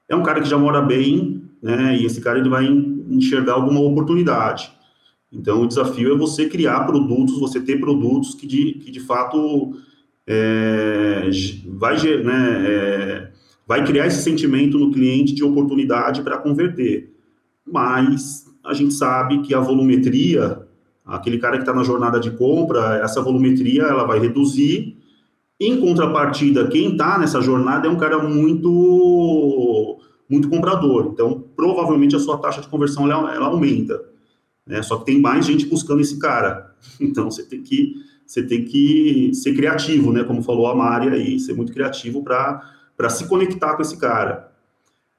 é 0.08 0.15
um 0.15 0.24
cara 0.24 0.41
que 0.41 0.50
já 0.50 0.58
mora 0.58 0.82
bem, 0.82 1.45
né, 1.65 1.97
e 1.97 2.06
esse 2.06 2.21
cara 2.21 2.38
ele 2.38 2.49
vai 2.49 2.65
enxergar 2.65 3.54
alguma 3.54 3.80
oportunidade. 3.80 4.71
Então, 5.32 5.63
o 5.63 5.67
desafio 5.67 6.13
é 6.13 6.17
você 6.17 6.47
criar 6.47 6.86
produtos, 6.86 7.39
você 7.39 7.60
ter 7.60 7.80
produtos 7.80 8.36
que 8.36 8.45
de, 8.47 8.73
que 8.73 8.91
de 8.91 8.99
fato 8.99 9.73
é, 10.28 11.30
vai, 11.67 11.97
né, 12.23 12.63
é, 12.67 13.32
vai 13.67 13.84
criar 13.86 14.08
esse 14.08 14.21
sentimento 14.21 14.78
no 14.78 14.91
cliente 14.91 15.34
de 15.34 15.43
oportunidade 15.43 16.21
para 16.21 16.38
converter 16.38 17.15
mas 17.65 18.45
a 18.63 18.73
gente 18.73 18.93
sabe 18.93 19.41
que 19.41 19.54
a 19.54 19.60
volumetria, 19.60 20.60
aquele 21.06 21.38
cara 21.38 21.58
que 21.58 21.63
está 21.63 21.73
na 21.73 21.84
jornada 21.84 22.19
de 22.19 22.32
compra, 22.32 22.99
essa 23.04 23.21
volumetria 23.21 23.84
ela 23.84 24.06
vai 24.06 24.19
reduzir. 24.19 24.97
Em 25.60 25.80
contrapartida, 25.80 26.67
quem 26.67 26.91
está 26.91 27.17
nessa 27.17 27.41
jornada 27.41 27.88
é 27.88 27.89
um 27.89 27.97
cara 27.97 28.19
muito 28.19 29.99
muito 30.30 30.50
comprador. 30.50 31.10
Então, 31.14 31.44
provavelmente 31.56 32.16
a 32.16 32.20
sua 32.20 32.38
taxa 32.38 32.62
de 32.62 32.68
conversão 32.68 33.10
ela, 33.10 33.34
ela 33.34 33.48
aumenta. 33.48 34.04
Né? 34.66 34.82
Só 34.82 34.98
que 34.98 35.06
tem 35.06 35.22
mais 35.22 35.46
gente 35.46 35.66
buscando 35.66 36.02
esse 36.02 36.20
cara. 36.20 36.74
Então, 37.00 37.30
você 37.30 37.44
tem 37.44 37.62
que 37.62 37.96
você 38.26 38.42
tem 38.42 38.66
que 38.66 39.32
ser 39.34 39.54
criativo, 39.54 40.12
né? 40.12 40.24
Como 40.24 40.42
falou 40.42 40.68
a 40.68 40.76
Mari 40.76 41.10
aí, 41.10 41.40
ser 41.40 41.54
muito 41.54 41.72
criativo 41.72 42.24
para 42.24 43.10
se 43.10 43.28
conectar 43.28 43.76
com 43.76 43.84
esse 43.84 43.98
cara. 43.98 44.52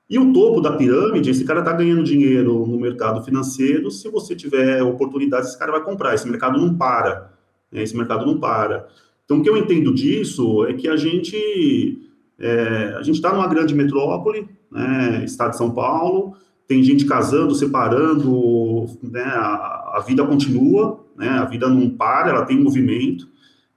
E 0.09 0.19
o 0.19 0.33
topo 0.33 0.61
da 0.61 0.77
pirâmide, 0.77 1.31
esse 1.31 1.45
cara 1.45 1.61
está 1.61 1.73
ganhando 1.73 2.03
dinheiro 2.03 2.67
no 2.67 2.79
mercado 2.79 3.23
financeiro, 3.23 3.91
se 3.91 4.09
você 4.09 4.35
tiver 4.35 4.83
oportunidade, 4.83 5.47
esse 5.47 5.59
cara 5.59 5.73
vai 5.73 5.83
comprar, 5.83 6.15
esse 6.15 6.29
mercado 6.29 6.59
não 6.59 6.77
para, 6.77 7.33
né? 7.71 7.83
esse 7.83 7.97
mercado 7.97 8.25
não 8.25 8.39
para. 8.39 8.89
Então, 9.25 9.39
o 9.39 9.43
que 9.43 9.51
eu 9.51 9.57
entendo 9.57 9.93
disso 9.93 10.65
é 10.67 10.75
que 10.75 10.89
a 10.89 10.97
gente 10.97 12.06
é, 12.39 12.95
a 12.99 13.03
gente 13.03 13.17
está 13.17 13.33
numa 13.33 13.47
grande 13.47 13.75
metrópole, 13.75 14.49
né, 14.71 15.23
estado 15.25 15.51
de 15.51 15.57
São 15.57 15.71
Paulo, 15.71 16.35
tem 16.69 16.83
gente 16.83 17.05
casando, 17.05 17.55
separando, 17.55 18.87
né, 19.03 19.23
a, 19.23 19.95
a 19.95 20.05
vida 20.07 20.25
continua, 20.25 21.05
né, 21.17 21.29
a 21.29 21.45
vida 21.45 21.69
não 21.69 21.89
para, 21.89 22.31
ela 22.31 22.45
tem 22.45 22.61
movimento, 22.61 23.29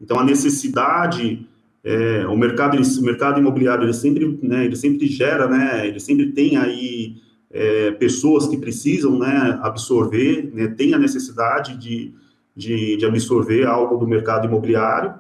então 0.02 0.20
a 0.20 0.24
necessidade 0.24 1.48
é, 1.84 2.28
o 2.28 2.36
mercado 2.36 2.78
o 2.78 3.04
mercado 3.04 3.40
imobiliário 3.40 3.86
ele 3.86 3.94
sempre 3.94 4.40
né, 4.44 4.66
ele 4.66 4.76
sempre 4.76 5.08
gera 5.08 5.48
né 5.48 5.88
ele 5.88 6.00
sempre 6.00 6.32
tem 6.34 6.58
aí 6.58 7.16
é, 7.50 7.92
pessoas 7.92 8.48
que 8.48 8.58
precisam 8.58 9.18
né 9.18 9.58
absorver 9.62 10.52
né, 10.54 10.68
tem 10.68 10.94
a 10.94 11.00
necessidade 11.00 11.78
de, 11.78 12.14
de, 12.56 12.98
de 12.98 13.06
absorver 13.06 13.66
algo 13.66 13.98
do 13.98 14.06
mercado 14.06 14.46
imobiliário 14.46 15.14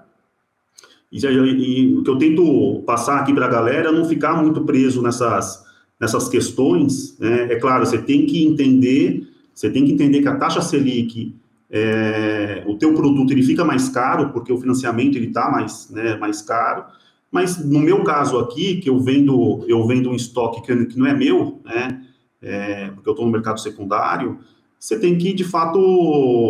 e, 1.12 1.18
e, 1.18 1.98
o 1.98 2.04
que 2.04 2.10
eu 2.10 2.18
tento 2.18 2.84
passar 2.86 3.20
aqui 3.20 3.34
para 3.34 3.46
a 3.46 3.50
galera 3.50 3.90
é 3.90 3.92
não 3.92 4.06
ficar 4.06 4.42
muito 4.42 4.62
preso 4.62 5.02
nessas 5.02 5.68
nessas 6.00 6.30
questões 6.30 7.18
né? 7.20 7.52
é 7.52 7.56
claro 7.56 7.86
você 7.86 7.98
tem 7.98 8.26
que 8.26 8.46
entender 8.46 9.28
você 9.54 9.70
tem 9.70 9.86
que 9.86 9.92
entender 9.92 10.22
que 10.22 10.28
a 10.28 10.36
taxa 10.36 10.62
selic 10.62 11.34
é, 11.72 12.64
o 12.66 12.76
teu 12.76 12.94
produto 12.94 13.32
ele 13.32 13.44
fica 13.44 13.64
mais 13.64 13.90
caro 13.90 14.30
porque 14.32 14.52
o 14.52 14.58
financiamento 14.58 15.16
ele 15.16 15.28
está 15.28 15.52
mais, 15.52 15.90
né, 15.92 16.16
mais 16.16 16.42
caro. 16.42 16.86
Mas 17.32 17.64
no 17.64 17.80
meu 17.80 18.04
caso 18.04 18.40
aqui, 18.40 18.78
que 18.78 18.90
eu 18.90 19.00
vendo 19.00 19.64
eu 19.68 19.86
vendo 19.86 20.10
um 20.10 20.16
estoque 20.16 20.62
que, 20.64 20.98
não 20.98 21.06
é 21.06 21.14
meu, 21.14 21.62
né, 21.64 22.02
é, 22.42 22.90
porque 22.90 23.08
eu 23.08 23.12
estou 23.12 23.26
no 23.26 23.32
mercado 23.32 23.60
secundário, 23.60 24.40
você 24.80 24.98
tem 24.98 25.18
que 25.18 25.34
de 25.34 25.44
fato 25.44 25.80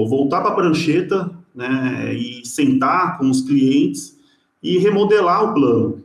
voltar 0.08 0.42
para 0.42 0.52
a 0.52 0.56
prancheta, 0.56 1.32
né, 1.54 2.14
e 2.14 2.46
sentar 2.46 3.18
com 3.18 3.30
os 3.30 3.42
clientes 3.42 4.18
e 4.62 4.78
remodelar 4.78 5.44
o 5.44 5.54
plano, 5.54 6.04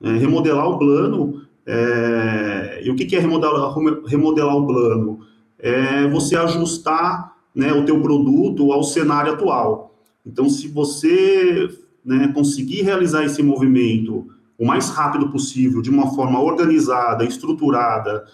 né, 0.00 0.16
remodelar 0.18 0.68
o 0.68 0.78
plano. 0.78 1.42
É, 1.66 2.82
e 2.84 2.90
o 2.90 2.94
que, 2.94 3.06
que 3.06 3.16
é 3.16 3.20
remodelar, 3.20 3.74
remodelar 4.06 4.56
o 4.56 4.66
plano? 4.66 5.20
É 5.58 6.06
você 6.08 6.36
ajustar 6.36 7.34
né, 7.54 7.72
o 7.72 7.84
teu 7.84 8.00
produto 8.00 8.72
ao 8.72 8.82
cenário 8.82 9.32
atual. 9.32 9.98
Então, 10.26 10.48
se 10.48 10.68
você 10.68 11.68
né, 12.04 12.30
conseguir 12.34 12.82
realizar 12.82 13.24
esse 13.24 13.42
movimento 13.42 14.26
o 14.58 14.64
mais 14.64 14.88
rápido 14.90 15.30
possível, 15.30 15.82
de 15.82 15.90
uma 15.90 16.14
forma 16.14 16.40
organizada, 16.40 17.24
estruturada 17.24 18.24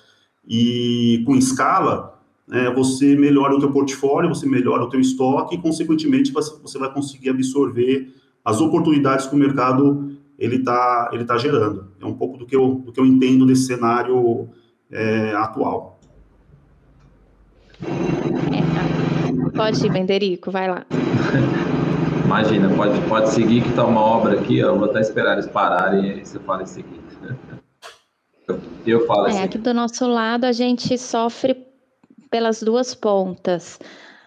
e 0.46 1.22
com 1.24 1.34
escala, 1.34 2.20
né, 2.46 2.70
você 2.74 3.16
melhora 3.16 3.54
o 3.54 3.60
teu 3.60 3.70
portfólio, 3.70 4.28
você 4.28 4.46
melhora 4.46 4.82
o 4.82 4.88
teu 4.88 5.00
estoque 5.00 5.54
e, 5.54 5.58
consequentemente, 5.58 6.32
você 6.32 6.78
vai 6.78 6.92
conseguir 6.92 7.30
absorver 7.30 8.12
as 8.44 8.60
oportunidades 8.60 9.26
que 9.26 9.34
o 9.34 9.38
mercado 9.38 10.16
ele 10.38 10.56
está 10.56 11.10
ele 11.12 11.24
tá 11.24 11.36
gerando. 11.36 11.88
É 12.00 12.06
um 12.06 12.14
pouco 12.14 12.38
do 12.38 12.46
que 12.46 12.56
eu, 12.56 12.76
do 12.76 12.92
que 12.92 13.00
eu 13.00 13.06
entendo 13.06 13.46
desse 13.46 13.66
cenário 13.66 14.48
é, 14.90 15.34
atual. 15.34 15.98
Pode 19.54 19.86
ir, 19.86 19.92
Benderico, 19.92 20.50
vai 20.50 20.68
lá. 20.68 20.86
Imagina, 22.24 22.68
pode, 22.74 23.00
pode 23.08 23.30
seguir 23.30 23.62
que 23.62 23.72
tá 23.72 23.84
uma 23.84 24.00
obra 24.00 24.38
aqui, 24.40 24.58
eu 24.58 24.78
vou 24.78 24.88
até 24.88 25.00
esperar 25.00 25.32
eles 25.32 25.48
pararem 25.48 26.06
e 26.06 26.10
aí 26.12 26.24
você 26.24 26.38
fala 26.38 26.62
em 26.62 26.66
seguida. 26.66 27.00
Eu 28.86 29.06
falo 29.06 29.26
é, 29.26 29.30
assim. 29.30 29.42
Aqui 29.42 29.58
do 29.58 29.72
nosso 29.72 30.08
lado 30.08 30.44
a 30.44 30.50
gente 30.50 30.96
sofre 30.98 31.56
pelas 32.30 32.60
duas 32.62 32.94
pontas. 32.94 33.78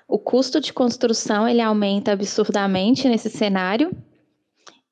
O 0.08 0.20
custo 0.20 0.60
de 0.60 0.74
construção 0.74 1.48
ele 1.48 1.62
aumenta 1.62 2.12
absurdamente 2.12 3.08
nesse 3.08 3.30
cenário. 3.30 3.92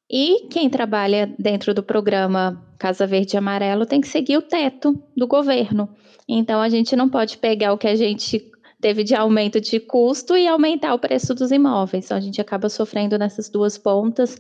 E 0.09 0.47
quem 0.49 0.69
trabalha 0.69 1.33
dentro 1.39 1.73
do 1.73 1.81
programa 1.81 2.61
Casa 2.77 3.07
Verde 3.07 3.35
e 3.35 3.37
Amarelo 3.37 3.85
tem 3.85 4.01
que 4.01 4.07
seguir 4.07 4.37
o 4.37 4.41
teto 4.41 5.01
do 5.15 5.27
governo. 5.27 5.89
Então 6.27 6.61
a 6.61 6.69
gente 6.69 6.95
não 6.95 7.07
pode 7.07 7.37
pegar 7.37 7.73
o 7.73 7.77
que 7.77 7.87
a 7.87 7.95
gente 7.95 8.51
teve 8.81 9.03
de 9.03 9.13
aumento 9.13 9.61
de 9.61 9.79
custo 9.79 10.35
e 10.35 10.47
aumentar 10.47 10.93
o 10.93 10.99
preço 10.99 11.35
dos 11.35 11.51
imóveis. 11.51 12.05
Então, 12.05 12.17
a 12.17 12.19
gente 12.19 12.41
acaba 12.41 12.67
sofrendo 12.67 13.17
nessas 13.17 13.47
duas 13.47 13.77
pontas. 13.77 14.35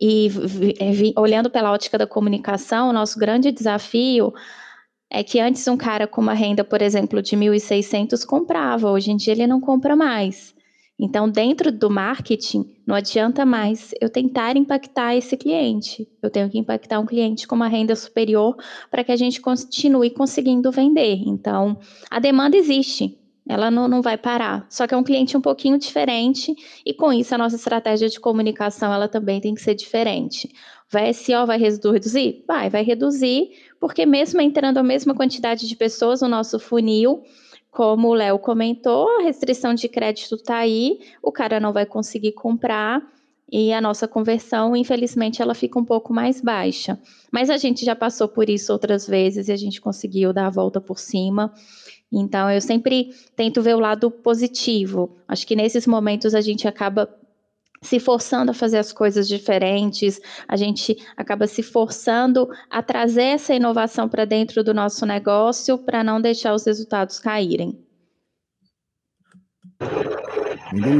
E 0.00 0.28
é, 0.80 1.20
olhando 1.20 1.50
pela 1.50 1.70
ótica 1.70 1.98
da 1.98 2.06
comunicação, 2.06 2.88
o 2.88 2.92
nosso 2.92 3.18
grande 3.18 3.52
desafio 3.52 4.32
é 5.10 5.22
que 5.22 5.40
antes 5.40 5.66
um 5.68 5.76
cara 5.76 6.06
com 6.06 6.20
uma 6.20 6.34
renda, 6.34 6.64
por 6.64 6.82
exemplo, 6.82 7.22
de 7.22 7.36
1.600 7.36 8.24
comprava, 8.24 8.90
hoje 8.90 9.10
em 9.10 9.16
dia 9.16 9.32
ele 9.32 9.46
não 9.46 9.60
compra 9.60 9.94
mais. 9.94 10.54
Então, 10.98 11.28
dentro 11.28 11.72
do 11.72 11.90
marketing, 11.90 12.72
não 12.86 12.94
adianta 12.94 13.44
mais 13.44 13.90
eu 14.00 14.08
tentar 14.08 14.56
impactar 14.56 15.16
esse 15.16 15.36
cliente. 15.36 16.08
Eu 16.22 16.30
tenho 16.30 16.48
que 16.48 16.58
impactar 16.58 17.00
um 17.00 17.06
cliente 17.06 17.48
com 17.48 17.56
uma 17.56 17.66
renda 17.66 17.96
superior 17.96 18.56
para 18.90 19.02
que 19.02 19.10
a 19.10 19.16
gente 19.16 19.40
continue 19.40 20.10
conseguindo 20.10 20.70
vender. 20.70 21.20
Então, 21.26 21.78
a 22.08 22.20
demanda 22.20 22.56
existe, 22.56 23.18
ela 23.48 23.70
não, 23.72 23.88
não 23.88 24.00
vai 24.00 24.16
parar. 24.16 24.66
Só 24.70 24.86
que 24.86 24.94
é 24.94 24.96
um 24.96 25.02
cliente 25.02 25.36
um 25.36 25.40
pouquinho 25.40 25.78
diferente 25.78 26.54
e 26.86 26.94
com 26.94 27.12
isso 27.12 27.34
a 27.34 27.38
nossa 27.38 27.56
estratégia 27.56 28.08
de 28.08 28.20
comunicação 28.20 28.92
ela 28.92 29.08
também 29.08 29.40
tem 29.40 29.54
que 29.54 29.62
ser 29.62 29.74
diferente. 29.74 30.48
O 30.94 31.12
VSO 31.12 31.46
vai 31.46 31.58
reduzir? 31.58 32.44
Vai, 32.46 32.70
vai 32.70 32.84
reduzir, 32.84 33.50
porque 33.80 34.06
mesmo 34.06 34.40
entrando 34.40 34.78
a 34.78 34.82
mesma 34.82 35.12
quantidade 35.12 35.66
de 35.66 35.74
pessoas 35.74 36.20
no 36.20 36.28
nosso 36.28 36.60
funil, 36.60 37.24
como 37.68 38.08
o 38.08 38.14
Léo 38.14 38.38
comentou, 38.38 39.08
a 39.18 39.22
restrição 39.22 39.74
de 39.74 39.88
crédito 39.88 40.36
está 40.36 40.58
aí, 40.58 41.00
o 41.20 41.32
cara 41.32 41.58
não 41.58 41.72
vai 41.72 41.84
conseguir 41.84 42.30
comprar 42.32 43.02
e 43.50 43.72
a 43.72 43.80
nossa 43.80 44.06
conversão, 44.06 44.76
infelizmente, 44.76 45.42
ela 45.42 45.54
fica 45.54 45.78
um 45.78 45.84
pouco 45.84 46.14
mais 46.14 46.40
baixa. 46.40 46.98
Mas 47.30 47.50
a 47.50 47.56
gente 47.56 47.84
já 47.84 47.96
passou 47.96 48.28
por 48.28 48.48
isso 48.48 48.72
outras 48.72 49.06
vezes 49.06 49.48
e 49.48 49.52
a 49.52 49.56
gente 49.56 49.80
conseguiu 49.80 50.32
dar 50.32 50.46
a 50.46 50.50
volta 50.50 50.80
por 50.80 51.00
cima. 51.00 51.52
Então, 52.12 52.48
eu 52.48 52.60
sempre 52.60 53.10
tento 53.34 53.60
ver 53.60 53.74
o 53.74 53.80
lado 53.80 54.10
positivo. 54.10 55.16
Acho 55.26 55.44
que 55.46 55.56
nesses 55.56 55.86
momentos 55.86 56.34
a 56.34 56.40
gente 56.40 56.68
acaba 56.68 57.08
se 57.84 58.00
forçando 58.00 58.50
a 58.50 58.54
fazer 58.54 58.78
as 58.78 58.92
coisas 58.92 59.28
diferentes, 59.28 60.20
a 60.48 60.56
gente 60.56 60.96
acaba 61.16 61.46
se 61.46 61.62
forçando 61.62 62.48
a 62.70 62.82
trazer 62.82 63.34
essa 63.34 63.54
inovação 63.54 64.08
para 64.08 64.24
dentro 64.24 64.64
do 64.64 64.72
nosso 64.72 65.04
negócio 65.04 65.76
para 65.78 66.02
não 66.02 66.20
deixar 66.20 66.54
os 66.54 66.64
resultados 66.64 67.18
caírem. 67.18 67.78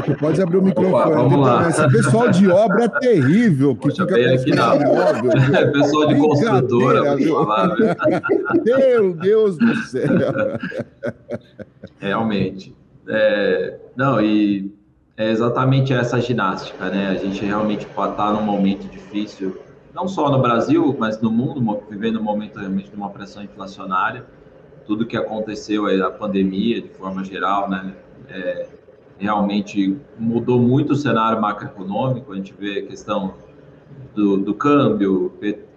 tu 0.04 0.14
pode 0.18 0.42
abrir 0.42 0.58
o 0.58 0.62
microfone. 0.62 0.94
Opa, 0.94 1.10
vamos 1.10 1.40
lá. 1.40 1.68
Esse 1.70 1.88
pessoal 1.90 2.30
de 2.30 2.48
obra 2.50 2.84
é 2.84 2.88
terrível. 3.00 3.74
Que 3.74 3.88
Poxa, 3.88 4.06
fica 4.06 4.34
aqui 4.34 4.54
na 4.54 4.74
obra, 4.74 5.72
pessoal 5.72 6.06
de 6.08 6.16
construtora, 6.16 7.16
Meu 8.62 9.14
Deus 9.14 9.56
do 9.56 9.74
céu. 9.76 10.04
Realmente. 11.98 12.76
É, 13.08 13.78
não, 13.96 14.20
e 14.20 14.72
é 15.16 15.30
exatamente 15.30 15.92
essa 15.92 16.20
ginástica, 16.20 16.90
né? 16.90 17.08
A 17.08 17.14
gente 17.14 17.44
realmente 17.44 17.86
está 17.86 18.32
num 18.32 18.42
momento 18.42 18.88
difícil, 18.88 19.56
não 19.94 20.08
só 20.08 20.30
no 20.30 20.40
Brasil, 20.40 20.94
mas 20.98 21.20
no 21.20 21.30
mundo, 21.30 21.84
vivendo 21.88 22.18
um 22.18 22.22
momento 22.22 22.58
realmente 22.58 22.90
de 22.90 22.96
uma 22.96 23.10
pressão 23.10 23.42
inflacionária. 23.42 24.24
Tudo 24.86 25.06
que 25.06 25.16
aconteceu 25.16 25.86
aí, 25.86 26.02
a 26.02 26.10
pandemia, 26.10 26.82
de 26.82 26.88
forma 26.88 27.22
geral, 27.24 27.70
né? 27.70 27.94
É, 28.28 28.66
realmente 29.18 29.96
mudou 30.18 30.58
muito 30.58 30.94
o 30.94 30.96
cenário 30.96 31.40
macroeconômico. 31.40 32.32
A 32.32 32.36
gente 32.36 32.52
vê 32.58 32.80
a 32.80 32.86
questão 32.86 33.34
do, 34.14 34.36
do 34.36 34.54
câmbio, 34.54 35.32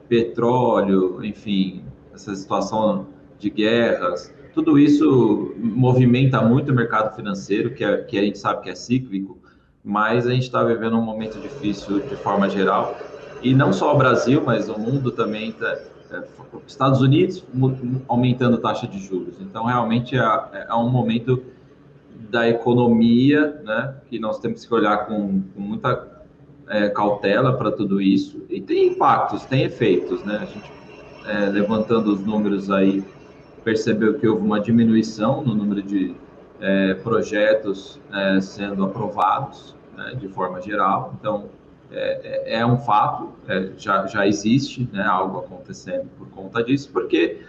petróleo, 0.09 1.23
enfim, 1.23 1.83
essa 2.13 2.35
situação 2.35 3.07
de 3.37 3.49
guerras, 3.49 4.33
tudo 4.57 4.79
isso 4.79 5.53
movimenta 5.55 6.41
muito 6.41 6.71
o 6.71 6.75
mercado 6.75 7.15
financeiro, 7.15 7.75
que, 7.75 7.83
é, 7.83 7.97
que 7.97 8.17
a 8.17 8.23
gente 8.23 8.39
sabe 8.39 8.63
que 8.63 8.71
é 8.71 8.75
cíclico, 8.75 9.37
mas 9.85 10.25
a 10.25 10.31
gente 10.31 10.45
está 10.45 10.63
vivendo 10.63 10.97
um 10.97 11.01
momento 11.01 11.39
difícil 11.39 11.99
de 11.99 12.15
forma 12.15 12.49
geral. 12.49 12.97
E 13.43 13.53
não 13.53 13.71
só 13.71 13.93
o 13.93 13.97
Brasil, 13.99 14.41
mas 14.43 14.67
o 14.67 14.79
mundo 14.79 15.11
também 15.11 15.49
está. 15.49 15.77
É, 16.11 16.23
Estados 16.65 17.01
Unidos 17.01 17.45
aumentando 18.07 18.57
taxa 18.57 18.87
de 18.87 18.97
juros. 18.97 19.35
Então, 19.39 19.65
realmente 19.65 20.17
é, 20.17 20.65
é 20.67 20.73
um 20.73 20.89
momento 20.89 21.43
da 22.31 22.49
economia, 22.49 23.61
né, 23.63 23.93
que 24.09 24.17
nós 24.17 24.39
temos 24.39 24.65
que 24.65 24.73
olhar 24.73 25.05
com, 25.05 25.43
com 25.53 25.61
muita 25.61 26.25
é, 26.67 26.89
cautela 26.89 27.55
para 27.55 27.71
tudo 27.71 28.01
isso. 28.01 28.43
E 28.49 28.59
tem 28.59 28.87
impactos, 28.87 29.45
tem 29.45 29.61
efeitos, 29.61 30.23
né? 30.23 30.39
A 30.41 30.45
gente 30.45 30.71
é, 31.27 31.45
levantando 31.47 32.11
os 32.11 32.25
números 32.25 32.71
aí 32.71 33.03
percebeu 33.67 34.13
que 34.13 34.25
houve 34.25 34.45
uma 34.45 34.61
diminuição 34.61 35.43
no 35.43 35.53
número 35.53 35.83
de 35.83 36.15
é, 36.61 36.93
projetos 36.93 37.99
é, 38.13 38.39
sendo 38.39 38.85
aprovados 38.85 39.75
né, 39.97 40.15
de 40.17 40.29
forma 40.29 40.61
geral. 40.61 41.13
Então, 41.19 41.49
é, 41.91 42.53
é, 42.53 42.59
é 42.59 42.65
um 42.65 42.77
fato, 42.77 43.33
é, 43.45 43.71
já, 43.77 44.07
já 44.07 44.25
existe 44.25 44.87
né, 44.93 45.03
algo 45.03 45.39
acontecendo 45.39 46.07
por 46.17 46.29
conta 46.29 46.63
disso, 46.63 46.89
porque 46.93 47.41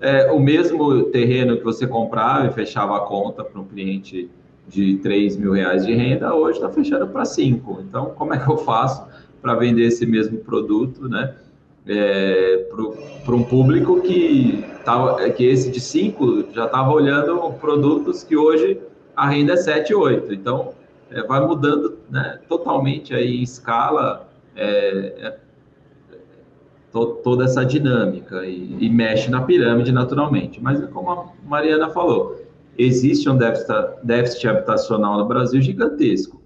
é, 0.00 0.30
o 0.30 0.38
mesmo 0.38 1.06
terreno 1.06 1.56
que 1.56 1.64
você 1.64 1.88
comprava 1.88 2.46
e 2.46 2.52
fechava 2.52 2.96
a 2.96 3.00
conta 3.00 3.42
para 3.42 3.60
um 3.60 3.64
cliente 3.64 4.30
de 4.68 4.98
3 4.98 5.36
mil 5.36 5.54
reais 5.54 5.84
de 5.84 5.92
renda, 5.92 6.32
hoje 6.32 6.58
está 6.58 6.70
fechando 6.70 7.08
para 7.08 7.24
5. 7.24 7.80
Então, 7.88 8.10
como 8.14 8.32
é 8.32 8.38
que 8.38 8.48
eu 8.48 8.58
faço 8.58 9.04
para 9.42 9.56
vender 9.56 9.86
esse 9.86 10.06
mesmo 10.06 10.38
produto, 10.38 11.08
né? 11.08 11.34
É, 11.86 12.66
para 13.24 13.34
um 13.34 13.42
público 13.42 14.00
que 14.00 14.64
tava, 14.84 15.28
que 15.30 15.44
esse 15.44 15.70
de 15.70 15.80
5 15.80 16.52
já 16.52 16.64
estava 16.64 16.90
olhando 16.90 17.52
produtos 17.60 18.24
que 18.24 18.36
hoje 18.36 18.80
a 19.14 19.28
renda 19.28 19.52
é 19.52 19.56
7, 19.56 19.94
8. 19.94 20.32
Então, 20.32 20.72
é, 21.10 21.22
vai 21.22 21.46
mudando 21.46 21.98
né, 22.10 22.40
totalmente 22.48 23.14
aí 23.14 23.38
em 23.38 23.42
escala 23.42 24.28
é, 24.56 24.66
é, 25.18 25.38
to, 26.90 27.20
toda 27.22 27.44
essa 27.44 27.64
dinâmica 27.64 28.44
e, 28.46 28.76
e, 28.80 28.88
mexe 28.88 29.30
na 29.30 29.42
pirâmide 29.42 29.92
naturalmente. 29.92 30.60
Mas, 30.62 30.84
como 30.86 31.10
a 31.10 31.26
Mariana 31.44 31.90
falou, 31.90 32.40
existe 32.78 33.28
um 33.28 33.36
déficit, 33.36 33.72
déficit 34.02 34.48
habitacional 34.48 35.18
no 35.18 35.26
Brasil 35.26 35.60
gigantesco. 35.60 36.42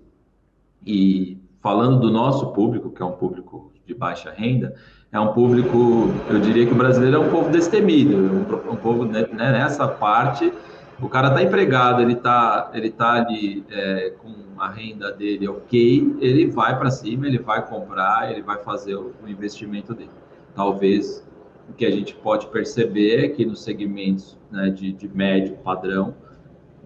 E 0.87 1.39
falando 1.61 2.01
do 2.01 2.11
nosso 2.11 2.53
público, 2.53 2.91
que 2.91 3.03
é 3.03 3.05
um 3.05 3.13
público 3.13 3.73
de 3.87 3.95
baixa 3.95 4.31
renda, 4.31 4.75
é 5.11 5.19
um 5.19 5.33
público, 5.33 6.13
eu 6.29 6.39
diria 6.39 6.67
que 6.67 6.73
o 6.73 6.77
brasileiro 6.77 7.17
é 7.17 7.19
um 7.19 7.31
povo 7.31 7.51
destemido, 7.51 8.17
um, 8.17 8.73
um 8.73 8.77
povo 8.77 9.05
né, 9.05 9.27
né, 9.33 9.53
nessa 9.53 9.89
parte, 9.89 10.53
o 11.01 11.09
cara 11.09 11.29
está 11.29 11.43
empregado, 11.43 12.03
ele 12.03 12.15
está 12.15 12.71
ele 12.75 12.91
tá 12.91 13.13
ali 13.13 13.65
é, 13.71 14.13
com 14.19 14.61
a 14.61 14.69
renda 14.69 15.13
dele 15.13 15.49
ok, 15.49 16.17
ele 16.21 16.51
vai 16.51 16.77
para 16.77 16.91
cima, 16.91 17.27
ele 17.27 17.39
vai 17.39 17.67
comprar, 17.67 18.31
ele 18.31 18.43
vai 18.43 18.59
fazer 18.59 18.97
o, 18.97 19.15
o, 19.23 19.29
investimento 19.29 19.95
dele. 19.95 20.11
Talvez 20.55 21.25
o 21.71 21.73
que 21.73 21.87
a 21.87 21.91
gente 21.91 22.15
pode 22.15 22.49
perceber 22.49 23.25
é 23.25 23.29
que 23.29 23.47
nos 23.47 23.63
segmentos 23.63 24.37
né, 24.51 24.71
de, 24.71 24.93
de 24.93 25.09
médio 25.09 25.57
padrão, 25.59 26.15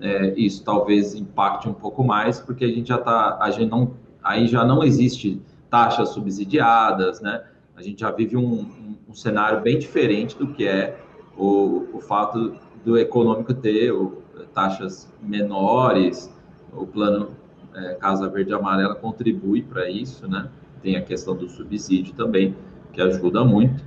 é, 0.00 0.34
isso 0.36 0.62
talvez 0.62 1.14
impacte 1.14 1.68
um 1.68 1.74
pouco 1.74 2.04
mais, 2.04 2.38
porque 2.38 2.64
a 2.64 2.68
gente 2.68 2.88
já 2.88 2.96
está, 2.96 3.38
a 3.40 3.50
gente 3.50 3.70
não, 3.70 3.94
aí 4.22 4.46
já 4.46 4.64
não 4.64 4.84
existe 4.84 5.40
taxas 5.70 6.10
subsidiadas, 6.10 7.20
né? 7.22 7.42
A 7.76 7.82
gente 7.82 8.00
já 8.00 8.10
vive 8.10 8.36
um, 8.36 8.60
um, 8.60 8.96
um 9.08 9.14
cenário 9.14 9.60
bem 9.60 9.78
diferente 9.78 10.36
do 10.36 10.48
que 10.48 10.66
é 10.66 10.98
o, 11.36 11.88
o 11.94 12.00
fato 12.00 12.56
do 12.84 12.98
econômico 12.98 13.54
ter 13.54 13.92
o, 13.92 14.22
taxas 14.52 15.12
menores, 15.22 16.32
o 16.72 16.86
plano 16.86 17.30
é, 17.74 17.94
Casa 17.94 18.28
Verde 18.28 18.52
Amarela 18.52 18.94
contribui 18.94 19.62
para 19.62 19.88
isso, 19.88 20.28
né? 20.28 20.48
Tem 20.82 20.96
a 20.96 21.02
questão 21.02 21.34
do 21.34 21.48
subsídio 21.48 22.14
também, 22.14 22.56
que 22.92 23.00
ajuda 23.00 23.44
muito, 23.44 23.82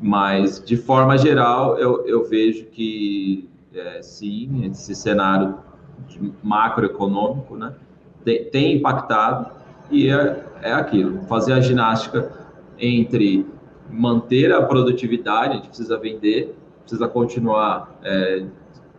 mas 0.00 0.62
de 0.64 0.76
forma 0.76 1.18
geral 1.18 1.78
eu, 1.78 2.06
eu 2.06 2.24
vejo 2.24 2.66
que 2.66 3.48
é, 3.74 4.00
sim, 4.02 4.64
esse 4.66 4.94
cenário 4.94 5.58
macroeconômico, 6.42 7.56
né? 7.56 7.74
Tem, 8.24 8.44
tem 8.44 8.76
impactado 8.76 9.50
e 9.90 10.08
é, 10.08 10.44
é 10.62 10.72
aquilo, 10.72 11.22
fazer 11.22 11.52
a 11.52 11.60
ginástica 11.60 12.39
entre 12.80 13.46
manter 13.90 14.52
a 14.52 14.62
produtividade, 14.62 15.52
a 15.52 15.56
gente 15.56 15.68
precisa 15.68 15.98
vender, 15.98 16.56
precisa 16.80 17.08
continuar 17.08 17.98
é, 18.02 18.46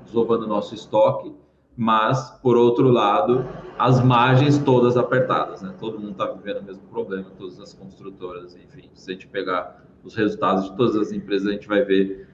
desovando 0.05 0.45
o 0.45 0.47
nosso 0.47 0.75
estoque, 0.75 1.33
mas, 1.75 2.31
por 2.43 2.57
outro 2.57 2.89
lado, 2.89 3.45
as 3.79 4.03
margens 4.03 4.57
todas 4.59 4.97
apertadas, 4.97 5.61
né? 5.61 5.73
Todo 5.79 5.97
mundo 5.97 6.11
está 6.11 6.25
vivendo 6.25 6.59
o 6.59 6.63
mesmo 6.63 6.83
problema, 6.83 7.25
todas 7.37 7.59
as 7.59 7.73
construtoras, 7.73 8.55
enfim. 8.55 8.89
Se 8.93 9.09
a 9.09 9.13
gente 9.13 9.27
pegar 9.27 9.83
os 10.03 10.13
resultados 10.13 10.65
de 10.65 10.75
todas 10.75 10.95
as 10.95 11.11
empresas, 11.11 11.47
a 11.47 11.51
gente 11.53 11.67
vai 11.67 11.83
ver 11.83 12.27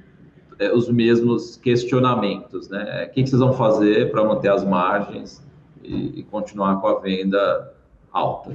é, 0.59 0.73
os 0.73 0.89
mesmos 0.89 1.55
questionamentos, 1.55 2.67
né? 2.67 3.05
O 3.05 3.13
que, 3.13 3.23
que 3.23 3.29
vocês 3.29 3.39
vão 3.39 3.53
fazer 3.53 4.11
para 4.11 4.23
manter 4.23 4.49
as 4.49 4.63
margens 4.63 5.45
e, 5.83 6.19
e 6.19 6.23
continuar 6.23 6.81
com 6.81 6.87
a 6.87 6.99
venda 6.99 7.73
alta? 8.11 8.51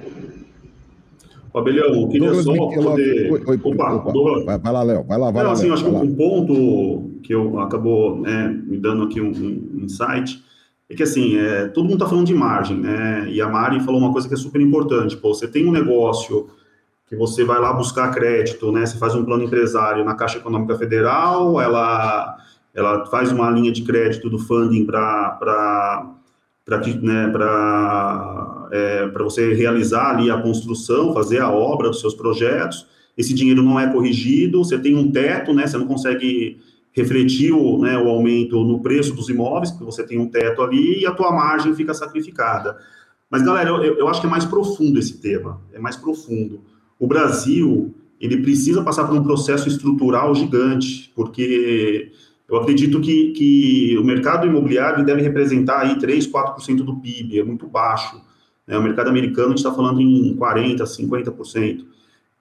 Abelhão, 1.59 2.03
eu 2.03 2.09
queria 2.09 2.30
Douglas 2.30 2.44
só 2.44 2.82
poder. 2.82 3.32
Oi, 3.32 3.42
oi, 3.46 3.61
opa, 3.62 3.92
opa, 3.94 4.12
Douglas. 4.12 4.44
Vai, 4.62 4.72
lá, 4.72 4.82
Léo. 4.82 5.05
Vai 5.05 5.18
lá, 5.18 5.30
vai 5.30 5.42
Não, 5.42 5.50
lá. 5.50 5.53
Assim, 5.53 5.64
Léo, 5.64 5.74
acho 5.74 5.84
que 5.84 5.90
um 5.90 6.14
ponto 6.14 7.20
que 7.22 7.34
eu 7.34 7.61
acabou 7.61 8.20
né, 8.20 8.48
me 8.66 8.78
dando 8.78 9.05
aqui 9.05 9.20
um, 9.20 9.30
um 9.30 9.84
insight 9.84 10.42
é 10.92 10.94
que 10.94 11.03
assim, 11.03 11.38
é, 11.38 11.68
todo 11.68 11.84
mundo 11.84 11.94
está 11.94 12.07
falando 12.07 12.26
de 12.26 12.34
margem, 12.34 12.76
né? 12.76 13.26
E 13.30 13.40
a 13.40 13.48
Mari 13.48 13.80
falou 13.80 13.98
uma 13.98 14.12
coisa 14.12 14.28
que 14.28 14.34
é 14.34 14.36
super 14.36 14.61
importante. 14.61 15.16
Pô, 15.16 15.32
você 15.32 15.48
tem 15.48 15.66
um 15.66 15.72
negócio 15.72 16.48
que 17.07 17.16
você 17.16 17.44
vai 17.44 17.59
lá 17.59 17.72
buscar 17.72 18.11
crédito, 18.11 18.70
né? 18.70 18.84
Você 18.84 18.98
faz 18.98 19.14
um 19.14 19.24
plano 19.24 19.44
empresário 19.44 20.05
na 20.05 20.14
Caixa 20.14 20.38
Econômica 20.38 20.76
Federal, 20.76 21.61
ela, 21.61 22.36
ela 22.74 23.07
faz 23.07 23.32
uma 23.32 23.50
linha 23.50 23.72
de 23.72 23.82
crédito 23.82 24.28
do 24.28 24.38
funding 24.38 24.84
para 24.84 26.11
para 26.64 26.78
né, 27.02 27.32
é, 28.72 29.10
você 29.18 29.52
realizar 29.52 30.10
ali 30.10 30.30
a 30.30 30.40
construção, 30.40 31.12
fazer 31.12 31.40
a 31.40 31.50
obra 31.50 31.88
dos 31.88 32.00
seus 32.00 32.14
projetos. 32.14 32.86
Esse 33.16 33.34
dinheiro 33.34 33.62
não 33.62 33.78
é 33.78 33.92
corrigido, 33.92 34.64
você 34.64 34.78
tem 34.78 34.94
um 34.94 35.10
teto, 35.10 35.52
né, 35.52 35.66
você 35.66 35.76
não 35.76 35.86
consegue 35.86 36.58
refletir 36.92 37.52
o, 37.52 37.78
né, 37.78 37.96
o 37.98 38.08
aumento 38.08 38.62
no 38.64 38.80
preço 38.80 39.14
dos 39.14 39.28
imóveis, 39.28 39.70
porque 39.70 39.84
você 39.84 40.04
tem 40.06 40.18
um 40.18 40.28
teto 40.28 40.62
ali 40.62 41.00
e 41.00 41.06
a 41.06 41.12
tua 41.12 41.32
margem 41.32 41.74
fica 41.74 41.92
sacrificada. 41.94 42.76
Mas, 43.30 43.42
galera, 43.42 43.70
eu, 43.70 43.98
eu 43.98 44.08
acho 44.08 44.20
que 44.20 44.26
é 44.26 44.30
mais 44.30 44.44
profundo 44.44 44.98
esse 44.98 45.18
tema, 45.18 45.60
é 45.72 45.78
mais 45.78 45.96
profundo. 45.96 46.60
O 46.98 47.06
Brasil, 47.06 47.94
ele 48.20 48.42
precisa 48.42 48.82
passar 48.82 49.04
por 49.04 49.16
um 49.16 49.22
processo 49.22 49.68
estrutural 49.68 50.34
gigante, 50.34 51.10
porque 51.16 52.12
eu 52.53 52.59
acredito 52.59 53.00
que, 53.00 53.32
que 53.32 53.96
o 53.98 54.05
mercado 54.05 54.46
imobiliário 54.46 55.05
deve 55.07 55.22
representar 55.22 55.80
aí 55.80 55.98
3, 55.98 56.30
4% 56.30 56.76
do 56.84 56.96
PIB, 56.96 57.40
é 57.40 57.42
muito 57.42 57.66
baixo. 57.66 58.20
Né? 58.66 58.76
O 58.76 58.82
mercado 58.82 59.09
americano 59.09 59.48
a 59.48 59.50
gente 59.50 59.59
está 59.59 59.72
falando 59.72 60.03
em 60.03 60.36
40%, 60.36 60.82
50%. 60.82 61.84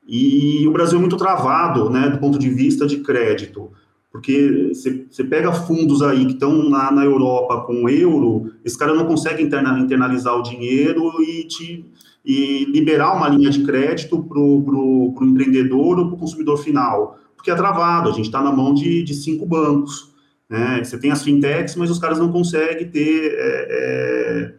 E 0.06 0.68
o 0.68 0.72
Brasil 0.72 0.98
é 0.98 1.00
muito 1.00 1.16
travado, 1.16 1.90
né, 1.90 2.10
do 2.10 2.18
ponto 2.18 2.38
de 2.38 2.50
vista 2.50 2.86
de 2.86 2.98
crédito, 2.98 3.72
porque 4.12 4.74
você 4.74 5.24
pega 5.24 5.54
fundos 5.54 6.02
aí 6.02 6.26
que 6.26 6.34
estão 6.34 6.70
na, 6.70 6.92
na 6.92 7.06
Europa 7.06 7.62
com 7.62 7.88
euro, 7.88 8.52
esse 8.66 8.78
cara 8.78 8.94
não 8.94 9.06
consegue 9.06 9.42
interna, 9.42 9.80
internalizar 9.80 10.36
o 10.36 10.44
dinheiro 10.44 11.10
e, 11.22 11.48
te, 11.48 11.86
e 12.26 12.66
liberar 12.66 13.16
uma 13.16 13.30
linha 13.30 13.50
de 13.50 13.64
crédito 13.64 14.22
para 14.22 14.38
o 14.38 15.16
empreendedor 15.22 16.00
ou 16.00 16.08
para 16.08 16.16
o 16.16 16.20
consumidor 16.20 16.58
final, 16.58 17.18
porque 17.42 17.50
é 17.50 17.56
travado, 17.56 18.08
a 18.08 18.14
gente 18.14 18.28
está 18.28 18.40
na 18.40 18.52
mão 18.52 18.72
de, 18.72 19.02
de 19.02 19.16
cinco 19.16 19.48
bancos. 19.48 20.14
Né? 20.48 20.84
Você 20.84 21.00
tem 21.00 21.12
as 21.12 21.24
fintechs, 21.24 21.76
mas 21.76 21.90
os 21.90 21.98
caras 21.98 22.20
não 22.20 22.32
conseguem 22.32 22.88
ter, 22.88 23.34
é, 23.36 23.68
é, 23.72 24.54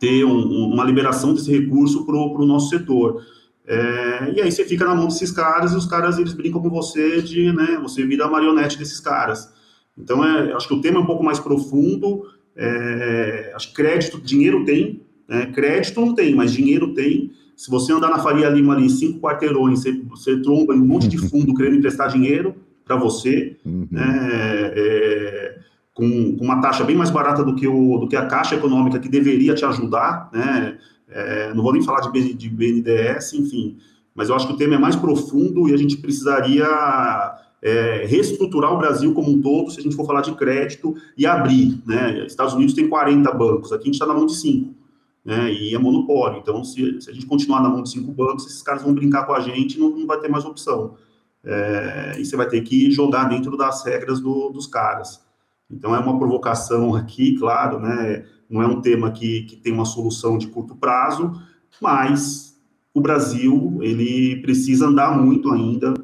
ter 0.00 0.24
um, 0.24 0.72
uma 0.72 0.84
liberação 0.84 1.34
desse 1.34 1.52
recurso 1.52 2.06
para 2.06 2.16
o 2.16 2.46
nosso 2.46 2.70
setor. 2.70 3.22
É, 3.66 4.32
e 4.34 4.40
aí 4.40 4.50
você 4.50 4.64
fica 4.64 4.86
na 4.86 4.94
mão 4.94 5.08
desses 5.08 5.30
caras 5.30 5.72
e 5.72 5.76
os 5.76 5.84
caras 5.84 6.18
eles 6.18 6.32
brincam 6.32 6.62
com 6.62 6.70
você 6.70 7.20
de, 7.20 7.52
né, 7.52 7.78
você 7.82 8.06
vira 8.06 8.24
a 8.24 8.30
marionete 8.30 8.78
desses 8.78 9.00
caras. 9.00 9.52
Então, 9.96 10.24
é, 10.24 10.54
acho 10.54 10.66
que 10.66 10.74
o 10.74 10.80
tema 10.80 10.98
é 10.98 11.02
um 11.02 11.06
pouco 11.06 11.22
mais 11.22 11.38
profundo. 11.38 12.22
É, 12.56 13.52
acho 13.54 13.68
que 13.68 13.74
crédito, 13.74 14.18
dinheiro 14.18 14.64
tem, 14.64 15.02
né, 15.28 15.44
crédito 15.46 16.00
não 16.00 16.14
tem, 16.14 16.34
mas 16.34 16.52
dinheiro 16.52 16.94
tem. 16.94 17.32
Se 17.58 17.68
você 17.68 17.92
andar 17.92 18.08
na 18.08 18.20
Faria 18.20 18.48
Lima 18.48 18.72
ali, 18.72 18.88
cinco 18.88 19.18
quarteirões, 19.18 19.80
você, 19.80 19.92
você 20.08 20.40
tromba 20.40 20.76
em 20.76 20.80
um 20.80 20.86
monte 20.86 21.08
de 21.08 21.18
fundo 21.18 21.52
querendo 21.52 21.74
emprestar 21.74 22.08
dinheiro 22.08 22.54
para 22.84 22.94
você, 22.94 23.56
uhum. 23.66 23.88
né, 23.90 24.72
é, 24.76 25.58
com, 25.92 26.36
com, 26.36 26.44
uma 26.44 26.60
taxa 26.60 26.84
bem 26.84 26.94
mais 26.94 27.10
barata 27.10 27.42
do 27.42 27.56
que, 27.56 27.66
o, 27.66 27.98
do 27.98 28.06
que 28.06 28.14
a 28.14 28.26
Caixa 28.26 28.54
Econômica, 28.54 29.00
que 29.00 29.08
deveria 29.08 29.56
te 29.56 29.64
ajudar, 29.64 30.30
né? 30.32 30.78
É, 31.10 31.52
não 31.52 31.64
vou 31.64 31.72
nem 31.72 31.82
falar 31.82 32.00
de, 32.00 32.32
de 32.32 32.48
BNDES, 32.48 33.32
enfim, 33.32 33.78
mas 34.14 34.28
eu 34.28 34.36
acho 34.36 34.46
que 34.46 34.52
o 34.52 34.56
tema 34.56 34.76
é 34.76 34.78
mais 34.78 34.94
profundo 34.94 35.68
e 35.68 35.74
a 35.74 35.76
gente 35.76 35.96
precisaria 35.96 36.64
é, 37.60 38.04
reestruturar 38.06 38.72
o 38.72 38.78
Brasil 38.78 39.12
como 39.14 39.32
um 39.32 39.42
todo 39.42 39.72
se 39.72 39.80
a 39.80 39.82
gente 39.82 39.96
for 39.96 40.06
falar 40.06 40.20
de 40.20 40.32
crédito 40.36 40.94
e 41.16 41.26
abrir. 41.26 41.82
Né? 41.84 42.24
Estados 42.24 42.54
Unidos 42.54 42.74
tem 42.74 42.88
40 42.88 43.32
bancos, 43.32 43.72
aqui 43.72 43.82
a 43.82 43.86
gente 43.86 43.94
está 43.94 44.06
na 44.06 44.14
mão 44.14 44.26
de 44.26 44.36
5. 44.36 44.77
Né? 45.24 45.52
E 45.52 45.74
é 45.74 45.78
monopólio. 45.78 46.38
Então, 46.38 46.64
se, 46.64 47.00
se, 47.00 47.10
a 47.10 47.12
gente 47.12 47.26
continuar 47.26 47.62
na 47.62 47.68
mão 47.68 47.82
de 47.82 47.90
cinco 47.90 48.12
bancos, 48.12 48.46
esses 48.46 48.62
caras 48.62 48.82
vão 48.82 48.94
brincar 48.94 49.24
com 49.26 49.32
a 49.32 49.40
gente 49.40 49.78
não, 49.78 49.90
não 49.90 50.06
vai 50.06 50.18
ter 50.20 50.28
mais 50.28 50.44
opção. 50.44 50.96
É, 51.44 52.16
e 52.18 52.24
você 52.24 52.36
vai 52.36 52.48
ter 52.48 52.60
que 52.62 52.90
jogar 52.90 53.24
dentro 53.24 53.56
das 53.56 53.84
regras 53.84 54.20
do, 54.20 54.48
dos 54.50 54.66
caras. 54.66 55.22
Então, 55.70 55.94
é 55.94 55.98
uma 55.98 56.18
provocação 56.18 56.94
aqui, 56.94 57.36
claro, 57.38 57.78
né? 57.78 58.24
não 58.48 58.62
é 58.62 58.66
um 58.66 58.80
tema 58.80 59.10
que, 59.10 59.42
que 59.42 59.56
tem 59.56 59.72
uma 59.72 59.84
solução 59.84 60.38
de 60.38 60.46
curto 60.48 60.74
prazo, 60.74 61.40
mas 61.80 62.56
o 62.94 63.00
Brasil 63.00 63.78
ele 63.82 64.40
precisa 64.40 64.86
andar 64.86 65.16
muito 65.16 65.52
ainda 65.52 65.94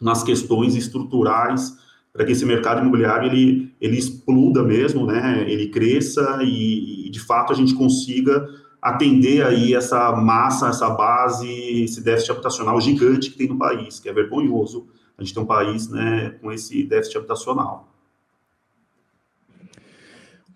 nas 0.00 0.22
questões 0.22 0.76
estruturais 0.76 1.76
para 2.12 2.24
que 2.24 2.32
esse 2.32 2.44
mercado 2.44 2.80
imobiliário 2.80 3.30
ele, 3.30 3.72
ele 3.80 3.96
exploda 3.96 4.62
mesmo, 4.62 5.06
né? 5.06 5.44
Ele 5.48 5.68
cresça 5.68 6.40
e, 6.42 7.06
e, 7.06 7.10
de 7.10 7.20
fato 7.20 7.52
a 7.52 7.56
gente 7.56 7.74
consiga 7.74 8.48
atender 8.82 9.44
aí 9.44 9.74
essa 9.74 10.12
massa, 10.12 10.68
essa 10.68 10.88
base, 10.90 11.48
esse 11.84 12.00
déficit 12.02 12.32
habitacional 12.32 12.80
gigante 12.80 13.30
que 13.30 13.38
tem 13.38 13.48
no 13.48 13.58
país, 13.58 14.00
que 14.00 14.08
é 14.08 14.12
vergonhoso 14.12 14.88
a 15.16 15.22
gente 15.22 15.34
ter 15.34 15.40
um 15.40 15.46
país, 15.46 15.88
né, 15.88 16.30
com 16.40 16.50
esse 16.50 16.82
déficit 16.82 17.18
habitacional. 17.18 17.89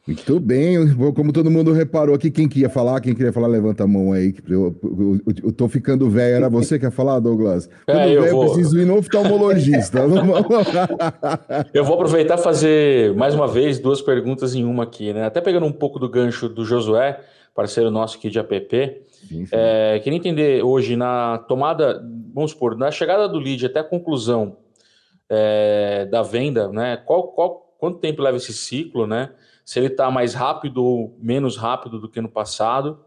Muito 0.06 0.38
bem, 0.38 0.76
como 1.14 1.32
todo 1.32 1.50
mundo 1.50 1.72
reparou 1.72 2.14
aqui, 2.14 2.30
quem 2.30 2.46
queria 2.46 2.68
falar, 2.68 3.00
quem 3.00 3.14
queria 3.14 3.32
falar, 3.32 3.46
levanta 3.46 3.84
a 3.84 3.86
mão 3.86 4.12
aí. 4.12 4.34
Eu, 4.46 4.76
eu, 4.82 5.20
eu, 5.26 5.34
eu 5.44 5.52
tô 5.52 5.66
ficando 5.66 6.10
velho, 6.10 6.36
era 6.36 6.50
você 6.50 6.78
que 6.78 6.84
ia 6.84 6.90
falar, 6.90 7.20
Douglas? 7.20 7.70
Quando 7.86 8.00
é, 8.00 8.14
eu, 8.14 8.22
velho, 8.22 8.36
vou... 8.36 8.52
preciso 8.52 8.78
ir 8.78 8.84
no 8.84 8.98
oftalmologista. 8.98 10.00
eu 11.72 11.84
vou 11.86 11.94
aproveitar 11.94 12.38
e 12.38 12.42
fazer 12.42 13.14
mais 13.14 13.34
uma 13.34 13.48
vez 13.48 13.78
duas 13.78 14.02
perguntas 14.02 14.54
em 14.54 14.62
uma 14.62 14.82
aqui, 14.82 15.10
né? 15.14 15.24
Até 15.24 15.40
pegando 15.40 15.64
um 15.64 15.72
pouco 15.72 15.98
do 15.98 16.06
gancho 16.06 16.50
do 16.50 16.66
Josué, 16.66 17.18
parceiro 17.54 17.90
nosso 17.90 18.18
aqui 18.18 18.28
de 18.28 18.38
app. 18.38 19.00
Sim, 19.26 19.46
sim. 19.46 19.52
É, 19.52 19.98
queria 20.00 20.18
entender 20.18 20.62
hoje 20.62 20.96
na 20.96 21.38
tomada, 21.48 22.04
vamos 22.34 22.50
supor, 22.50 22.76
na 22.76 22.90
chegada 22.90 23.26
do 23.26 23.38
lead 23.38 23.64
até 23.64 23.80
a 23.80 23.84
conclusão 23.84 24.58
é, 25.30 26.06
da 26.10 26.20
venda, 26.20 26.68
né? 26.68 26.98
Qual, 27.06 27.28
qual, 27.28 27.74
quanto 27.78 28.00
tempo 28.00 28.20
leva 28.20 28.36
esse 28.36 28.52
ciclo, 28.52 29.06
né? 29.06 29.30
Se 29.64 29.78
ele 29.78 29.86
está 29.86 30.10
mais 30.10 30.34
rápido 30.34 30.84
ou 30.84 31.16
menos 31.20 31.56
rápido 31.56 31.98
do 31.98 32.08
que 32.08 32.20
no 32.20 32.28
passado. 32.28 33.04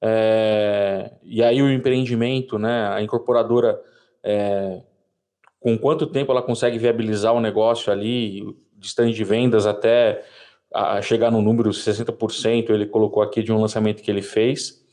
É, 0.00 1.12
e 1.22 1.42
aí 1.42 1.62
o 1.62 1.72
empreendimento, 1.72 2.58
né, 2.58 2.88
a 2.88 3.02
incorporadora, 3.02 3.80
é, 4.22 4.82
com 5.58 5.78
quanto 5.78 6.06
tempo 6.06 6.30
ela 6.30 6.42
consegue 6.42 6.78
viabilizar 6.78 7.32
o 7.32 7.40
negócio 7.40 7.90
ali, 7.90 8.44
distante 8.76 9.14
de 9.14 9.24
vendas 9.24 9.66
até 9.66 10.22
a 10.72 11.00
chegar 11.00 11.30
no 11.30 11.40
número 11.40 11.70
60%, 11.70 12.70
ele 12.70 12.86
colocou 12.86 13.22
aqui 13.22 13.42
de 13.42 13.50
um 13.50 13.60
lançamento 13.60 14.02
que 14.02 14.10
ele 14.10 14.20
fez. 14.20 14.84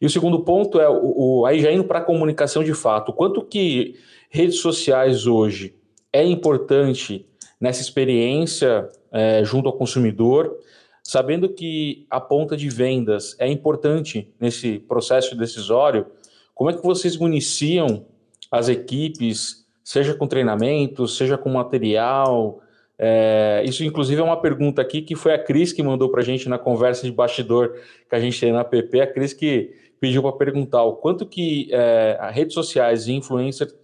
E 0.00 0.06
o 0.06 0.10
segundo 0.10 0.40
ponto 0.40 0.80
é, 0.80 0.88
o, 0.88 1.40
o 1.40 1.46
aí 1.46 1.60
já 1.60 1.70
indo 1.70 1.84
para 1.84 1.98
a 1.98 2.04
comunicação 2.04 2.64
de 2.64 2.72
fato, 2.72 3.12
quanto 3.12 3.42
que 3.42 3.96
redes 4.30 4.60
sociais 4.60 5.26
hoje 5.26 5.74
é 6.12 6.24
importante 6.24 7.26
nessa 7.60 7.80
experiência 7.80 8.88
é, 9.12 9.42
junto 9.44 9.68
ao 9.68 9.76
consumidor, 9.76 10.58
sabendo 11.02 11.48
que 11.48 12.06
a 12.10 12.20
ponta 12.20 12.56
de 12.56 12.68
vendas 12.68 13.36
é 13.38 13.48
importante 13.48 14.32
nesse 14.40 14.78
processo 14.80 15.36
decisório, 15.36 16.06
como 16.54 16.70
é 16.70 16.72
que 16.72 16.82
vocês 16.82 17.16
municiam 17.16 18.06
as 18.50 18.68
equipes, 18.68 19.66
seja 19.84 20.14
com 20.14 20.26
treinamento, 20.26 21.06
seja 21.06 21.36
com 21.36 21.50
material? 21.50 22.60
É, 22.98 23.62
isso, 23.64 23.84
inclusive, 23.84 24.20
é 24.20 24.24
uma 24.24 24.40
pergunta 24.40 24.80
aqui 24.80 25.02
que 25.02 25.14
foi 25.14 25.34
a 25.34 25.38
Cris 25.38 25.72
que 25.72 25.82
mandou 25.82 26.08
para 26.08 26.22
a 26.22 26.24
gente 26.24 26.48
na 26.48 26.58
conversa 26.58 27.04
de 27.04 27.12
bastidor 27.12 27.78
que 28.08 28.14
a 28.14 28.20
gente 28.20 28.40
tem 28.40 28.52
na 28.52 28.64
PP. 28.64 29.00
A 29.00 29.06
Cris 29.06 29.32
que 29.32 29.74
pediu 30.00 30.22
para 30.22 30.32
perguntar 30.32 30.82
o 30.82 30.96
quanto 30.96 31.26
que 31.26 31.68
é, 31.70 32.18
redes 32.32 32.54
sociais 32.54 33.06
e 33.06 33.12
influencers 33.12 33.74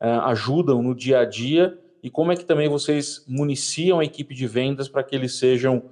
é, 0.00 0.08
ajudam 0.08 0.82
no 0.82 0.94
dia 0.94 1.20
a 1.20 1.24
dia 1.24 1.76
e 2.02 2.10
como 2.10 2.32
é 2.32 2.36
que 2.36 2.44
também 2.44 2.68
vocês 2.68 3.24
municiam 3.28 4.00
a 4.00 4.04
equipe 4.04 4.34
de 4.34 4.46
vendas 4.46 4.88
para 4.88 5.02
que 5.02 5.14
eles 5.14 5.38
sejam 5.38 5.90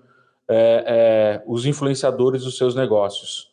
é, 0.48 0.84
é, 0.86 1.42
os 1.46 1.66
influenciadores 1.66 2.44
dos 2.44 2.56
seus 2.56 2.74
negócios? 2.74 3.52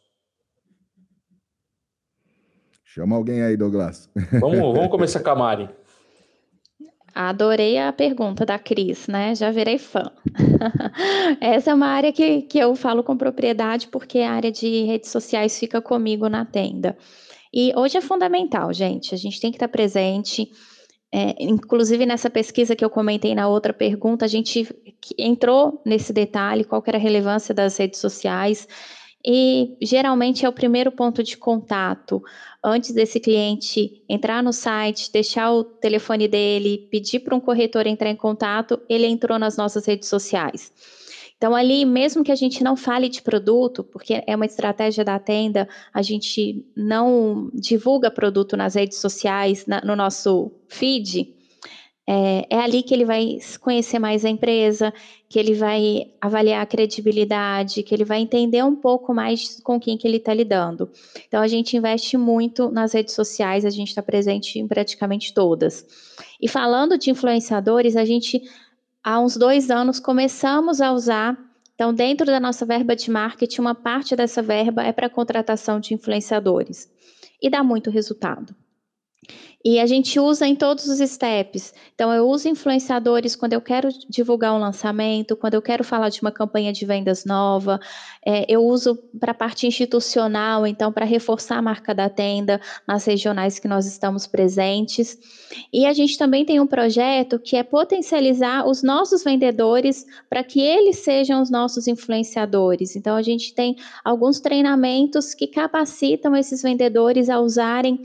Chama 2.84 3.18
alguém 3.18 3.42
aí, 3.42 3.58
Douglas. 3.58 4.10
Vamos, 4.40 4.60
vamos 4.60 4.88
começar 4.90 5.20
com 5.20 5.30
a 5.30 5.36
Mari. 5.36 5.70
Adorei 7.14 7.78
a 7.78 7.92
pergunta 7.92 8.46
da 8.46 8.58
Cris, 8.58 9.08
né? 9.08 9.36
Já 9.36 9.52
virei 9.52 9.78
fã. 9.78 10.12
Essa 11.40 11.72
é 11.72 11.74
uma 11.74 11.88
área 11.88 12.14
que, 12.14 12.42
que 12.44 12.58
eu 12.58 12.74
falo 12.76 13.04
com 13.04 13.18
propriedade, 13.18 13.88
porque 13.90 14.20
a 14.20 14.32
área 14.32 14.52
de 14.52 14.84
redes 14.84 15.12
sociais 15.12 15.58
fica 15.60 15.82
comigo 15.82 16.30
na 16.30 16.46
tenda. 16.46 16.98
E 17.54 17.74
hoje 17.76 17.98
é 17.98 18.02
fundamental, 18.02 18.74
gente. 18.74 19.14
A 19.14 19.18
gente 19.18 19.40
tem 19.40 19.52
que 19.52 19.56
estar 19.56 19.70
presente 19.70 20.50
é, 21.18 21.34
inclusive 21.40 22.06
nessa 22.06 22.30
pesquisa 22.30 22.76
que 22.76 22.84
eu 22.84 22.90
comentei 22.90 23.34
na 23.34 23.48
outra 23.48 23.72
pergunta, 23.72 24.26
a 24.26 24.28
gente 24.28 24.68
entrou 25.18 25.82
nesse 25.86 26.12
detalhe, 26.12 26.66
qual 26.66 26.84
era 26.86 26.98
a 26.98 27.00
relevância 27.00 27.56
das 27.56 27.78
redes 27.78 28.02
sociais, 28.02 28.68
e 29.26 29.78
geralmente 29.82 30.46
é 30.46 30.50
o 30.50 30.52
primeiro 30.52 30.92
ponto 30.92 31.24
de 31.24 31.38
contato. 31.38 32.22
Antes 32.62 32.92
desse 32.92 33.18
cliente 33.22 34.04
entrar 34.10 34.44
no 34.44 34.52
site, 34.52 35.10
deixar 35.10 35.54
o 35.54 35.64
telefone 35.64 36.28
dele, 36.28 36.90
pedir 36.92 37.22
para 37.22 37.34
um 37.34 37.40
corretor 37.40 37.88
entrar 37.88 38.10
em 38.10 38.16
contato, 38.18 38.78
ele 38.90 39.08
entrou 39.08 39.40
nas 39.40 39.56
nossas 39.56 39.86
redes 39.86 40.10
sociais. 40.10 40.70
Então, 41.38 41.54
ali, 41.54 41.86
mesmo 41.86 42.24
que 42.24 42.32
a 42.32 42.36
gente 42.36 42.64
não 42.64 42.78
fale 42.78 43.10
de 43.10 43.22
produto, 43.22 43.84
porque 43.84 44.24
é 44.26 44.36
uma 44.36 44.46
estratégia 44.46 45.04
da 45.04 45.20
tenda, 45.20 45.68
a 45.94 46.02
gente 46.02 46.66
não 46.76 47.50
divulga 47.54 48.10
produto 48.10 48.56
nas 48.56 48.76
redes 48.76 49.00
sociais, 49.00 49.66
na, 49.66 49.82
no 49.82 49.96
nosso 49.96 50.52
feed, 50.70 51.36
é, 52.08 52.46
é, 52.52 52.60
ali 52.60 52.84
que 52.84 52.94
ele 52.94 53.04
vai 53.04 53.40
conhecer 53.60 53.98
mais 53.98 54.24
a 54.24 54.30
empresa, 54.30 54.94
que 55.28 55.40
ele 55.40 55.56
vai 55.56 56.12
avaliar 56.22 56.62
a 56.62 56.66
credibilidade, 56.66 57.82
que 57.82 57.96
ele 57.96 58.06
vai 58.06 58.22
entender 58.22 58.64
um 58.64 58.76
pouco 58.76 59.12
mais 59.12 59.60
com 59.62 59.80
quem 59.80 59.98
que 59.98 60.08
ele 60.08 60.18
está 60.18 60.32
lidando. 60.32 60.88
Então 61.28 61.42
a 61.42 61.48
gente 61.48 61.76
investe 61.76 62.16
muito 62.16 62.70
nas 62.70 62.94
redes 62.94 63.16
sociais, 63.16 63.66
a 63.66 63.72
gente 63.72 63.90
está 63.90 64.04
presente 64.04 64.60
em 64.60 64.68
praticamente 64.68 65.34
todas. 65.34 65.84
E 66.40 66.48
falando 66.48 66.96
de 66.96 67.10
influenciadores, 67.10 67.96
a 67.96 68.06
gente 68.06 68.40
há 69.06 69.20
uns 69.20 69.38
dois 69.38 69.70
anos 69.70 70.00
começamos 70.00 70.82
a 70.82 70.92
usar. 70.92 71.38
Então, 71.76 71.94
dentro 71.94 72.26
da 72.26 72.40
nossa 72.40 72.66
verba 72.66 72.96
de 72.96 73.12
marketing, 73.12 73.62
uma 73.62 73.76
parte 73.76 74.16
dessa 74.16 74.42
verba 74.42 74.82
é 74.82 74.92
para 74.92 75.10
contratação 75.10 75.80
de 75.80 75.94
influenciadores. 75.94 76.92
E 77.40 77.48
dá 77.48 77.64
muito 77.64 77.92
resultado. 77.92 78.56
E 79.68 79.80
a 79.80 79.88
gente 79.88 80.20
usa 80.20 80.46
em 80.46 80.56
todos 80.56 80.88
os 80.88 81.00
steps. 81.10 81.74
Então, 81.96 82.14
eu 82.14 82.30
uso 82.30 82.48
influenciadores 82.48 83.36
quando 83.36 83.54
eu 83.54 83.62
quero 83.62 83.90
divulgar 84.08 84.54
um 84.54 84.60
lançamento, 84.60 85.36
quando 85.36 85.56
eu 85.56 85.62
quero 85.62 85.84
falar 85.84 86.10
de 86.10 86.22
uma 86.22 86.32
campanha 86.32 86.72
de 86.72 86.86
vendas 86.86 87.26
nova. 87.26 87.80
É, 88.24 88.46
eu 88.48 88.64
uso 88.64 88.96
para 89.20 89.32
a 89.32 89.34
parte 89.34 89.66
institucional, 89.66 90.68
então, 90.68 90.94
para 90.94 91.04
reforçar 91.04 91.58
a 91.58 91.64
marca 91.64 91.96
da 91.96 92.08
tenda 92.08 92.62
nas 92.88 93.06
regionais 93.06 93.58
que 93.58 93.68
nós 93.68 93.88
estamos 93.88 94.28
presentes. 94.28 95.18
E 95.74 95.88
a 95.88 95.94
gente 95.94 96.16
também 96.16 96.46
tem 96.46 96.60
um 96.60 96.68
projeto 96.68 97.40
que 97.40 97.56
é 97.56 97.64
potencializar 97.64 98.68
os 98.68 98.84
nossos 98.84 99.24
vendedores 99.24 100.06
para 100.30 100.44
que 100.44 100.62
eles 100.62 101.00
sejam 101.00 101.42
os 101.42 101.50
nossos 101.50 101.88
influenciadores. 101.88 102.96
Então, 102.96 103.16
a 103.16 103.24
gente 103.24 103.52
tem 103.56 103.76
alguns 104.04 104.40
treinamentos 104.40 105.34
que 105.34 105.48
capacitam 105.48 106.36
esses 106.36 106.62
vendedores 106.62 107.32
a 107.32 107.40
usarem 107.40 108.00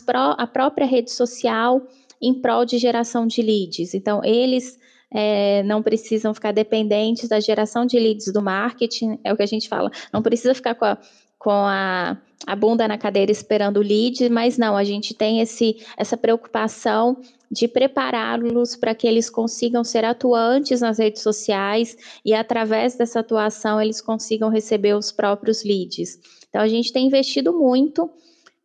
pró 0.00 0.34
a 0.38 0.46
própria 0.46 0.86
rede 0.86 1.10
social 1.10 1.82
em 2.20 2.40
prol 2.40 2.64
de 2.64 2.78
geração 2.78 3.26
de 3.26 3.42
leads. 3.42 3.94
Então, 3.94 4.22
eles 4.24 4.78
é, 5.12 5.62
não 5.62 5.82
precisam 5.82 6.34
ficar 6.34 6.52
dependentes 6.52 7.28
da 7.28 7.38
geração 7.38 7.86
de 7.86 7.98
leads 7.98 8.32
do 8.32 8.42
marketing, 8.42 9.18
é 9.22 9.32
o 9.32 9.36
que 9.36 9.42
a 9.42 9.46
gente 9.46 9.68
fala, 9.68 9.90
não 10.12 10.22
precisa 10.22 10.54
ficar 10.54 10.74
com 10.74 10.84
a, 10.84 10.98
com 11.38 11.50
a, 11.50 12.16
a 12.46 12.56
bunda 12.56 12.88
na 12.88 12.98
cadeira 12.98 13.30
esperando 13.30 13.76
o 13.76 13.82
lead, 13.82 14.28
mas 14.28 14.58
não, 14.58 14.76
a 14.76 14.82
gente 14.82 15.14
tem 15.14 15.40
esse, 15.40 15.76
essa 15.96 16.16
preocupação 16.16 17.16
de 17.50 17.68
prepará-los 17.68 18.74
para 18.74 18.94
que 18.94 19.06
eles 19.06 19.30
consigam 19.30 19.84
ser 19.84 20.04
atuantes 20.04 20.80
nas 20.80 20.98
redes 20.98 21.22
sociais 21.22 21.96
e, 22.24 22.34
através 22.34 22.96
dessa 22.96 23.20
atuação, 23.20 23.80
eles 23.80 24.00
consigam 24.00 24.48
receber 24.48 24.96
os 24.96 25.12
próprios 25.12 25.62
leads. 25.62 26.18
Então, 26.48 26.60
a 26.60 26.68
gente 26.68 26.92
tem 26.92 27.06
investido 27.06 27.52
muito 27.52 28.10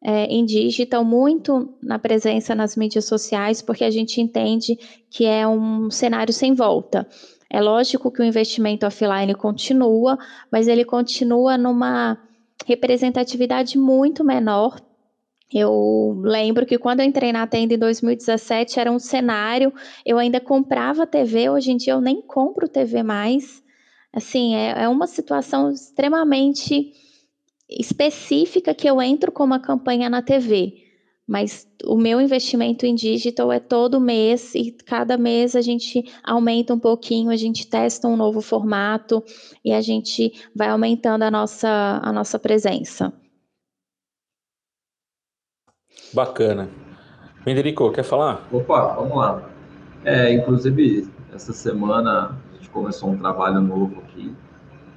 é, 0.01 0.25
em 0.25 0.45
digital 0.45 1.03
muito 1.03 1.73
na 1.81 1.99
presença 1.99 2.55
nas 2.55 2.75
mídias 2.75 3.05
sociais, 3.05 3.61
porque 3.61 3.83
a 3.83 3.91
gente 3.91 4.21
entende 4.21 4.77
que 5.09 5.25
é 5.25 5.47
um 5.47 5.91
cenário 5.91 6.33
sem 6.33 6.53
volta. 6.53 7.07
É 7.49 7.61
lógico 7.61 8.11
que 8.11 8.21
o 8.21 8.25
investimento 8.25 8.85
offline 8.85 9.33
continua, 9.33 10.17
mas 10.51 10.67
ele 10.67 10.85
continua 10.85 11.57
numa 11.57 12.17
representatividade 12.65 13.77
muito 13.77 14.23
menor. 14.23 14.79
Eu 15.51 16.21
lembro 16.21 16.65
que 16.65 16.77
quando 16.77 16.99
eu 16.99 17.05
entrei 17.07 17.31
na 17.31 17.47
tenda 17.47 17.73
em 17.73 17.79
2017 17.79 18.79
era 18.79 18.91
um 18.91 18.99
cenário, 18.99 19.73
eu 20.05 20.19
ainda 20.19 20.39
comprava 20.39 21.07
TV, 21.07 21.49
hoje 21.49 21.71
em 21.71 21.77
dia 21.77 21.93
eu 21.93 22.01
nem 22.01 22.21
compro 22.21 22.69
TV 22.69 23.01
mais. 23.01 23.63
Assim, 24.13 24.55
é, 24.55 24.83
é 24.83 24.87
uma 24.87 25.07
situação 25.07 25.71
extremamente 25.71 26.93
específica 27.69 28.73
que 28.73 28.89
eu 28.89 29.01
entro 29.01 29.31
com 29.31 29.43
uma 29.43 29.59
campanha 29.59 30.09
na 30.09 30.21
TV. 30.21 30.85
Mas 31.27 31.67
o 31.85 31.95
meu 31.95 32.19
investimento 32.19 32.87
em 32.87 32.95
digital 32.95 33.51
é 33.51 33.59
todo 33.59 34.01
mês 34.01 34.55
e 34.55 34.71
cada 34.71 35.15
mês 35.15 35.55
a 35.55 35.61
gente 35.61 36.03
aumenta 36.23 36.73
um 36.73 36.79
pouquinho, 36.79 37.29
a 37.29 37.35
gente 37.35 37.67
testa 37.67 38.07
um 38.07 38.17
novo 38.17 38.41
formato 38.41 39.23
e 39.63 39.71
a 39.71 39.79
gente 39.79 40.33
vai 40.55 40.69
aumentando 40.69 41.21
a 41.21 41.29
nossa, 41.29 41.99
a 42.01 42.11
nossa 42.11 42.39
presença. 42.39 43.13
Bacana. 46.11 46.67
Federico, 47.43 47.91
quer 47.91 48.03
falar? 48.03 48.47
Opa, 48.51 48.95
vamos 48.95 49.15
lá. 49.15 49.47
É, 50.03 50.33
inclusive, 50.33 51.07
essa 51.31 51.53
semana 51.53 52.39
a 52.51 52.55
gente 52.55 52.71
começou 52.71 53.09
um 53.09 53.17
trabalho 53.17 53.61
novo 53.61 53.99
aqui, 53.99 54.33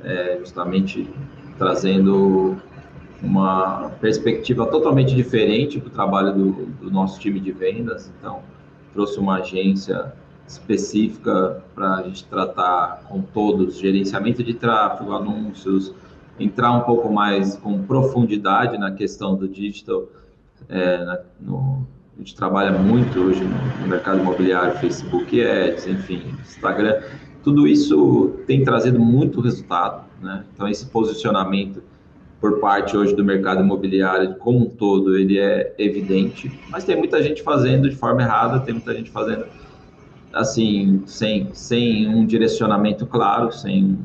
é, 0.03 0.39
justamente 0.39 1.13
trazendo 1.63 2.57
uma 3.23 3.91
perspectiva 4.01 4.67
totalmente 4.67 5.15
diferente 5.15 5.79
do 5.79 5.91
trabalho 5.91 6.35
do, 6.35 6.53
do 6.81 6.91
nosso 6.91 7.21
time 7.21 7.39
de 7.39 7.53
vendas. 7.53 8.13
Então, 8.19 8.41
trouxe 8.93 9.21
uma 9.21 9.37
agência 9.37 10.13
específica 10.45 11.63
para 11.73 11.99
a 11.99 12.03
gente 12.03 12.25
tratar 12.25 13.05
com 13.09 13.23
todos, 13.23 13.79
gerenciamento 13.79 14.43
de 14.43 14.55
tráfego, 14.55 15.13
anúncios, 15.13 15.95
entrar 16.39 16.73
um 16.73 16.81
pouco 16.81 17.13
mais 17.13 17.57
com 17.57 17.81
profundidade 17.85 18.77
na 18.77 18.91
questão 18.91 19.37
do 19.37 19.47
digital. 19.47 20.09
É, 20.69 21.05
na, 21.05 21.21
no, 21.41 21.87
a 22.17 22.19
gente 22.19 22.35
trabalha 22.35 22.73
muito 22.73 23.21
hoje 23.21 23.45
no 23.81 23.87
mercado 23.87 24.19
imobiliário, 24.19 24.77
Facebook 24.79 25.41
Ads, 25.41 25.87
enfim, 25.87 26.35
Instagram. 26.41 27.03
Tudo 27.43 27.67
isso 27.67 28.35
tem 28.47 28.65
trazido 28.65 28.99
muito 28.99 29.41
resultado 29.41 30.13
né? 30.23 30.45
Então, 30.55 30.69
esse 30.69 30.87
posicionamento 30.87 31.83
por 32.41 32.59
parte 32.59 32.97
hoje 32.97 33.15
do 33.15 33.25
mercado 33.25 33.61
imobiliário 33.61 34.37
como 34.37 34.61
um 34.61 34.67
todo, 34.67 35.17
ele 35.17 35.39
é 35.39 35.75
evidente, 35.79 36.51
mas 36.71 36.85
tem 36.85 36.97
muita 36.97 37.23
gente 37.23 37.43
fazendo 37.43 37.89
de 37.89 37.97
forma 37.97 38.23
errada, 38.23 38.61
tem 38.61 38.75
muita 38.75 38.95
gente 38.95 39.11
fazendo 39.11 39.47
assim, 40.33 41.03
sem, 41.07 41.51
sem 41.53 42.09
um 42.09 42.25
direcionamento 42.25 43.07
claro, 43.07 43.53
sem 43.53 43.99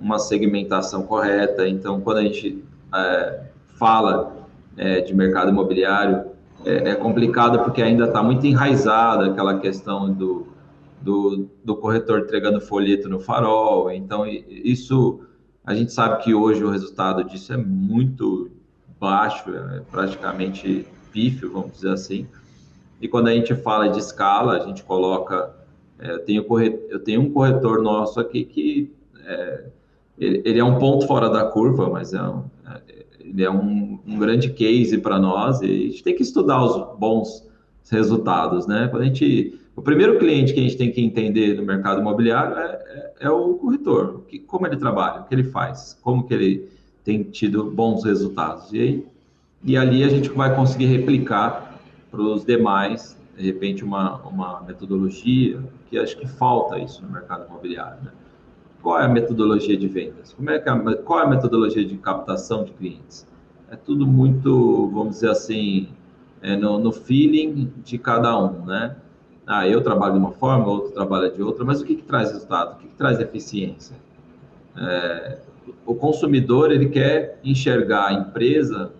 uma 0.00 0.18
segmentação 0.18 1.04
correta. 1.04 1.66
Então, 1.68 2.00
quando 2.00 2.18
a 2.18 2.22
gente 2.22 2.62
é, 2.92 3.40
fala 3.78 4.48
é, 4.76 5.00
de 5.00 5.14
mercado 5.14 5.50
imobiliário, 5.50 6.24
é, 6.66 6.90
é 6.90 6.94
complicado 6.96 7.60
porque 7.60 7.80
ainda 7.80 8.06
está 8.06 8.22
muito 8.22 8.46
enraizada 8.46 9.26
aquela 9.26 9.58
questão 9.58 10.12
do 10.12 10.48
do, 11.04 11.48
do 11.62 11.76
corretor 11.76 12.20
entregando 12.20 12.60
folheto 12.60 13.08
no 13.08 13.20
farol. 13.20 13.92
Então, 13.92 14.26
isso 14.26 15.20
a 15.64 15.74
gente 15.74 15.92
sabe 15.92 16.24
que 16.24 16.34
hoje 16.34 16.64
o 16.64 16.70
resultado 16.70 17.22
disso 17.24 17.52
é 17.52 17.56
muito 17.56 18.50
baixo, 18.98 19.50
é 19.50 19.80
praticamente 19.90 20.86
pífio, 21.12 21.52
vamos 21.52 21.72
dizer 21.72 21.90
assim. 21.90 22.26
E 23.00 23.06
quando 23.06 23.28
a 23.28 23.34
gente 23.34 23.54
fala 23.54 23.88
de 23.88 23.98
escala, 23.98 24.56
a 24.56 24.66
gente 24.66 24.82
coloca. 24.82 25.54
É, 25.98 26.12
eu, 26.12 26.18
tenho 26.24 26.44
corretor, 26.44 26.80
eu 26.90 26.98
tenho 26.98 27.20
um 27.20 27.30
corretor 27.30 27.82
nosso 27.82 28.18
aqui 28.18 28.44
que 28.44 28.92
é, 29.24 29.64
ele, 30.18 30.42
ele, 30.44 30.58
é 30.58 30.64
um 30.64 30.78
ponto 30.78 31.06
fora 31.06 31.28
da 31.28 31.44
curva, 31.44 31.88
mas 31.88 32.12
é 32.12 32.22
um, 32.22 32.44
é, 32.66 33.04
ele 33.20 33.44
é 33.44 33.50
um, 33.50 34.00
um 34.06 34.18
grande 34.18 34.50
case 34.50 34.98
para 34.98 35.18
nós 35.18 35.60
e 35.60 35.66
a 35.66 35.68
gente 35.68 36.02
tem 36.02 36.16
que 36.16 36.22
estudar 36.22 36.64
os 36.64 36.98
bons 36.98 37.48
resultados, 37.90 38.66
né? 38.66 38.88
Quando 38.88 39.02
a 39.02 39.06
gente 39.06 39.58
o 39.76 39.82
primeiro 39.82 40.18
cliente 40.18 40.52
que 40.52 40.60
a 40.60 40.62
gente 40.62 40.76
tem 40.76 40.92
que 40.92 41.00
entender 41.00 41.56
no 41.56 41.64
mercado 41.64 42.00
imobiliário 42.00 42.56
é, 42.56 42.64
é, 42.64 43.12
é 43.26 43.30
o 43.30 43.54
corretor, 43.54 44.22
que, 44.28 44.38
como 44.38 44.66
ele 44.66 44.76
trabalha, 44.76 45.22
o 45.22 45.24
que 45.24 45.34
ele 45.34 45.44
faz, 45.44 45.98
como 46.00 46.24
que 46.24 46.34
ele 46.34 46.68
tem 47.02 47.22
tido 47.24 47.70
bons 47.70 48.04
resultados. 48.04 48.72
E, 48.72 48.80
aí, 48.80 49.06
e 49.64 49.76
ali 49.76 50.04
a 50.04 50.08
gente 50.08 50.30
vai 50.30 50.54
conseguir 50.54 50.86
replicar 50.86 51.80
para 52.10 52.22
os 52.22 52.44
demais, 52.44 53.18
de 53.36 53.44
repente, 53.44 53.82
uma, 53.82 54.18
uma 54.22 54.62
metodologia, 54.62 55.60
que 55.90 55.98
acho 55.98 56.16
que 56.16 56.26
falta 56.26 56.78
isso 56.78 57.02
no 57.02 57.10
mercado 57.10 57.46
imobiliário. 57.46 58.02
Né? 58.04 58.12
Qual 58.80 59.00
é 59.00 59.04
a 59.04 59.08
metodologia 59.08 59.76
de 59.76 59.88
vendas? 59.88 60.32
Como 60.32 60.50
é 60.50 60.58
que 60.58 60.68
a, 60.68 60.96
qual 60.98 61.20
é 61.20 61.22
a 61.24 61.28
metodologia 61.28 61.84
de 61.84 61.96
captação 61.96 62.64
de 62.64 62.72
clientes? 62.72 63.26
É 63.70 63.76
tudo 63.76 64.06
muito, 64.06 64.88
vamos 64.94 65.16
dizer 65.16 65.30
assim, 65.30 65.88
é 66.40 66.54
no, 66.54 66.78
no 66.78 66.92
feeling 66.92 67.72
de 67.82 67.98
cada 67.98 68.38
um, 68.38 68.64
né? 68.66 68.94
Ah, 69.46 69.68
eu 69.68 69.82
trabalho 69.82 70.14
de 70.14 70.18
uma 70.18 70.32
forma, 70.32 70.66
outro 70.66 70.92
trabalha 70.92 71.30
de 71.30 71.42
outra, 71.42 71.64
mas 71.64 71.80
o 71.80 71.84
que, 71.84 71.96
que 71.96 72.02
traz 72.02 72.30
resultado? 72.30 72.74
O 72.74 72.78
que, 72.78 72.88
que 72.88 72.94
traz 72.94 73.20
eficiência? 73.20 73.96
É, 74.76 75.38
o 75.86 75.94
consumidor 75.94 76.72
ele 76.72 76.88
quer 76.88 77.38
enxergar 77.44 78.08
a 78.08 78.12
empresa 78.12 78.92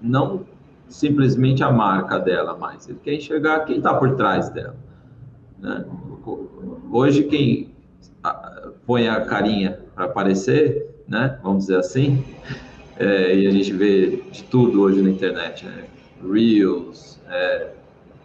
não 0.00 0.44
simplesmente 0.88 1.62
a 1.62 1.70
marca 1.72 2.18
dela, 2.18 2.56
mas 2.58 2.88
ele 2.88 2.98
quer 3.02 3.14
enxergar 3.14 3.60
quem 3.60 3.78
está 3.78 3.94
por 3.94 4.14
trás 4.16 4.48
dela. 4.50 4.76
Né? 5.58 5.84
Hoje 6.90 7.24
quem 7.24 7.74
põe 8.86 9.08
a 9.08 9.20
carinha 9.22 9.80
para 9.94 10.04
aparecer, 10.04 10.88
né? 11.08 11.38
Vamos 11.42 11.64
dizer 11.64 11.78
assim, 11.78 12.24
é, 12.98 13.34
e 13.36 13.46
a 13.46 13.50
gente 13.50 13.72
vê 13.72 14.22
de 14.30 14.44
tudo 14.44 14.82
hoje 14.82 15.02
na 15.02 15.10
internet, 15.10 15.66
né? 15.66 15.84
Reels, 16.22 17.20
é, 17.28 17.70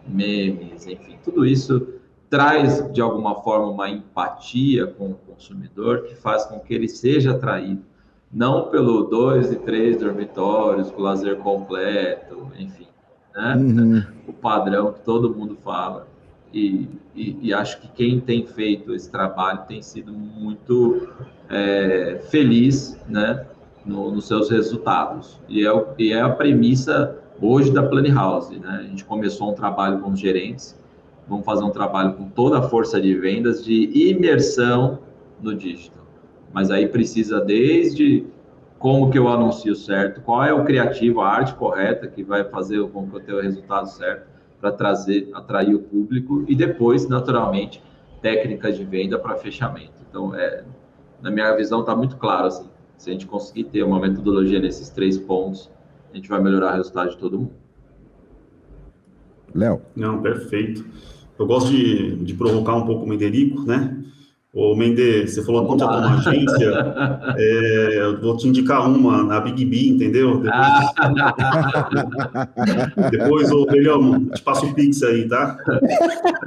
memes, 0.07 0.87
enfim, 0.87 1.17
tudo 1.23 1.45
isso 1.45 1.99
traz 2.29 2.91
de 2.93 3.01
alguma 3.01 3.35
forma 3.41 3.67
uma 3.67 3.89
empatia 3.89 4.85
com 4.85 5.11
o 5.11 5.15
consumidor 5.15 6.03
que 6.03 6.15
faz 6.15 6.45
com 6.45 6.59
que 6.59 6.73
ele 6.73 6.87
seja 6.87 7.31
atraído, 7.31 7.81
não 8.31 8.69
pelo 8.69 9.03
dois 9.03 9.51
e 9.51 9.55
três 9.55 9.97
dormitórios, 9.97 10.91
com 10.91 11.01
lazer 11.01 11.37
completo, 11.37 12.51
enfim, 12.57 12.87
né? 13.35 13.55
Uhum. 13.55 14.03
o 14.27 14.33
padrão 14.33 14.93
que 14.93 15.01
todo 15.01 15.33
mundo 15.33 15.57
fala. 15.63 16.07
E, 16.53 16.87
e, 17.15 17.37
e, 17.41 17.53
acho 17.53 17.79
que 17.79 17.87
quem 17.89 18.19
tem 18.19 18.45
feito 18.45 18.93
esse 18.93 19.09
trabalho 19.09 19.61
tem 19.67 19.83
sido 19.83 20.11
muito 20.11 21.07
é, 21.47 22.21
feliz 22.29 22.99
né, 23.07 23.45
no, 23.85 24.09
nos 24.11 24.27
seus 24.27 24.49
resultados. 24.49 25.39
E 25.47 25.65
é, 25.65 25.85
e 25.99 26.11
é 26.11 26.21
a 26.21 26.29
premissa 26.29 27.19
hoje 27.41 27.71
da 27.71 27.83
Plane 27.83 28.11
House. 28.11 28.49
Né? 28.49 28.79
A 28.79 28.83
gente 28.83 29.05
começou 29.05 29.51
um 29.51 29.53
trabalho 29.53 29.99
com 29.99 30.11
os 30.11 30.19
gerentes, 30.19 30.77
vamos 31.27 31.45
fazer 31.45 31.63
um 31.63 31.69
trabalho 31.69 32.13
com 32.13 32.29
toda 32.29 32.59
a 32.59 32.61
força 32.63 32.99
de 32.99 33.13
vendas 33.15 33.63
de 33.63 34.09
imersão 34.09 34.99
no 35.41 35.55
digital. 35.55 36.05
Mas 36.53 36.71
aí 36.71 36.87
precisa 36.87 37.39
desde 37.39 38.25
como 38.79 39.11
que 39.11 39.19
eu 39.19 39.27
anuncio 39.27 39.75
certo, 39.75 40.21
qual 40.21 40.43
é 40.43 40.53
o 40.53 40.63
criativo, 40.63 41.21
a 41.21 41.29
arte 41.29 41.53
correta 41.53 42.07
que 42.07 42.23
vai 42.23 42.45
fazer 42.45 42.81
com 42.89 43.07
que 43.07 43.15
eu 43.15 43.19
tenha 43.19 43.37
o 43.37 43.41
resultado 43.41 43.87
certo 43.87 44.27
para 44.59 44.71
trazer, 44.71 45.29
atrair 45.33 45.75
o 45.75 45.79
público 45.79 46.43
e 46.47 46.55
depois, 46.55 47.07
naturalmente, 47.07 47.83
técnicas 48.21 48.77
de 48.77 48.83
venda 48.83 49.19
para 49.19 49.35
fechamento. 49.35 49.93
Então, 50.09 50.33
é, 50.33 50.63
na 51.21 51.29
minha 51.29 51.53
visão, 51.55 51.81
está 51.81 51.95
muito 51.95 52.17
claro 52.17 52.47
assim. 52.47 52.69
Se 52.97 53.09
a 53.09 53.13
gente 53.13 53.25
conseguir 53.25 53.65
ter 53.65 53.83
uma 53.83 53.99
metodologia 53.99 54.59
nesses 54.59 54.89
três 54.89 55.17
pontos, 55.17 55.69
a 56.11 56.15
gente 56.15 56.29
vai 56.29 56.41
melhorar 56.41 56.73
o 56.73 56.77
resultado 56.77 57.11
de 57.11 57.17
todo 57.17 57.39
mundo. 57.39 57.53
Léo. 59.53 59.81
Não, 59.95 60.21
perfeito. 60.21 60.85
Eu 61.37 61.47
gosto 61.47 61.71
de, 61.71 62.15
de 62.17 62.33
provocar 62.33 62.75
um 62.75 62.85
pouco 62.85 63.05
o 63.05 63.09
Mederico, 63.09 63.63
né? 63.63 64.03
Ô, 64.51 64.75
Mendes, 64.75 65.35
você 65.35 65.43
falou 65.45 65.61
que 65.61 65.67
contratou 65.67 65.99
uma 65.99 66.15
agência, 66.17 66.73
é, 67.37 67.99
eu 68.01 68.19
vou 68.19 68.35
te 68.35 68.47
indicar 68.47 68.89
uma, 68.89 69.21
na 69.23 69.39
Big 69.41 69.63
B, 69.63 69.89
entendeu? 69.89 70.41
Depois, 70.41 70.89
Depois 73.11 73.51
ô, 73.51 73.67
Belhão, 73.67 74.25
te 74.25 74.41
passo 74.41 74.65
o 74.65 74.73
Pix 74.73 75.03
aí, 75.03 75.27
tá? 75.27 75.55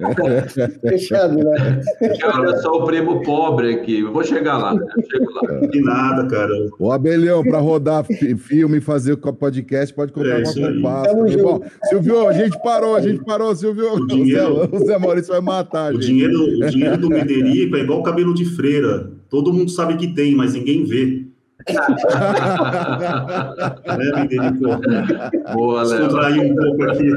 Fechado, 0.83 1.37
né? 1.39 1.81
Cara, 2.21 2.45
eu 2.51 2.57
sou 2.59 2.83
o 2.83 2.87
primo 2.87 3.23
pobre 3.23 3.73
aqui, 3.75 4.01
eu 4.01 4.13
vou 4.13 4.25
chegar 4.25 4.59
lá, 4.59 4.75
né? 4.75 4.85
chego 5.09 5.31
lá. 5.35 5.61
De 5.69 5.81
nada, 5.81 6.27
cara. 6.27 6.53
Ô, 6.81 6.91
Abelhão, 6.91 7.45
para 7.45 7.59
rodar 7.61 8.05
filme 8.05 8.79
e 8.79 8.81
fazer 8.81 9.13
o 9.13 9.33
podcast, 9.33 9.95
pode 9.95 10.13
comprar 10.13 10.31
É, 10.31 10.35
uma 10.39 10.43
isso 10.43 10.59
aí. 10.59 10.75
comparsa. 10.75 11.15
Tamo 11.15 11.43
Bom, 11.43 11.61
Silvio, 11.85 12.29
a 12.29 12.33
gente 12.33 12.61
parou, 12.65 12.97
a 12.97 13.01
gente 13.01 13.23
parou, 13.25 13.55
Silvio. 13.55 13.95
O 13.95 14.07
dinheiro- 14.09 14.69
O 14.73 14.79
Zé, 14.79 14.83
o 14.83 14.87
Zé 14.87 14.99
Maurício 14.99 15.33
vai 15.33 15.41
matar, 15.41 15.93
O 15.93 15.95
gente. 15.95 16.07
dinheiro, 16.07 16.43
o 16.43 16.67
dinheiro 16.69 16.97
do 16.99 17.09
Mederico 17.09 17.77
é 17.77 17.81
igual 17.81 17.92
o 18.01 18.03
cabelo 18.03 18.35
de 18.35 18.45
freira. 18.45 19.11
Todo 19.29 19.53
mundo 19.53 19.71
sabe 19.71 19.97
que 19.97 20.15
tem, 20.15 20.35
mas 20.35 20.55
ninguém 20.55 20.85
vê. 20.85 21.27
Né, 23.87 24.11
Mederico? 24.15 24.65
Boa, 25.55 25.83
Léo. 25.85 25.99
Descontrair 25.99 26.53
um 26.53 26.57
pouco 26.57 26.83
aqui. 26.85 27.11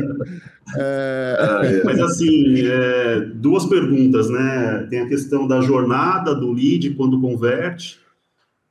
É, 0.77 1.81
Mas 1.83 1.99
assim, 1.99 2.65
é, 2.65 3.19
duas 3.35 3.65
perguntas, 3.65 4.29
né? 4.29 4.87
Tem 4.89 5.01
a 5.01 5.07
questão 5.07 5.47
da 5.47 5.61
jornada 5.61 6.33
do 6.33 6.51
lead 6.51 6.91
quando 6.91 7.21
converte. 7.21 7.99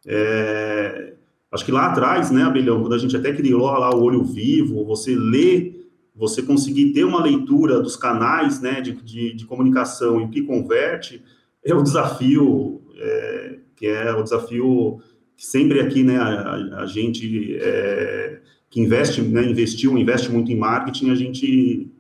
É, 0.07 1.15
acho 1.53 1.65
que 1.65 1.73
lá 1.73 1.87
atrás, 1.87 2.31
né, 2.31 2.43
Abelhão, 2.43 2.81
quando 2.81 2.95
a 2.95 2.99
gente 2.99 3.17
até 3.17 3.33
criou 3.33 3.63
lá 3.63 3.95
o 3.95 4.03
olho 4.03 4.23
vivo, 4.25 4.85
você 4.85 5.15
lê, 5.17 5.73
você 6.15 6.43
conseguir 6.43 6.93
ter 6.93 7.05
uma 7.05 7.23
leitura 7.23 7.81
dos 7.81 7.97
canais, 7.97 8.61
né, 8.61 8.81
de, 8.81 8.93
de, 8.93 9.35
de 9.35 9.47
comunicação 9.47 10.21
e 10.21 10.25
o 10.25 10.29
que 10.29 10.43
converte, 10.43 11.23
é 11.65 11.75
o 11.75 11.83
desafio, 11.83 12.83
é, 12.97 13.59
que 13.75 13.87
é 13.87 14.13
o 14.13 14.23
desafio 14.23 15.01
que 15.37 15.47
sempre 15.47 15.81
aqui, 15.81 16.03
né, 16.03 16.17
a, 16.19 16.83
a 16.83 16.87
gente 16.87 17.57
é, 17.61 18.41
que 18.71 18.81
investe, 18.81 19.23
né, 19.23 19.45
investiu, 19.45 19.97
investe 19.97 20.31
muito 20.31 20.53
em 20.53 20.57
marketing, 20.57 21.11
a 21.11 21.15
gente 21.15 21.91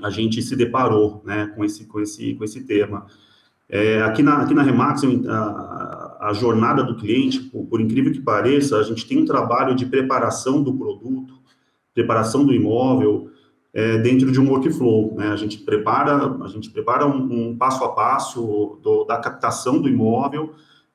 a 0.00 0.10
gente 0.10 0.40
se 0.40 0.54
deparou, 0.54 1.22
né, 1.24 1.52
com 1.56 1.64
esse 1.64 1.86
com 1.86 2.00
esse 2.00 2.34
com 2.34 2.44
esse 2.44 2.64
tema. 2.64 3.06
É, 3.68 4.00
aqui 4.02 4.22
na 4.22 4.42
aqui 4.42 4.54
na 4.54 4.62
Remax 4.62 5.02
a, 5.28 6.28
a 6.28 6.32
jornada 6.32 6.82
do 6.82 6.96
cliente, 6.96 7.40
por, 7.40 7.66
por 7.66 7.80
incrível 7.80 8.12
que 8.12 8.20
pareça, 8.20 8.78
a 8.78 8.82
gente 8.82 9.06
tem 9.06 9.18
um 9.18 9.24
trabalho 9.24 9.74
de 9.74 9.86
preparação 9.86 10.62
do 10.62 10.72
produto, 10.72 11.34
preparação 11.94 12.44
do 12.44 12.54
imóvel 12.54 13.30
é, 13.78 13.96
dentro 13.98 14.32
de 14.32 14.40
um 14.40 14.50
workflow, 14.50 15.14
né? 15.16 15.28
A 15.28 15.36
gente 15.36 15.58
prepara 15.58 16.36
a 16.42 16.48
gente 16.48 16.68
prepara 16.68 17.06
um, 17.06 17.50
um 17.50 17.56
passo 17.56 17.84
a 17.84 17.90
passo 17.92 18.40
do- 18.82 19.04
da 19.04 19.18
captação 19.18 19.80
do 19.80 19.88
imóvel 19.88 20.52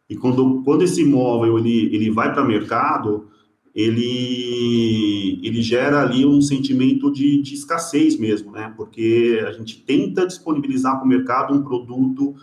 e 0.09 0.17
quando 0.17 0.61
quando 0.65 0.83
esse 0.83 1.01
imóvel 1.01 1.57
ele 1.57 1.95
ele 1.95 2.11
vai 2.11 2.33
para 2.33 2.43
mercado 2.43 3.29
ele, 3.73 5.39
ele 5.41 5.61
gera 5.61 6.01
ali 6.01 6.25
um 6.25 6.41
sentimento 6.41 7.11
de, 7.11 7.41
de 7.41 7.53
escassez 7.55 8.19
mesmo, 8.19 8.51
né? 8.51 8.73
Porque 8.75 9.41
a 9.47 9.51
gente 9.51 9.81
tenta 9.81 10.27
disponibilizar 10.27 10.97
para 10.97 11.05
o 11.05 11.07
mercado 11.07 11.53
um 11.53 11.63
produto 11.63 12.35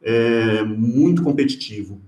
é, 0.00 0.62
muito 0.62 1.22
competitivo. 1.22 2.00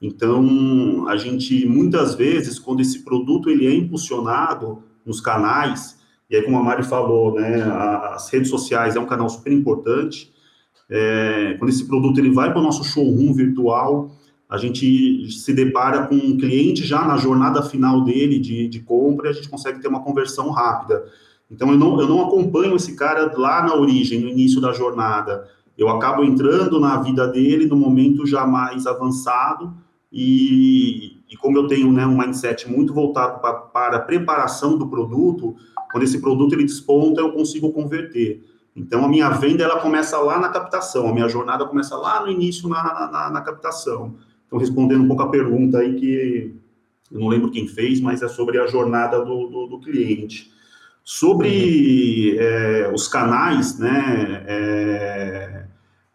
Então, 0.00 1.08
a 1.08 1.16
gente, 1.16 1.66
muitas 1.66 2.14
vezes, 2.14 2.58
quando 2.58 2.80
esse 2.80 3.02
produto 3.02 3.50
ele 3.50 3.66
é 3.66 3.74
impulsionado 3.74 4.84
nos 5.04 5.20
canais, 5.20 5.99
e 6.30 6.36
aí, 6.36 6.42
como 6.42 6.56
a 6.56 6.62
Mari 6.62 6.84
falou, 6.84 7.34
né, 7.34 7.60
as 8.14 8.28
redes 8.30 8.48
sociais 8.48 8.94
é 8.94 9.00
um 9.00 9.06
canal 9.06 9.28
super 9.28 9.52
importante, 9.52 10.32
é, 10.88 11.56
quando 11.58 11.70
esse 11.70 11.86
produto 11.86 12.18
ele 12.18 12.30
vai 12.30 12.52
para 12.52 12.60
o 12.60 12.62
nosso 12.62 12.84
showroom 12.84 13.32
virtual, 13.32 14.12
a 14.48 14.56
gente 14.56 15.30
se 15.30 15.52
depara 15.52 16.06
com 16.06 16.14
um 16.14 16.36
cliente 16.36 16.84
já 16.84 17.04
na 17.04 17.16
jornada 17.16 17.62
final 17.62 18.02
dele 18.02 18.38
de, 18.38 18.68
de 18.68 18.80
compra 18.80 19.28
e 19.28 19.30
a 19.30 19.32
gente 19.32 19.48
consegue 19.48 19.80
ter 19.80 19.88
uma 19.88 20.02
conversão 20.02 20.50
rápida. 20.50 21.04
Então, 21.50 21.70
eu 21.70 21.78
não, 21.78 22.00
eu 22.00 22.08
não 22.08 22.26
acompanho 22.26 22.76
esse 22.76 22.94
cara 22.94 23.32
lá 23.36 23.62
na 23.64 23.74
origem, 23.74 24.20
no 24.20 24.28
início 24.28 24.60
da 24.60 24.72
jornada. 24.72 25.48
Eu 25.76 25.88
acabo 25.88 26.22
entrando 26.22 26.78
na 26.78 27.00
vida 27.00 27.26
dele 27.26 27.66
no 27.66 27.76
momento 27.76 28.24
já 28.24 28.46
mais 28.46 28.86
avançado 28.86 29.72
e, 30.12 31.22
e 31.28 31.36
como 31.36 31.56
eu 31.56 31.66
tenho 31.66 31.92
né, 31.92 32.06
um 32.06 32.16
mindset 32.16 32.70
muito 32.70 32.92
voltado 32.92 33.40
pra, 33.40 33.52
para 33.52 33.96
a 33.96 34.00
preparação 34.00 34.76
do 34.76 34.88
produto, 34.88 35.56
quando 35.90 36.04
esse 36.04 36.20
produto 36.20 36.52
ele 36.52 36.64
desponta, 36.64 37.20
eu 37.20 37.32
consigo 37.32 37.72
converter. 37.72 38.42
Então, 38.74 39.04
a 39.04 39.08
minha 39.08 39.28
venda 39.30 39.64
ela 39.64 39.80
começa 39.80 40.18
lá 40.18 40.38
na 40.38 40.48
captação, 40.48 41.08
a 41.08 41.12
minha 41.12 41.28
jornada 41.28 41.64
começa 41.66 41.96
lá 41.96 42.22
no 42.22 42.30
início 42.30 42.68
na, 42.68 43.10
na, 43.10 43.30
na 43.30 43.40
captação. 43.40 44.14
Então, 44.46 44.58
respondendo 44.58 45.02
um 45.02 45.08
pouco 45.08 45.22
a 45.22 45.28
pergunta 45.28 45.78
aí 45.78 45.94
que 45.94 46.54
eu 47.10 47.18
não 47.18 47.28
lembro 47.28 47.50
quem 47.50 47.66
fez, 47.66 48.00
mas 48.00 48.22
é 48.22 48.28
sobre 48.28 48.58
a 48.58 48.66
jornada 48.66 49.24
do, 49.24 49.46
do, 49.48 49.66
do 49.66 49.80
cliente. 49.80 50.50
Sobre 51.02 52.36
é, 52.38 52.90
os 52.94 53.08
canais, 53.08 53.78
né? 53.78 54.44
é, 54.46 55.66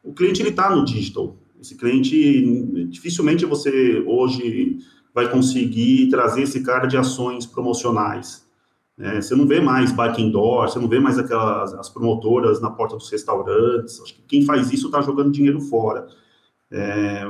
o 0.04 0.14
cliente 0.14 0.42
ele 0.42 0.50
está 0.50 0.74
no 0.74 0.86
digital. 0.86 1.36
Esse 1.60 1.76
cliente 1.76 2.86
dificilmente 2.88 3.46
você 3.46 4.04
hoje 4.06 4.78
vai 5.14 5.30
conseguir 5.30 6.10
trazer 6.10 6.44
esse 6.44 6.62
cara 6.62 6.86
de 6.86 6.98
ações 6.98 7.46
promocionais. 7.46 8.45
Né? 8.98 9.22
você 9.22 9.36
não 9.36 9.46
vê 9.46 9.60
mais 9.60 9.92
bike 9.92 10.22
indoor, 10.22 10.70
você 10.70 10.80
não 10.80 10.88
vê 10.88 11.00
mais 11.00 11.18
aquelas 11.20 11.74
as 11.74 11.90
promotoras 11.90 12.62
na 12.62 12.70
porta 12.70 12.96
dos 12.96 13.10
restaurantes. 13.10 14.00
Acho 14.02 14.16
que 14.16 14.22
quem 14.28 14.46
faz 14.46 14.72
isso 14.72 14.88
está 14.88 15.02
jogando 15.02 15.32
dinheiro 15.32 15.60
fora. 15.62 16.08
É, 16.72 17.30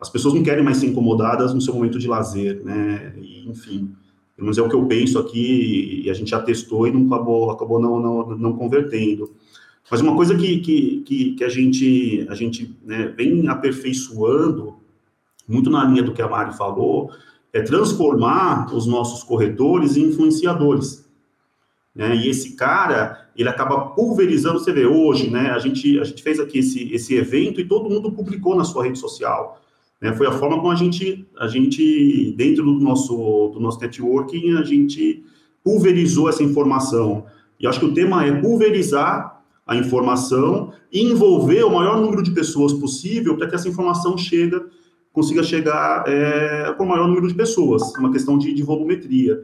as 0.00 0.10
pessoas 0.10 0.34
não 0.34 0.42
querem 0.42 0.62
mais 0.62 0.76
ser 0.76 0.86
incomodadas 0.86 1.54
no 1.54 1.60
seu 1.60 1.74
momento 1.74 1.98
de 1.98 2.06
lazer, 2.06 2.62
né? 2.64 3.14
E, 3.16 3.48
enfim, 3.48 3.94
pelo 4.36 4.46
menos 4.46 4.58
é 4.58 4.62
o 4.62 4.68
que 4.68 4.74
eu 4.74 4.84
penso 4.86 5.18
aqui 5.18 6.02
e 6.04 6.10
a 6.10 6.14
gente 6.14 6.30
já 6.30 6.40
testou 6.40 6.86
e 6.86 6.92
não 6.92 7.06
acabou, 7.06 7.50
acabou 7.50 7.80
não, 7.80 8.00
não, 8.00 8.36
não 8.36 8.52
convertendo. 8.56 9.34
Mas 9.90 10.00
uma 10.00 10.14
coisa 10.16 10.36
que, 10.36 10.60
que, 10.60 11.00
que, 11.02 11.34
que 11.34 11.44
a 11.44 11.48
gente, 11.48 12.26
a 12.28 12.34
gente 12.34 12.74
né, 12.84 13.12
vem 13.16 13.48
aperfeiçoando, 13.48 14.76
muito 15.46 15.70
na 15.70 15.84
linha 15.84 16.02
do 16.02 16.12
que 16.12 16.22
a 16.22 16.28
Mari 16.28 16.56
falou, 16.56 17.10
é 17.54 17.62
transformar 17.62 18.74
os 18.74 18.84
nossos 18.84 19.22
corretores 19.22 19.96
em 19.96 20.06
influenciadores. 20.06 21.08
Né? 21.94 22.16
E 22.16 22.28
esse 22.28 22.56
cara, 22.56 23.28
ele 23.36 23.48
acaba 23.48 23.90
pulverizando, 23.90 24.58
você 24.58 24.72
vê, 24.72 24.84
hoje, 24.84 25.30
né, 25.30 25.52
a 25.52 25.60
gente, 25.60 26.00
a 26.00 26.04
gente 26.04 26.20
fez 26.20 26.40
aqui 26.40 26.58
esse, 26.58 26.92
esse 26.92 27.14
evento 27.14 27.60
e 27.60 27.64
todo 27.64 27.88
mundo 27.88 28.10
publicou 28.10 28.56
na 28.56 28.64
sua 28.64 28.82
rede 28.82 28.98
social. 28.98 29.62
Né? 30.02 30.12
Foi 30.12 30.26
a 30.26 30.32
forma 30.32 30.56
como 30.56 30.72
a 30.72 30.74
gente, 30.74 31.24
a 31.38 31.46
gente, 31.46 32.34
dentro 32.36 32.64
do 32.64 32.80
nosso, 32.80 33.50
do 33.54 33.60
nosso 33.60 33.80
networking, 33.80 34.56
a 34.56 34.62
gente 34.64 35.24
pulverizou 35.62 36.28
essa 36.28 36.42
informação. 36.42 37.24
E 37.60 37.68
acho 37.68 37.78
que 37.78 37.86
o 37.86 37.94
tema 37.94 38.26
é 38.26 38.32
pulverizar 38.32 39.44
a 39.64 39.76
informação 39.76 40.72
e 40.92 41.00
envolver 41.02 41.62
o 41.62 41.70
maior 41.70 42.00
número 42.00 42.22
de 42.22 42.32
pessoas 42.32 42.72
possível 42.72 43.36
para 43.36 43.46
que 43.46 43.54
essa 43.54 43.68
informação 43.68 44.18
chega, 44.18 44.66
consiga 45.14 45.44
chegar 45.44 46.04
é, 46.08 46.72
para 46.72 46.84
o 46.84 46.88
maior 46.88 47.06
número 47.06 47.28
de 47.28 47.34
pessoas, 47.34 47.94
uma 47.94 48.10
questão 48.10 48.36
de, 48.36 48.52
de 48.52 48.62
volumetria. 48.64 49.40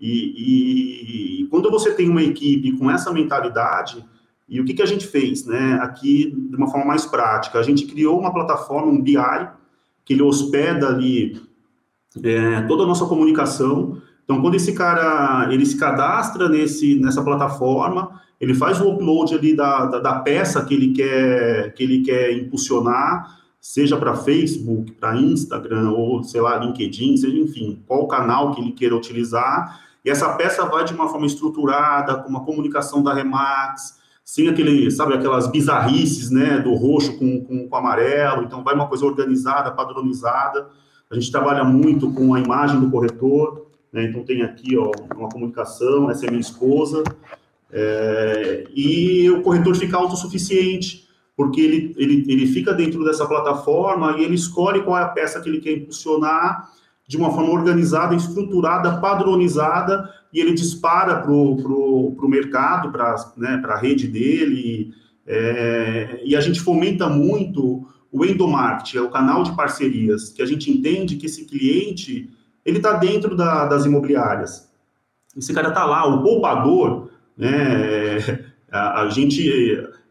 E, 0.00 0.10
e, 0.36 1.42
e, 1.42 1.46
quando 1.46 1.70
você 1.70 1.92
tem 1.92 2.08
uma 2.08 2.24
equipe 2.24 2.76
com 2.76 2.90
essa 2.90 3.12
mentalidade, 3.12 4.04
e 4.48 4.60
o 4.60 4.64
que, 4.64 4.74
que 4.74 4.82
a 4.82 4.86
gente 4.86 5.06
fez, 5.06 5.46
né, 5.46 5.78
aqui 5.80 6.34
de 6.50 6.56
uma 6.56 6.68
forma 6.68 6.84
mais 6.84 7.06
prática, 7.06 7.60
a 7.60 7.62
gente 7.62 7.86
criou 7.86 8.18
uma 8.18 8.32
plataforma, 8.32 8.90
um 8.90 9.00
BI, 9.00 9.16
que 10.04 10.12
ele 10.12 10.22
hospeda 10.22 10.88
ali 10.88 11.40
é, 12.20 12.62
toda 12.62 12.82
a 12.82 12.86
nossa 12.86 13.06
comunicação. 13.06 14.02
Então, 14.24 14.42
quando 14.42 14.56
esse 14.56 14.72
cara 14.72 15.48
ele 15.52 15.64
se 15.64 15.78
cadastra 15.78 16.48
nesse, 16.48 16.96
nessa 16.96 17.22
plataforma, 17.22 18.20
ele 18.40 18.54
faz 18.54 18.80
o 18.80 18.90
upload 18.90 19.36
ali 19.36 19.54
da, 19.54 19.86
da, 19.86 19.98
da 20.00 20.14
peça 20.18 20.64
que 20.64 20.74
ele 20.74 20.92
quer 20.92 21.72
que 21.74 21.84
ele 21.84 22.02
quer 22.02 22.36
impulsionar, 22.36 23.41
seja 23.62 23.96
para 23.96 24.16
Facebook, 24.16 24.90
para 24.90 25.16
Instagram 25.16 25.92
ou 25.92 26.24
sei 26.24 26.40
lá 26.40 26.56
LinkedIn, 26.56 27.16
seja 27.16 27.38
enfim 27.38 27.80
qual 27.86 28.08
canal 28.08 28.52
que 28.52 28.60
ele 28.60 28.72
queira 28.72 28.96
utilizar. 28.96 29.80
E 30.04 30.10
essa 30.10 30.34
peça 30.34 30.66
vai 30.66 30.84
de 30.84 30.92
uma 30.92 31.08
forma 31.08 31.26
estruturada, 31.26 32.16
com 32.16 32.28
uma 32.28 32.44
comunicação 32.44 33.04
da 33.04 33.14
Remax, 33.14 34.00
sem 34.24 34.48
aquele, 34.48 34.90
sabe, 34.90 35.14
aquelas 35.14 35.46
bizarrices, 35.46 36.28
né, 36.28 36.58
do 36.58 36.74
roxo 36.74 37.16
com, 37.16 37.40
com, 37.44 37.68
com 37.68 37.76
amarelo. 37.76 38.42
Então, 38.42 38.64
vai 38.64 38.74
uma 38.74 38.88
coisa 38.88 39.06
organizada, 39.06 39.70
padronizada. 39.70 40.66
A 41.08 41.14
gente 41.14 41.30
trabalha 41.30 41.62
muito 41.62 42.10
com 42.12 42.34
a 42.34 42.40
imagem 42.40 42.80
do 42.80 42.90
corretor, 42.90 43.68
né? 43.92 44.06
então 44.06 44.24
tem 44.24 44.42
aqui 44.42 44.76
ó, 44.76 44.90
uma 45.16 45.28
comunicação, 45.28 46.10
essa 46.10 46.26
é 46.26 46.30
minha 46.30 46.40
esposa, 46.40 47.04
é, 47.70 48.66
e 48.74 49.30
o 49.30 49.42
corretor 49.42 49.76
fica 49.76 49.96
autossuficiente, 49.96 51.06
porque 51.42 51.60
ele, 51.60 51.92
ele, 51.96 52.24
ele 52.28 52.46
fica 52.46 52.72
dentro 52.72 53.04
dessa 53.04 53.26
plataforma 53.26 54.16
e 54.16 54.22
ele 54.22 54.36
escolhe 54.36 54.82
qual 54.82 54.96
é 54.96 55.02
a 55.02 55.08
peça 55.08 55.40
que 55.40 55.48
ele 55.48 55.60
quer 55.60 55.72
impulsionar 55.72 56.70
de 57.04 57.16
uma 57.16 57.32
forma 57.32 57.50
organizada, 57.52 58.14
estruturada, 58.14 58.98
padronizada, 58.98 60.08
e 60.32 60.38
ele 60.38 60.54
dispara 60.54 61.16
para 61.16 61.32
o 61.32 62.28
mercado, 62.28 62.92
para 62.92 63.16
né, 63.36 63.60
a 63.64 63.76
rede 63.76 64.06
dele, 64.06 64.94
é, 65.26 66.22
e 66.24 66.36
a 66.36 66.40
gente 66.40 66.60
fomenta 66.60 67.08
muito 67.08 67.84
o 68.10 68.24
endomarketing, 68.24 68.98
é 68.98 69.02
o 69.02 69.10
canal 69.10 69.42
de 69.42 69.54
parcerias, 69.56 70.28
que 70.30 70.42
a 70.42 70.46
gente 70.46 70.70
entende 70.70 71.16
que 71.16 71.26
esse 71.26 71.44
cliente, 71.44 72.30
ele 72.64 72.76
está 72.76 72.92
dentro 72.92 73.34
da, 73.36 73.66
das 73.66 73.84
imobiliárias. 73.84 74.70
Esse 75.36 75.52
cara 75.52 75.70
está 75.70 75.84
lá, 75.84 76.06
o 76.06 76.22
poupador, 76.22 77.10
né, 77.36 78.44
a, 78.70 79.02
a 79.02 79.08
gente, 79.08 79.42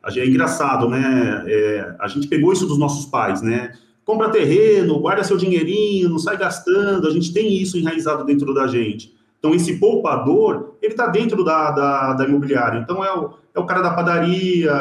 é 0.03 0.25
engraçado, 0.25 0.89
né, 0.89 1.43
é, 1.47 1.95
a 1.99 2.07
gente 2.07 2.27
pegou 2.27 2.51
isso 2.51 2.65
dos 2.65 2.77
nossos 2.77 3.05
pais, 3.05 3.41
né, 3.41 3.73
compra 4.03 4.29
terreno, 4.29 4.99
guarda 4.99 5.23
seu 5.23 5.37
dinheirinho, 5.37 6.09
não 6.09 6.19
sai 6.19 6.37
gastando, 6.37 7.07
a 7.07 7.11
gente 7.11 7.31
tem 7.33 7.53
isso 7.61 7.77
enraizado 7.77 8.25
dentro 8.25 8.53
da 8.53 8.67
gente. 8.67 9.15
Então, 9.41 9.55
esse 9.55 9.79
poupador, 9.79 10.75
ele 10.81 10.93
está 10.93 11.07
dentro 11.07 11.43
da, 11.43 11.71
da, 11.71 12.13
da, 12.13 12.25
imobiliária. 12.25 12.79
Então, 12.79 13.03
é 13.03 13.11
o, 13.11 13.31
é 13.55 13.59
o 13.59 13.65
cara 13.65 13.81
da 13.81 13.91
padaria, 13.91 14.71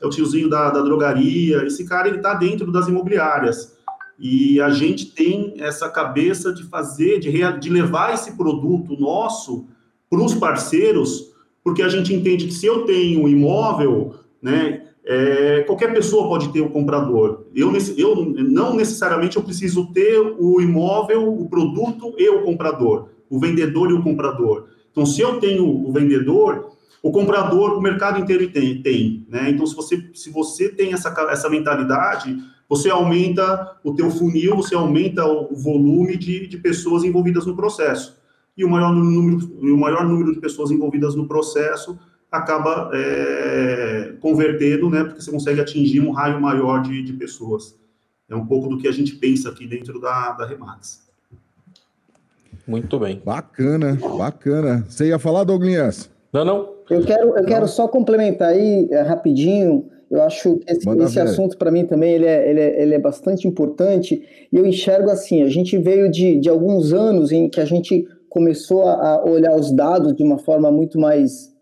é 0.00 0.06
o 0.06 0.08
tiozinho 0.08 0.48
da, 0.48 0.70
da 0.70 0.80
drogaria. 0.80 1.66
Esse 1.66 1.84
cara, 1.84 2.08
ele 2.08 2.16
está 2.16 2.32
dentro 2.32 2.72
das 2.72 2.88
imobiliárias. 2.88 3.76
E 4.18 4.58
a 4.58 4.70
gente 4.70 5.06
tem 5.06 5.54
essa 5.58 5.90
cabeça 5.90 6.50
de 6.50 6.64
fazer, 6.64 7.18
de, 7.18 7.30
de 7.60 7.68
levar 7.68 8.14
esse 8.14 8.34
produto 8.38 8.98
nosso 8.98 9.66
para 10.08 10.20
os 10.20 10.34
parceiros, 10.34 11.34
porque 11.62 11.82
a 11.82 11.88
gente 11.88 12.14
entende 12.14 12.46
que 12.46 12.54
se 12.54 12.64
eu 12.64 12.86
tenho 12.86 13.24
um 13.24 13.28
imóvel, 13.28 14.14
né, 14.46 14.82
é, 15.04 15.62
qualquer 15.66 15.92
pessoa 15.92 16.28
pode 16.28 16.52
ter 16.52 16.60
o 16.60 16.70
comprador. 16.70 17.46
Eu, 17.54 17.72
eu 17.96 18.24
não 18.24 18.74
necessariamente 18.74 19.36
eu 19.36 19.42
preciso 19.42 19.92
ter 19.92 20.18
o 20.18 20.60
imóvel, 20.60 21.32
o 21.32 21.48
produto 21.48 22.14
e 22.18 22.28
o 22.28 22.42
comprador 22.42 23.08
o 23.28 23.38
vendedor 23.38 23.90
e 23.90 23.94
o 23.94 24.02
comprador. 24.02 24.68
Então, 24.90 25.04
se 25.04 25.20
eu 25.20 25.38
tenho 25.38 25.66
o 25.66 25.92
vendedor, 25.92 26.72
o 27.02 27.10
comprador, 27.10 27.76
o 27.76 27.80
mercado 27.80 28.18
inteiro 28.18 28.48
tem, 28.50 28.80
tem 28.80 29.26
né? 29.28 29.50
Então, 29.50 29.66
se 29.66 29.74
você, 29.74 30.10
se 30.14 30.30
você 30.30 30.68
tem 30.68 30.92
essa, 30.92 31.14
essa 31.30 31.48
mentalidade, 31.48 32.36
você 32.68 32.90
aumenta 32.90 33.78
o 33.84 33.94
teu 33.94 34.10
funil, 34.10 34.56
você 34.56 34.74
aumenta 34.74 35.24
o 35.24 35.54
volume 35.54 36.16
de, 36.16 36.46
de 36.46 36.56
pessoas 36.56 37.04
envolvidas 37.04 37.46
no 37.46 37.54
processo. 37.54 38.16
E 38.56 38.64
o 38.64 38.70
maior 38.70 38.92
número, 38.92 39.46
o 39.60 39.76
maior 39.76 40.08
número 40.08 40.32
de 40.32 40.40
pessoas 40.40 40.70
envolvidas 40.70 41.14
no 41.14 41.28
processo 41.28 41.98
acaba 42.36 42.90
é, 42.94 44.14
convertendo, 44.20 44.90
né? 44.90 45.04
Porque 45.04 45.20
você 45.20 45.30
consegue 45.30 45.60
atingir 45.60 46.00
um 46.00 46.10
raio 46.10 46.40
maior 46.40 46.82
de, 46.82 47.02
de 47.02 47.12
pessoas. 47.12 47.74
É 48.28 48.34
um 48.34 48.46
pouco 48.46 48.68
do 48.68 48.78
que 48.78 48.88
a 48.88 48.92
gente 48.92 49.14
pensa 49.16 49.50
aqui 49.50 49.66
dentro 49.66 50.00
da, 50.00 50.32
da 50.32 50.46
Remax. 50.46 51.06
Muito 52.66 52.98
bem. 52.98 53.22
Bacana, 53.24 53.96
bacana. 54.18 54.84
Você 54.88 55.08
ia 55.08 55.18
falar, 55.18 55.44
Douglas? 55.44 56.10
Não, 56.32 56.44
não. 56.44 56.76
Eu 56.90 57.04
quero, 57.04 57.36
eu 57.36 57.44
quero 57.44 57.68
só 57.68 57.86
complementar 57.86 58.48
aí 58.48 58.88
é, 58.90 59.02
rapidinho. 59.02 59.88
Eu 60.10 60.22
acho 60.22 60.56
que 60.58 60.72
esse, 60.72 60.88
esse 60.88 61.20
assunto, 61.20 61.56
para 61.56 61.70
mim, 61.70 61.84
também 61.84 62.14
ele 62.14 62.26
é, 62.26 62.50
ele, 62.50 62.60
é, 62.60 62.82
ele 62.82 62.94
é 62.94 62.98
bastante 62.98 63.46
importante. 63.46 64.22
E 64.52 64.56
eu 64.56 64.66
enxergo 64.66 65.10
assim: 65.10 65.42
a 65.42 65.48
gente 65.48 65.78
veio 65.78 66.10
de, 66.10 66.38
de 66.38 66.48
alguns 66.48 66.92
anos 66.92 67.30
em 67.30 67.48
que 67.48 67.60
a 67.60 67.64
gente 67.64 68.06
começou 68.28 68.86
a, 68.86 69.14
a 69.14 69.24
olhar 69.24 69.54
os 69.56 69.72
dados 69.72 70.14
de 70.14 70.22
uma 70.22 70.38
forma 70.38 70.70
muito 70.70 70.98
mais 70.98 71.55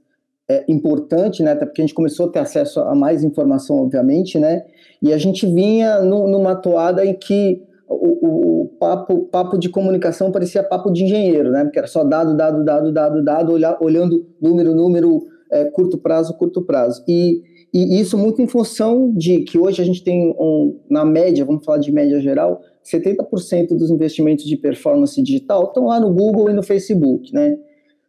é, 0.49 0.65
importante, 0.69 1.43
né? 1.43 1.53
Até 1.53 1.67
porque 1.67 1.81
a 1.81 1.85
gente 1.85 1.95
começou 1.95 2.27
a 2.27 2.31
ter 2.31 2.39
acesso 2.41 2.81
a 2.81 2.95
mais 2.95 3.25
informação, 3.25 3.79
obviamente, 3.79 4.39
né? 4.39 4.65
E 5.01 5.13
a 5.13 5.19
gente 5.19 5.47
vinha 5.47 6.01
no, 6.01 6.29
numa 6.29 6.55
toada 6.55 7.05
em 7.05 7.15
que 7.15 7.63
o, 7.89 8.63
o, 8.63 8.69
papo, 8.79 9.29
papo 9.31 9.59
de 9.59 9.69
comunicação 9.69 10.33
parecia 10.33 10.63
papo 10.63 10.91
de 10.91 11.05
engenheiro, 11.05 11.51
né? 11.51 11.65
Porque 11.65 11.79
era 11.79 11.89
só 11.89 12.05
dado, 12.05 12.37
dado, 12.37 12.65
dado, 12.65 12.93
dado, 12.93 13.25
dado, 13.25 13.53
olhar, 13.53 13.79
olhando 13.81 14.27
número, 14.41 14.75
número, 14.75 15.27
é, 15.51 15.65
curto 15.67 15.99
prazo, 15.99 16.37
curto 16.37 16.63
prazo. 16.63 17.03
E, 17.09 17.43
e 17.73 18.01
isso 18.01 18.17
muito 18.17 18.41
em 18.41 18.47
função 18.47 19.13
de 19.15 19.41
que 19.41 19.59
hoje 19.59 19.81
a 19.81 19.85
gente 19.85 20.03
tem, 20.05 20.35
um, 20.39 20.79
na 20.91 21.05
média, 21.05 21.45
vamos 21.45 21.65
falar 21.65 21.79
de 21.79 21.91
média 21.91 22.21
geral, 22.21 22.61
70% 22.85 23.69
dos 23.69 23.91
investimentos 23.91 24.45
de 24.45 24.57
performance 24.57 25.21
digital 25.23 25.65
estão 25.65 25.87
lá 25.87 25.99
no 25.99 26.13
Google 26.13 26.51
e 26.51 26.53
no 26.53 26.63
Facebook, 26.63 27.33
né? 27.33 27.57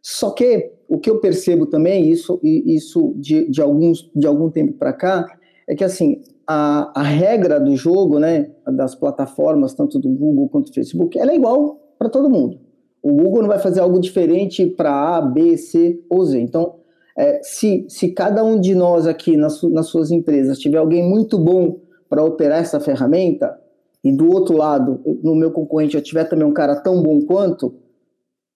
Só 0.02 0.30
que 0.30 0.75
o 0.88 0.98
que 0.98 1.10
eu 1.10 1.20
percebo 1.20 1.66
também, 1.66 2.10
isso, 2.10 2.38
isso 2.42 3.14
de, 3.16 3.50
de, 3.50 3.60
alguns, 3.60 4.10
de 4.14 4.26
algum 4.26 4.50
tempo 4.50 4.74
para 4.74 4.92
cá, 4.92 5.26
é 5.68 5.74
que 5.74 5.84
assim, 5.84 6.22
a, 6.46 7.00
a 7.00 7.02
regra 7.02 7.58
do 7.58 7.76
jogo, 7.76 8.18
né, 8.18 8.50
das 8.66 8.94
plataformas, 8.94 9.74
tanto 9.74 9.98
do 9.98 10.08
Google 10.08 10.48
quanto 10.48 10.70
do 10.70 10.74
Facebook, 10.74 11.18
ela 11.18 11.32
é 11.32 11.36
igual 11.36 11.80
para 11.98 12.08
todo 12.08 12.30
mundo. 12.30 12.60
O 13.02 13.12
Google 13.12 13.42
não 13.42 13.48
vai 13.48 13.58
fazer 13.58 13.80
algo 13.80 14.00
diferente 14.00 14.66
para 14.66 15.16
A, 15.16 15.20
B, 15.20 15.56
C 15.56 16.00
ou 16.08 16.24
Z. 16.24 16.40
Então, 16.40 16.74
é, 17.16 17.40
se, 17.42 17.86
se 17.88 18.08
cada 18.08 18.44
um 18.44 18.60
de 18.60 18.74
nós 18.74 19.06
aqui 19.06 19.36
nas, 19.36 19.62
nas 19.62 19.86
suas 19.86 20.10
empresas 20.10 20.58
tiver 20.58 20.78
alguém 20.78 21.08
muito 21.08 21.38
bom 21.38 21.78
para 22.08 22.22
operar 22.22 22.60
essa 22.60 22.78
ferramenta, 22.78 23.58
e 24.06 24.12
do 24.12 24.32
outro 24.32 24.56
lado, 24.56 25.00
no 25.20 25.34
meu 25.34 25.50
concorrente, 25.50 25.96
eu 25.96 26.02
tiver 26.02 26.24
também 26.24 26.46
um 26.46 26.52
cara 26.52 26.76
tão 26.76 27.02
bom 27.02 27.22
quanto, 27.22 27.74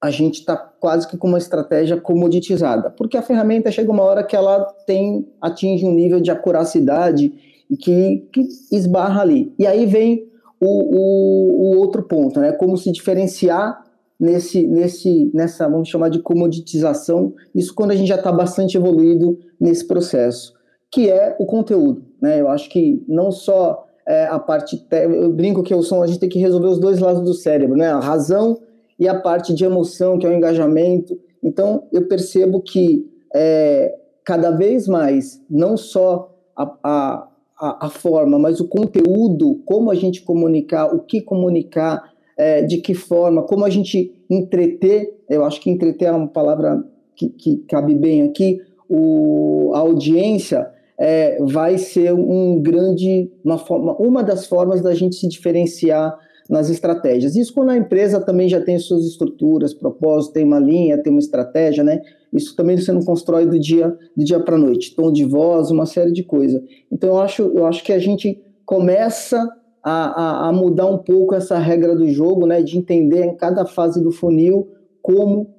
a 0.01 0.11
gente 0.11 0.41
está 0.41 0.57
quase 0.57 1.07
que 1.07 1.19
com 1.19 1.29
uma 1.29 1.39
estratégia 1.39 2.01
comoditizada, 2.01 2.91
porque 2.91 3.19
a 3.19 3.23
ferramenta 3.23 3.71
chega 3.71 3.93
uma 3.93 4.03
hora 4.03 4.25
que 4.25 4.35
ela 4.35 4.65
tem 4.87 5.29
atinge 5.41 5.85
um 5.85 5.93
nível 5.93 6.21
de 6.21 6.31
acuracidade 6.31 7.33
e 7.69 7.77
que, 7.77 8.27
que 8.33 8.49
esbarra 8.73 9.21
ali. 9.21 9.53
E 9.59 9.67
aí 9.67 9.85
vem 9.85 10.27
o, 10.59 10.67
o, 10.67 11.75
o, 11.75 11.79
outro 11.79 12.03
ponto, 12.03 12.41
né? 12.41 12.51
Como 12.53 12.77
se 12.77 12.91
diferenciar 12.91 13.85
nesse, 14.19 14.67
nesse, 14.67 15.31
nessa, 15.35 15.69
vamos 15.69 15.89
chamar 15.89 16.09
de 16.09 16.21
comoditização, 16.21 17.35
isso 17.55 17.75
quando 17.75 17.91
a 17.91 17.97
gente 17.97 18.09
já 18.09 18.17
está 18.17 18.33
bastante 18.33 18.77
evoluído 18.77 19.39
nesse 19.61 19.87
processo, 19.87 20.55
que 20.91 21.11
é 21.11 21.37
o 21.39 21.45
conteúdo, 21.45 22.05
né? 22.21 22.41
Eu 22.41 22.49
acho 22.49 22.71
que 22.71 23.05
não 23.07 23.31
só 23.31 23.87
é, 24.07 24.27
a 24.27 24.39
parte, 24.39 24.83
eu 24.91 25.31
brinco 25.31 25.63
que 25.63 25.75
o 25.75 25.83
som 25.83 26.03
a 26.03 26.07
gente 26.07 26.19
tem 26.19 26.29
que 26.29 26.39
resolver 26.39 26.69
os 26.69 26.79
dois 26.79 26.99
lados 26.99 27.23
do 27.23 27.35
cérebro, 27.35 27.77
né? 27.77 27.91
A 27.91 28.01
razão 28.01 28.59
e 29.01 29.09
a 29.09 29.19
parte 29.19 29.55
de 29.55 29.65
emoção, 29.65 30.19
que 30.19 30.27
é 30.27 30.29
o 30.29 30.35
engajamento. 30.35 31.19
Então, 31.43 31.89
eu 31.91 32.07
percebo 32.07 32.61
que 32.61 33.11
é, 33.35 33.97
cada 34.23 34.51
vez 34.51 34.87
mais, 34.87 35.43
não 35.51 35.77
só 35.77 36.37
a, 36.55 36.71
a 36.85 37.27
a, 37.61 37.91
forma, 37.91 38.39
mas 38.39 38.59
o 38.59 38.67
conteúdo, 38.67 39.61
como 39.67 39.91
a 39.91 39.95
gente 39.95 40.23
comunicar, 40.23 40.95
o 40.95 41.01
que 41.01 41.21
comunicar, 41.21 42.03
é, 42.39 42.63
de 42.63 42.79
que 42.79 42.95
forma, 42.95 43.43
como 43.43 43.67
a 43.67 43.69
gente 43.71 44.15
entreter, 44.31 45.15
eu 45.29 45.45
acho 45.45 45.61
que 45.61 45.69
entreter 45.69 46.09
é 46.09 46.13
uma 46.13 46.27
palavra 46.27 46.83
que, 47.15 47.29
que 47.29 47.59
cabe 47.69 47.95
bem 47.95 48.23
aqui, 48.23 48.63
o, 48.89 49.73
a 49.75 49.81
audiência 49.81 50.71
é, 50.99 51.39
vai 51.43 51.77
ser 51.77 52.15
um 52.15 52.63
grande, 52.63 53.31
uma, 53.45 53.59
forma, 53.59 53.95
uma 53.99 54.25
das 54.25 54.47
formas 54.47 54.81
da 54.81 54.95
gente 54.95 55.17
se 55.17 55.29
diferenciar 55.29 56.17
nas 56.51 56.69
estratégias. 56.69 57.37
Isso 57.37 57.55
quando 57.55 57.71
a 57.71 57.77
empresa 57.77 58.21
também 58.21 58.49
já 58.49 58.61
tem 58.61 58.77
suas 58.77 59.07
estruturas, 59.07 59.73
propósito, 59.73 60.33
tem 60.33 60.45
uma 60.45 60.59
linha, 60.59 61.01
tem 61.01 61.13
uma 61.13 61.21
estratégia, 61.21 61.85
né? 61.85 62.03
Isso 62.33 62.57
também 62.57 62.77
você 62.77 62.91
não 62.91 63.05
constrói 63.05 63.47
do 63.47 63.59
dia 63.59 63.97
do 64.17 64.25
dia 64.25 64.41
para 64.41 64.59
noite, 64.59 64.95
tom 64.97 65.13
de 65.13 65.25
voz, 65.25 65.71
uma 65.71 65.87
série 65.87 66.11
de 66.11 66.25
coisas. 66.25 66.61
Então 66.91 67.11
eu 67.11 67.21
acho, 67.21 67.43
eu 67.43 67.67
acho 67.67 67.85
que 67.85 67.93
a 67.93 68.01
gente 68.01 68.43
começa 68.67 69.49
a, 69.81 69.93
a, 69.93 70.49
a 70.49 70.53
mudar 70.53 70.87
um 70.87 70.99
pouco 70.99 71.37
essa 71.37 71.57
regra 71.57 71.95
do 71.95 72.09
jogo, 72.09 72.47
né? 72.47 72.61
De 72.61 72.77
entender 72.77 73.25
em 73.25 73.37
cada 73.37 73.65
fase 73.65 74.03
do 74.03 74.11
funil 74.11 74.69
como 75.01 75.55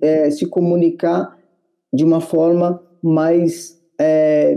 é, 0.00 0.30
se 0.30 0.46
comunicar 0.46 1.36
de 1.92 2.04
uma 2.04 2.20
forma 2.20 2.80
mais 3.02 3.76
é, 4.00 4.56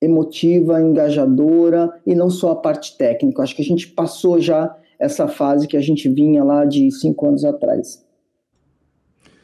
emotiva, 0.00 0.80
engajadora 0.80 1.92
e 2.06 2.14
não 2.14 2.30
só 2.30 2.52
a 2.52 2.56
parte 2.56 2.96
técnica. 2.96 3.42
Acho 3.42 3.54
que 3.54 3.62
a 3.62 3.64
gente 3.64 3.88
passou 3.88 4.40
já 4.40 4.74
essa 4.98 5.28
fase 5.28 5.66
que 5.66 5.76
a 5.76 5.80
gente 5.80 6.08
vinha 6.08 6.42
lá 6.42 6.64
de 6.64 6.90
cinco 6.90 7.28
anos 7.28 7.44
atrás. 7.44 8.04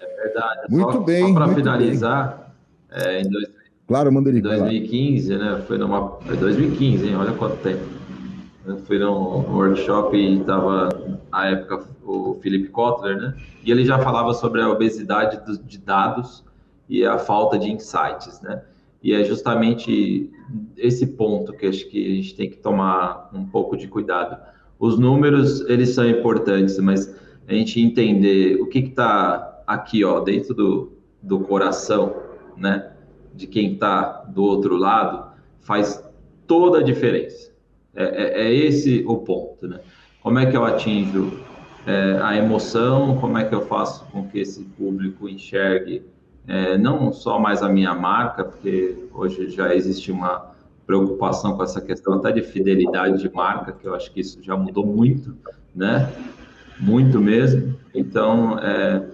É 0.01 0.23
verdade. 0.23 0.61
Muito 0.71 0.93
só, 0.93 1.01
bem. 1.01 1.29
Só 1.29 1.35
para 1.35 1.55
finalizar, 1.55 2.55
é, 2.91 3.21
em 3.21 3.29
dois, 3.29 3.49
claro, 3.87 4.13
Manderico, 4.13 4.49
2015, 4.49 5.29
claro. 5.29 5.45
né? 5.45 5.63
Foi 5.67 5.79
numa. 5.79 6.11
Foi 6.21 6.37
2015, 6.37 7.07
hein? 7.07 7.17
Olha 7.17 7.33
quanto 7.33 7.57
tempo. 7.63 8.03
Eu 8.65 8.79
fui 8.79 8.99
num 8.99 9.53
workshop 9.53 10.17
e 10.17 10.39
estava, 10.39 10.89
na 11.33 11.47
época, 11.49 11.85
o 12.05 12.39
Felipe 12.41 12.69
Kotler, 12.69 13.21
né? 13.21 13.35
E 13.65 13.71
ele 13.71 13.85
já 13.85 13.99
falava 13.99 14.33
sobre 14.35 14.61
a 14.61 14.69
obesidade 14.69 15.41
de 15.65 15.79
dados 15.79 16.45
e 16.89 17.05
a 17.05 17.19
falta 17.19 17.59
de 17.59 17.73
insights, 17.73 18.41
né? 18.41 18.63
E 19.03 19.13
é 19.13 19.25
justamente 19.25 20.31
esse 20.77 21.07
ponto 21.09 21.53
que 21.53 21.67
acho 21.67 21.89
que 21.89 22.13
a 22.13 22.15
gente 22.17 22.37
tem 22.37 22.49
que 22.49 22.57
tomar 22.57 23.31
um 23.35 23.45
pouco 23.45 23.77
de 23.77 23.89
cuidado 23.89 24.37
os 24.83 24.99
números, 24.99 25.61
eles 25.69 25.91
são 25.91 26.05
importantes, 26.11 26.77
mas 26.81 27.15
a 27.47 27.55
gente 27.55 27.81
entender 27.81 28.61
o 28.61 28.67
que 28.67 28.81
está 28.81 29.63
aqui, 29.65 30.05
ó, 30.05 30.19
dentro 30.19 30.53
do, 30.53 30.93
do 31.23 31.39
coração, 31.39 32.17
né, 32.57 32.91
de 33.33 33.47
quem 33.47 33.75
está 33.75 34.25
do 34.25 34.43
outro 34.43 34.75
lado, 34.75 35.37
faz 35.61 36.05
toda 36.49 36.81
a 36.81 36.83
diferença. 36.83 37.53
É, 37.95 38.03
é, 38.03 38.49
é, 38.49 38.55
esse 38.55 39.05
o 39.07 39.19
ponto, 39.19 39.69
né? 39.69 39.79
Como 40.21 40.41
é 40.41 40.47
que 40.47 40.57
eu 40.57 40.65
atinjo 40.65 41.31
é, 41.87 42.19
a 42.21 42.37
emoção? 42.37 43.19
Como 43.19 43.39
é 43.39 43.45
que 43.45 43.55
eu 43.55 43.61
faço 43.67 44.05
com 44.07 44.27
que 44.27 44.41
esse 44.41 44.65
público 44.65 45.29
enxergue 45.29 46.03
é, 46.49 46.77
não 46.77 47.13
só 47.13 47.39
mais 47.39 47.63
a 47.63 47.69
minha 47.69 47.95
marca, 47.95 48.43
porque 48.43 48.97
hoje 49.15 49.49
já 49.51 49.73
existe 49.77 50.11
uma 50.11 50.52
preocupação 50.87 51.57
com 51.57 51.63
essa 51.63 51.81
questão 51.81 52.15
até 52.15 52.33
de 52.33 52.43
fidelidade 52.43 53.21
de 53.21 53.33
marca, 53.33 53.73
que 53.73 53.87
eu 53.87 53.95
acho 53.95 54.11
que 54.13 54.21
isso 54.21 54.43
já 54.43 54.57
mudou 54.57 54.85
muito, 54.85 55.37
né? 55.75 56.13
Muito 56.81 57.21
mesmo. 57.21 57.79
Então, 57.95 58.59
é, 58.59 59.07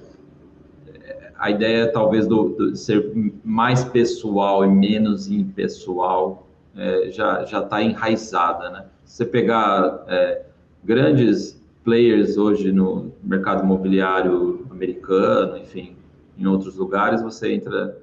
a 1.39 1.51
ideia 1.51 1.91
talvez 1.93 2.27
do, 2.27 2.51
do, 2.51 2.77
ser 2.77 3.12
mais 3.45 3.85
pessoal 3.85 4.64
e 4.64 4.69
menos 4.69 5.31
impessoal 5.31 6.49
é, 6.77 7.11
já 7.11 7.45
já 7.45 7.61
está 7.61 7.83
enraizada, 7.83 8.71
né? 8.71 8.87
Se 9.05 9.16
você 9.16 9.27
pegar 9.27 10.05
é, 10.09 10.43
grandes 10.85 11.62
players 11.85 12.37
hoje 12.37 12.73
no 12.73 13.12
mercado 13.23 13.62
imobiliário 13.62 14.66
americano, 14.71 15.59
enfim, 15.59 15.97
em 16.37 16.47
outros 16.47 16.77
lugares, 16.77 17.23
você 17.23 17.53
entra 17.53 17.99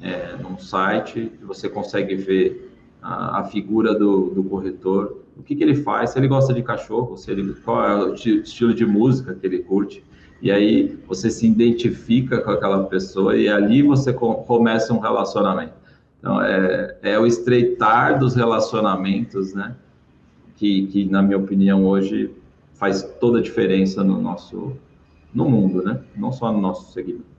é, 0.00 0.36
num 0.36 0.58
site 0.58 1.32
e 1.40 1.44
você 1.44 1.68
consegue 1.68 2.14
ver 2.14 2.69
a, 3.02 3.40
a 3.40 3.44
figura 3.44 3.94
do, 3.94 4.30
do, 4.30 4.44
corretor, 4.44 5.22
o 5.36 5.42
que, 5.42 5.54
que 5.54 5.62
ele 5.62 5.76
faz, 5.76 6.10
se 6.10 6.18
ele 6.18 6.28
gosta 6.28 6.52
de 6.52 6.62
cachorro, 6.62 7.16
se 7.16 7.30
ele, 7.30 7.54
qual 7.64 7.84
é 7.84 8.10
o 8.10 8.14
estilo 8.14 8.74
de 8.74 8.84
música 8.84 9.34
que 9.34 9.46
ele 9.46 9.60
curte, 9.60 10.04
e 10.42 10.50
aí 10.50 10.98
você 11.06 11.30
se 11.30 11.46
identifica 11.46 12.40
com 12.40 12.50
aquela 12.50 12.84
pessoa 12.84 13.36
e 13.36 13.48
ali 13.48 13.82
você 13.82 14.12
começa 14.12 14.92
um 14.94 14.98
relacionamento. 14.98 15.74
Então, 16.18 16.40
é, 16.40 16.96
é 17.02 17.18
o 17.18 17.26
estreitar 17.26 18.18
dos 18.18 18.34
relacionamentos, 18.34 19.54
né? 19.54 19.74
Que, 20.56 20.86
que, 20.86 21.04
na 21.06 21.22
minha 21.22 21.38
opinião, 21.38 21.86
hoje 21.86 22.30
faz 22.74 23.02
toda 23.20 23.38
a 23.38 23.42
diferença 23.42 24.02
no 24.04 24.20
nosso 24.20 24.76
no 25.32 25.48
mundo, 25.48 25.82
né? 25.82 26.00
Não 26.16 26.32
só 26.32 26.52
no 26.52 26.60
nosso 26.60 26.92
segmento. 26.92 27.29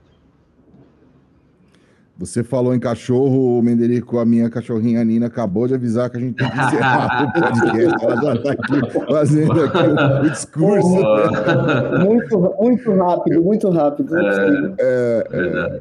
Você 2.22 2.44
falou 2.44 2.72
em 2.72 2.78
cachorro, 2.78 3.60
Menderico, 3.60 4.20
a 4.20 4.24
minha 4.24 4.48
cachorrinha 4.48 5.04
Nina 5.04 5.26
acabou 5.26 5.66
de 5.66 5.74
avisar 5.74 6.08
que 6.08 6.18
a 6.18 6.20
gente 6.20 6.36
tem 6.36 6.48
que 6.48 6.56
encerrar 6.56 7.24
o 7.24 7.32
podcast. 7.34 8.04
Ela 8.04 8.22
já 8.22 8.34
está 8.34 8.52
aqui 8.52 9.12
fazendo 9.12 9.60
aqui 9.64 9.78
o, 9.78 10.20
o 10.20 10.22
discurso. 10.30 11.02
muito, 12.04 12.54
muito 12.60 12.94
rápido, 12.94 13.42
muito 13.42 13.70
rápido. 13.70 14.16
É, 14.16 14.76
é, 14.78 15.24
é. 15.32 15.80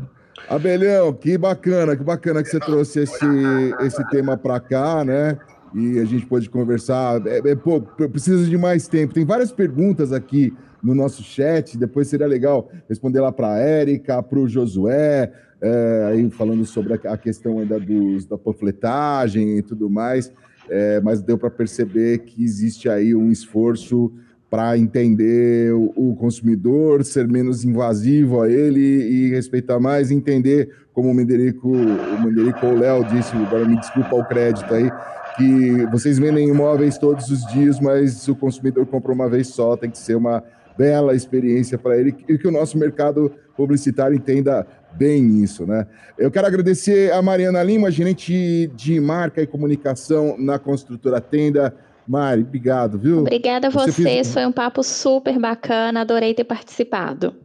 Abelhão, 0.49 1.13
que 1.13 1.37
bacana, 1.37 1.95
que 1.95 2.03
bacana 2.03 2.41
que 2.41 2.49
você 2.49 2.59
trouxe 2.59 3.01
esse, 3.01 3.75
esse 3.81 4.03
tema 4.09 4.35
para 4.35 4.59
cá, 4.59 5.05
né? 5.05 5.37
E 5.75 5.99
a 5.99 6.05
gente 6.05 6.25
pôde 6.25 6.49
conversar. 6.49 7.21
É, 7.27 7.51
é, 7.51 7.55
pô, 7.55 7.81
preciso 7.81 8.49
de 8.49 8.57
mais 8.57 8.87
tempo. 8.87 9.13
Tem 9.13 9.23
várias 9.23 9.51
perguntas 9.51 10.11
aqui 10.11 10.51
no 10.83 10.95
nosso 10.95 11.23
chat. 11.23 11.77
Depois 11.77 12.07
seria 12.07 12.27
legal 12.27 12.69
responder 12.87 13.19
lá 13.19 13.31
para 13.31 13.53
a 13.53 13.57
Érica, 13.57 14.21
para 14.21 14.39
o 14.39 14.47
Josué, 14.47 15.31
é, 15.61 16.07
aí 16.09 16.29
falando 16.31 16.65
sobre 16.65 16.93
a, 16.93 17.17
questão 17.17 17.59
ainda 17.59 17.79
dos, 17.79 18.25
da 18.25 18.37
panfletagem 18.37 19.57
e 19.57 19.61
tudo 19.61 19.89
mais, 19.89 20.31
é, 20.69 20.99
mas 21.01 21.21
deu 21.21 21.37
para 21.37 21.51
perceber 21.51 22.19
que 22.19 22.43
existe 22.43 22.89
aí 22.89 23.13
um 23.13 23.31
esforço 23.31 24.11
para 24.49 24.77
entender 24.77 25.71
o, 25.73 26.13
consumidor, 26.19 27.05
ser 27.05 27.25
menos 27.25 27.63
invasivo 27.63 28.41
a 28.41 28.49
ele 28.49 28.81
e 28.81 29.29
respeitar 29.29 29.79
mais, 29.79 30.11
entender 30.11 30.69
como 30.91 31.09
o 31.09 31.13
Menderico, 31.13 31.69
o 31.69 32.21
Menderico 32.21 32.65
ou 32.65 32.73
o 32.73 32.77
Léo 32.77 33.05
disse, 33.05 33.33
agora 33.33 33.65
me 33.65 33.79
desculpa 33.79 34.13
o 34.13 34.25
crédito 34.25 34.73
aí, 34.73 34.91
que 35.37 35.85
vocês 35.85 36.19
vendem 36.19 36.49
imóveis 36.49 36.97
todos 36.97 37.29
os 37.29 37.45
dias, 37.47 37.79
mas 37.79 38.27
o 38.27 38.35
consumidor 38.35 38.85
compra 38.87 39.13
uma 39.13 39.29
vez 39.29 39.47
só, 39.47 39.77
tem 39.77 39.89
que 39.89 39.97
ser 39.97 40.15
uma 40.15 40.43
bela 40.81 41.13
experiência 41.13 41.77
para 41.77 41.95
ele 41.95 42.15
e 42.27 42.39
que 42.39 42.47
o 42.47 42.51
nosso 42.51 42.75
mercado 42.75 43.31
publicitário 43.55 44.17
entenda 44.17 44.65
bem 44.93 45.43
isso, 45.43 45.63
né? 45.63 45.85
Eu 46.17 46.31
quero 46.31 46.47
agradecer 46.47 47.13
a 47.13 47.21
Mariana 47.21 47.61
Lima, 47.61 47.91
gerente 47.91 48.65
de 48.75 48.99
marca 48.99 49.43
e 49.43 49.45
comunicação 49.45 50.35
na 50.39 50.57
construtora 50.57 51.21
Tenda. 51.21 51.71
Mari, 52.07 52.41
obrigado, 52.41 52.97
viu? 52.97 53.19
Obrigada 53.19 53.67
a 53.67 53.69
você 53.69 53.91
vocês, 53.91 54.07
fez... 54.07 54.33
foi 54.33 54.43
um 54.43 54.51
papo 54.51 54.81
super 54.81 55.37
bacana, 55.37 56.01
adorei 56.01 56.33
ter 56.33 56.45
participado. 56.45 57.35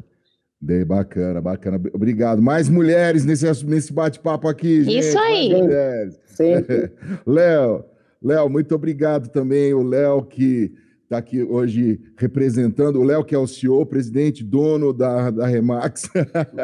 Bem, 0.58 0.86
bacana, 0.86 1.38
bacana. 1.38 1.78
Obrigado. 1.92 2.40
Mais 2.40 2.70
mulheres 2.70 3.26
nesse, 3.26 3.66
nesse 3.66 3.92
bate-papo 3.92 4.48
aqui, 4.48 4.82
gente. 4.82 4.98
Isso 4.98 5.18
aí. 5.18 5.52
Léo, 7.26 7.84
Léo, 8.22 8.48
muito 8.48 8.74
obrigado 8.74 9.28
também. 9.28 9.74
O 9.74 9.82
Léo 9.82 10.22
que 10.22 10.72
está 11.06 11.18
aqui 11.18 11.40
hoje 11.40 12.00
representando 12.16 12.96
o 12.96 13.04
Léo, 13.04 13.24
que 13.24 13.34
é 13.34 13.38
o 13.38 13.46
CEO, 13.46 13.86
presidente, 13.86 14.42
dono 14.42 14.92
da, 14.92 15.30
da 15.30 15.46
Remax. 15.46 16.10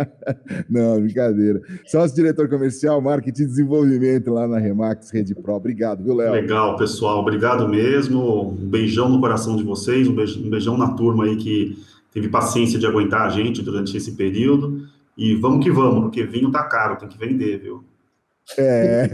Não, 0.68 1.00
brincadeira. 1.00 1.62
Sócio 1.86 2.16
diretor 2.16 2.48
comercial, 2.48 3.00
marketing 3.00 3.42
e 3.42 3.46
desenvolvimento 3.46 4.32
lá 4.32 4.48
na 4.48 4.58
Remax 4.58 5.10
Rede 5.12 5.32
Pro. 5.32 5.54
Obrigado, 5.54 6.02
viu, 6.02 6.14
Léo? 6.14 6.32
Legal, 6.32 6.76
pessoal. 6.76 7.20
Obrigado 7.20 7.68
mesmo. 7.68 8.50
Um 8.50 8.68
beijão 8.68 9.08
no 9.08 9.20
coração 9.20 9.54
de 9.54 9.62
vocês, 9.62 10.08
um 10.08 10.50
beijão 10.50 10.76
na 10.76 10.92
turma 10.94 11.24
aí 11.24 11.36
que 11.36 11.78
teve 12.12 12.28
paciência 12.28 12.80
de 12.80 12.86
aguentar 12.86 13.22
a 13.22 13.30
gente 13.30 13.62
durante 13.62 13.96
esse 13.96 14.12
período. 14.16 14.86
E 15.16 15.36
vamos 15.36 15.62
que 15.62 15.70
vamos, 15.70 16.00
porque 16.02 16.24
vinho 16.24 16.50
tá 16.50 16.64
caro, 16.64 16.96
tem 16.96 17.08
que 17.08 17.18
vender, 17.18 17.60
viu? 17.60 17.84
É. 18.58 19.08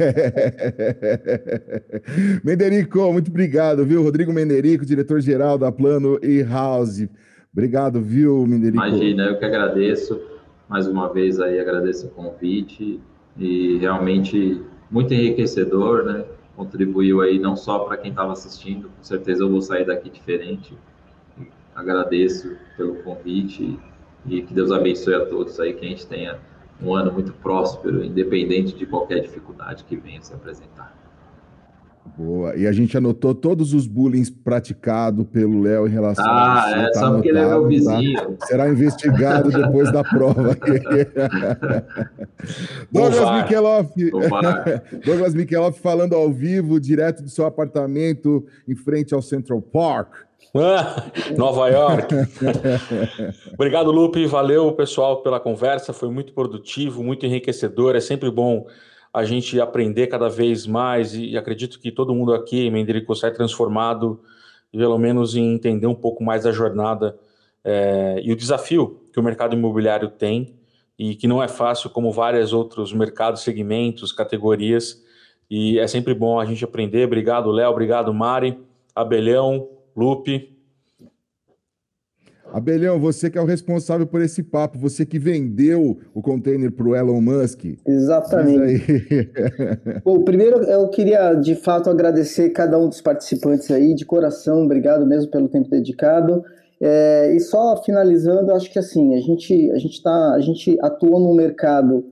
Menderico, 2.43 3.13
muito 3.13 3.31
obrigado, 3.31 3.85
viu? 3.85 4.03
Rodrigo 4.03 4.33
Menderico, 4.33 4.87
diretor-geral 4.87 5.59
da 5.59 5.71
Plano 5.71 6.19
e 6.23 6.43
House. 6.43 7.07
Obrigado, 7.53 8.01
viu, 8.01 8.47
Menderico? 8.47 8.85
Imagina, 8.85 9.25
eu 9.25 9.39
que 9.39 9.45
agradeço. 9.45 10.21
Mais 10.69 10.87
uma 10.87 11.13
vez 11.13 11.41
aí 11.41 11.59
agradeço 11.59 12.07
o 12.07 12.11
convite 12.11 13.01
e 13.39 13.79
realmente 13.79 14.63
muito 14.91 15.15
enriquecedor, 15.15 16.05
né? 16.05 16.25
Contribuiu 16.57 17.21
aí 17.21 17.39
não 17.39 17.57
só 17.57 17.81
para 17.81 17.97
quem 17.97 18.11
estava 18.11 18.33
assistindo, 18.33 18.89
com 18.89 19.03
certeza 19.03 19.45
eu 19.45 19.51
vou 19.51 19.63
sair 19.63 19.87
daqui 19.87 20.11
diferente. 20.11 20.77
Agradeço 21.75 22.57
pelo 22.77 22.97
convite 22.97 23.79
e 24.27 24.43
que 24.43 24.53
Deus 24.53 24.73
abençoe 24.73 25.15
a 25.15 25.27
todos 25.27 25.59
aí, 25.61 25.73
que 25.73 25.87
a 25.87 25.89
gente 25.89 26.07
tenha 26.07 26.39
um 26.83 26.95
ano 26.95 27.13
muito 27.13 27.33
próspero, 27.33 28.05
independente 28.05 28.75
de 28.75 28.87
qualquer 28.87 29.21
dificuldade 29.21 29.85
que 29.85 29.97
venha 29.97 30.23
se 30.23 30.33
apresentar. 30.33 30.98
Boa. 32.17 32.57
E 32.57 32.67
a 32.67 32.73
gente 32.73 32.97
anotou 32.97 33.35
todos 33.35 33.75
os 33.75 33.87
bullying 33.87 34.25
praticados 34.45 35.27
pelo 35.27 35.63
Léo 35.63 35.87
em 35.87 35.91
relação 35.91 36.25
ah, 36.27 36.31
a. 36.31 36.65
Ah, 36.65 36.71
é, 36.83 36.91
tá 36.91 37.01
só 37.01 37.13
porque 37.13 37.29
ele 37.29 37.39
é 37.39 37.47
meu 37.47 37.63
tá? 37.63 37.69
vizinho. 37.69 38.37
Tá? 38.37 38.47
Será 38.47 38.69
investigado 38.69 39.51
depois 39.51 39.93
da 39.93 40.03
prova. 40.03 40.57
Douglas 42.91 43.43
Mikeloff. 43.43 43.93
Douglas 45.05 45.35
Mikeloff 45.35 45.81
falando 45.81 46.15
ao 46.15 46.33
vivo, 46.33 46.81
direto 46.81 47.23
do 47.23 47.29
seu 47.29 47.47
apartamento, 47.47 48.47
em 48.67 48.75
frente 48.75 49.15
ao 49.15 49.23
Central 49.23 49.61
Park. 49.61 50.15
Nova 51.37 51.69
York. 51.69 52.15
Obrigado, 53.53 53.91
Lupe. 53.91 54.27
Valeu, 54.27 54.73
pessoal, 54.73 55.23
pela 55.23 55.39
conversa. 55.39 55.93
Foi 55.93 56.09
muito 56.11 56.33
produtivo, 56.33 57.03
muito 57.03 57.27
enriquecedor. 57.27 57.95
É 57.95 58.01
sempre 58.01 58.31
bom 58.31 58.67
a 59.13 59.25
gente 59.25 59.61
aprender 59.61 60.07
cada 60.07 60.29
vez 60.29 60.67
mais 60.67 61.15
e 61.15 61.37
acredito 61.37 61.81
que 61.81 61.91
todo 61.91 62.15
mundo 62.15 62.35
aqui 62.35 62.67
em 62.67 62.71
Menderico 62.71 63.15
sai 63.15 63.33
transformado, 63.33 64.21
pelo 64.71 64.99
menos 64.99 65.35
em 65.35 65.55
entender 65.55 65.87
um 65.87 65.95
pouco 65.95 66.23
mais 66.23 66.45
da 66.45 66.53
jornada 66.53 67.19
é, 67.65 68.21
e 68.23 68.33
o 68.33 68.37
desafio 68.37 69.03
que 69.13 69.19
o 69.19 69.23
mercado 69.23 69.55
imobiliário 69.55 70.09
tem 70.09 70.55
e 70.99 71.15
que 71.15 71.29
não 71.29 71.43
é 71.43 71.49
fácil 71.49 71.91
como 71.91 72.11
vários 72.11 72.53
outros 72.53 72.93
mercados, 72.93 73.43
segmentos, 73.43 74.13
categorias. 74.13 75.03
E 75.51 75.79
é 75.79 75.87
sempre 75.87 76.13
bom 76.13 76.41
a 76.41 76.45
gente 76.45 76.65
aprender. 76.65 77.07
Obrigado, 77.07 77.51
Léo. 77.51 77.71
Obrigado, 77.71 78.13
Mari. 78.13 78.59
Abelhão, 78.95 79.69
Lupe. 79.97 80.58
Abelhão, 82.53 82.99
você 82.99 83.31
que 83.31 83.39
é 83.39 83.41
o 83.41 83.45
responsável 83.45 84.07
por 84.07 84.23
esse 84.23 84.43
papo, 84.43 84.79
você 84.79 85.05
que 85.05 85.19
vendeu 85.19 85.99
o 86.15 86.23
container 86.23 86.71
para 86.73 86.89
o 86.89 86.97
Elon 86.97 87.21
Musk. 87.21 87.65
Exatamente. 87.87 89.31
Bom, 90.05 90.23
primeiro 90.23 90.63
eu 90.65 90.89
queria 90.89 91.35
de 91.35 91.55
fato 91.55 91.91
agradecer 91.91 92.51
cada 92.51 92.79
um 92.79 92.89
dos 92.89 93.01
participantes 93.01 93.71
aí, 93.71 93.95
de 93.95 94.05
coração, 94.05 94.65
obrigado 94.65 95.07
mesmo 95.07 95.31
pelo 95.31 95.49
tempo 95.49 95.69
dedicado. 95.69 96.43
É, 96.81 97.35
e 97.35 97.41
só 97.41 97.83
finalizando, 97.83 98.53
acho 98.53 98.71
que 98.71 98.79
assim, 98.79 99.17
a 99.17 99.21
gente, 99.21 99.71
a 99.73 99.79
gente, 99.79 100.03
tá, 100.03 100.35
a 100.35 100.41
gente 100.41 100.79
atua 100.81 101.19
num 101.19 101.35
mercado 101.35 102.05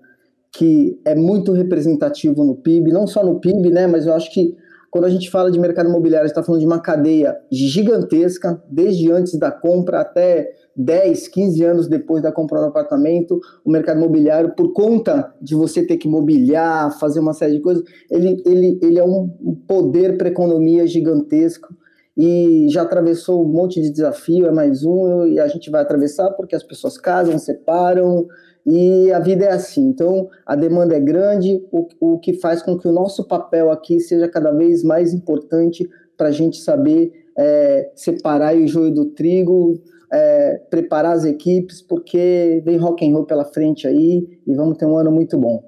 que 0.53 0.99
é 1.05 1.15
muito 1.15 1.53
representativo 1.53 2.43
no 2.43 2.57
PIB, 2.57 2.91
não 2.91 3.07
só 3.07 3.25
no 3.25 3.39
PIB, 3.39 3.71
né, 3.71 3.87
mas 3.87 4.07
eu 4.07 4.15
acho 4.15 4.33
que 4.33 4.57
quando 4.91 5.05
a 5.05 5.11
gente 5.11 5.31
fala 5.31 5.51
de 5.51 5.59
mercado 5.59 5.89
imobiliário, 5.89 6.25
a 6.25 6.29
gente 6.29 6.33
está 6.33 6.43
falando 6.43 6.61
de 6.61 6.67
uma 6.67 6.81
cadeia 6.81 7.37
gigantesca, 7.51 8.63
desde 8.69 9.11
antes 9.11 9.39
da 9.39 9.51
compra 9.51 10.01
até 10.01 10.51
10, 10.77 11.29
15 11.29 11.65
anos 11.65 11.89
depois 11.89 12.23
da 12.23 12.31
compra 12.31 12.61
do 12.61 12.67
apartamento, 12.67 13.41
o 13.65 13.71
mercado 13.71 13.99
imobiliário, 13.99 14.55
por 14.55 14.73
conta 14.73 15.33
de 15.41 15.55
você 15.55 15.85
ter 15.85 15.97
que 15.97 16.09
mobiliar, 16.09 16.99
fazer 16.99 17.21
uma 17.21 17.33
série 17.33 17.55
de 17.55 17.61
coisas, 17.61 17.83
ele, 18.11 18.43
ele, 18.45 18.79
ele 18.83 18.99
é 18.99 19.05
um 19.05 19.29
poder 19.67 20.19
para 20.19 20.29
a 20.29 20.31
economia 20.31 20.87
gigantesco 20.87 21.75
e 22.17 22.67
já 22.71 22.83
atravessou 22.83 23.45
um 23.45 23.49
monte 23.49 23.81
de 23.81 23.91
desafio, 23.91 24.47
é 24.47 24.53
mais 24.53 24.85
um, 24.85 25.27
e 25.27 25.39
a 25.39 25.49
gente 25.49 25.71
vai 25.71 25.83
atravessar 25.83 26.31
porque 26.33 26.57
as 26.57 26.63
pessoas 26.63 26.97
casam, 26.97 27.39
separam, 27.39 28.27
e 28.67 29.13
a 29.13 29.21
vida 29.21 29.45
é 29.45 29.53
assim. 29.53 29.89
Então, 29.89 30.29
a 30.45 30.57
demanda 30.57 30.97
é 30.97 31.01
grande, 31.01 31.65
o, 31.71 31.87
o 32.01 32.19
que 32.19 32.35
faz 32.35 32.63
com 32.63 32.77
que 32.77 32.89
o 32.89 32.93
nosso 32.93 33.27
papel 33.27 33.71
aqui 33.71 34.01
seja 34.01 34.29
cada 34.29 34.51
vez 34.51 34.83
mais 34.83 35.15
importante 35.15 35.89
para 36.17 36.29
a 36.29 36.33
gente 36.33 36.59
saber 36.59 37.13
é, 37.39 37.91
separar 37.95 38.57
o 38.57 38.67
joio 38.67 38.93
do 38.93 39.07
trigo, 39.07 39.81
é, 40.13 40.61
preparar 40.71 41.13
as 41.13 41.25
equipes, 41.25 41.81
porque 41.81 42.63
vem 42.65 42.77
rock 42.77 43.07
and 43.07 43.13
roll 43.13 43.27
pela 43.27 43.45
frente 43.45 43.87
aí 43.87 44.27
e 44.47 44.55
vamos 44.55 44.77
ter 44.79 44.87
um 44.87 44.97
ano 44.97 45.13
muito 45.13 45.39
bom. 45.39 45.63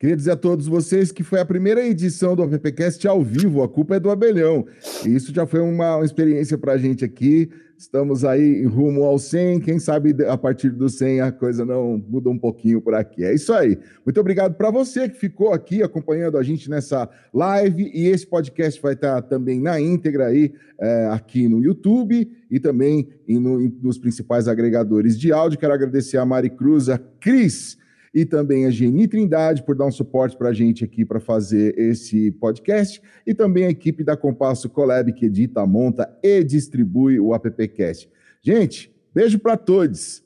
Queria 0.00 0.16
dizer 0.16 0.30
a 0.30 0.36
todos 0.36 0.66
vocês 0.66 1.12
que 1.12 1.22
foi 1.22 1.40
a 1.40 1.44
primeira 1.44 1.86
edição 1.86 2.34
do 2.34 2.42
AppCast 2.42 3.06
ao 3.06 3.22
vivo, 3.22 3.62
a 3.62 3.68
culpa 3.68 3.96
é 3.96 4.00
do 4.00 4.08
Abelhão. 4.08 4.66
E 5.04 5.14
isso 5.14 5.30
já 5.30 5.46
foi 5.46 5.60
uma, 5.60 6.02
experiência 6.02 6.56
para 6.56 6.72
a 6.72 6.78
gente 6.78 7.04
aqui. 7.04 7.50
Estamos 7.76 8.24
aí 8.24 8.64
rumo 8.64 9.04
ao 9.04 9.18
100. 9.18 9.60
Quem 9.60 9.78
sabe 9.78 10.16
a 10.24 10.38
partir 10.38 10.70
do 10.70 10.88
100 10.88 11.20
a 11.20 11.30
coisa 11.30 11.66
não 11.66 12.02
muda 12.08 12.30
um 12.30 12.38
pouquinho 12.38 12.80
por 12.80 12.94
aqui. 12.94 13.22
É 13.22 13.34
isso 13.34 13.52
aí. 13.52 13.78
Muito 14.02 14.18
obrigado 14.18 14.54
para 14.54 14.70
você 14.70 15.06
que 15.06 15.18
ficou 15.18 15.52
aqui 15.52 15.82
acompanhando 15.82 16.38
a 16.38 16.42
gente 16.42 16.70
nessa 16.70 17.06
live. 17.30 17.90
E 17.92 18.06
esse 18.06 18.26
podcast 18.26 18.80
vai 18.80 18.94
estar 18.94 19.20
também 19.20 19.60
na 19.60 19.78
íntegra 19.78 20.28
aí 20.28 20.54
é, 20.80 21.08
aqui 21.12 21.46
no 21.46 21.62
YouTube 21.62 22.26
e 22.50 22.58
também 22.58 23.06
no, 23.28 23.70
nos 23.82 23.98
principais 23.98 24.48
agregadores 24.48 25.18
de 25.18 25.30
áudio. 25.30 25.58
Quero 25.58 25.74
agradecer 25.74 26.16
a 26.16 26.24
Mari 26.24 26.48
Cruz, 26.48 26.88
a 26.88 26.96
Cris 26.96 27.78
e 28.12 28.24
também 28.24 28.66
a 28.66 28.70
Geni 28.70 29.06
Trindade 29.06 29.62
por 29.62 29.76
dar 29.76 29.86
um 29.86 29.92
suporte 29.92 30.36
para 30.36 30.50
a 30.50 30.52
gente 30.52 30.84
aqui 30.84 31.04
para 31.04 31.20
fazer 31.20 31.78
esse 31.78 32.32
podcast, 32.32 33.00
e 33.26 33.34
também 33.34 33.64
a 33.64 33.70
equipe 33.70 34.02
da 34.02 34.16
Compasso 34.16 34.68
Collab 34.68 35.12
que 35.12 35.26
edita, 35.26 35.64
monta 35.66 36.10
e 36.22 36.42
distribui 36.42 37.20
o 37.20 37.32
AppCast. 37.32 38.10
Gente, 38.42 38.92
beijo 39.14 39.38
para 39.38 39.56
todos. 39.56 40.24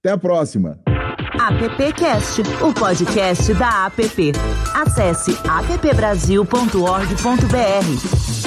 Até 0.00 0.10
a 0.10 0.18
próxima. 0.18 0.80
AppCast, 1.38 2.42
o 2.60 2.74
podcast 2.74 3.54
da 3.54 3.86
App. 3.86 4.02
Acesse 4.74 5.30
appbrasil.org.br. 5.48 8.41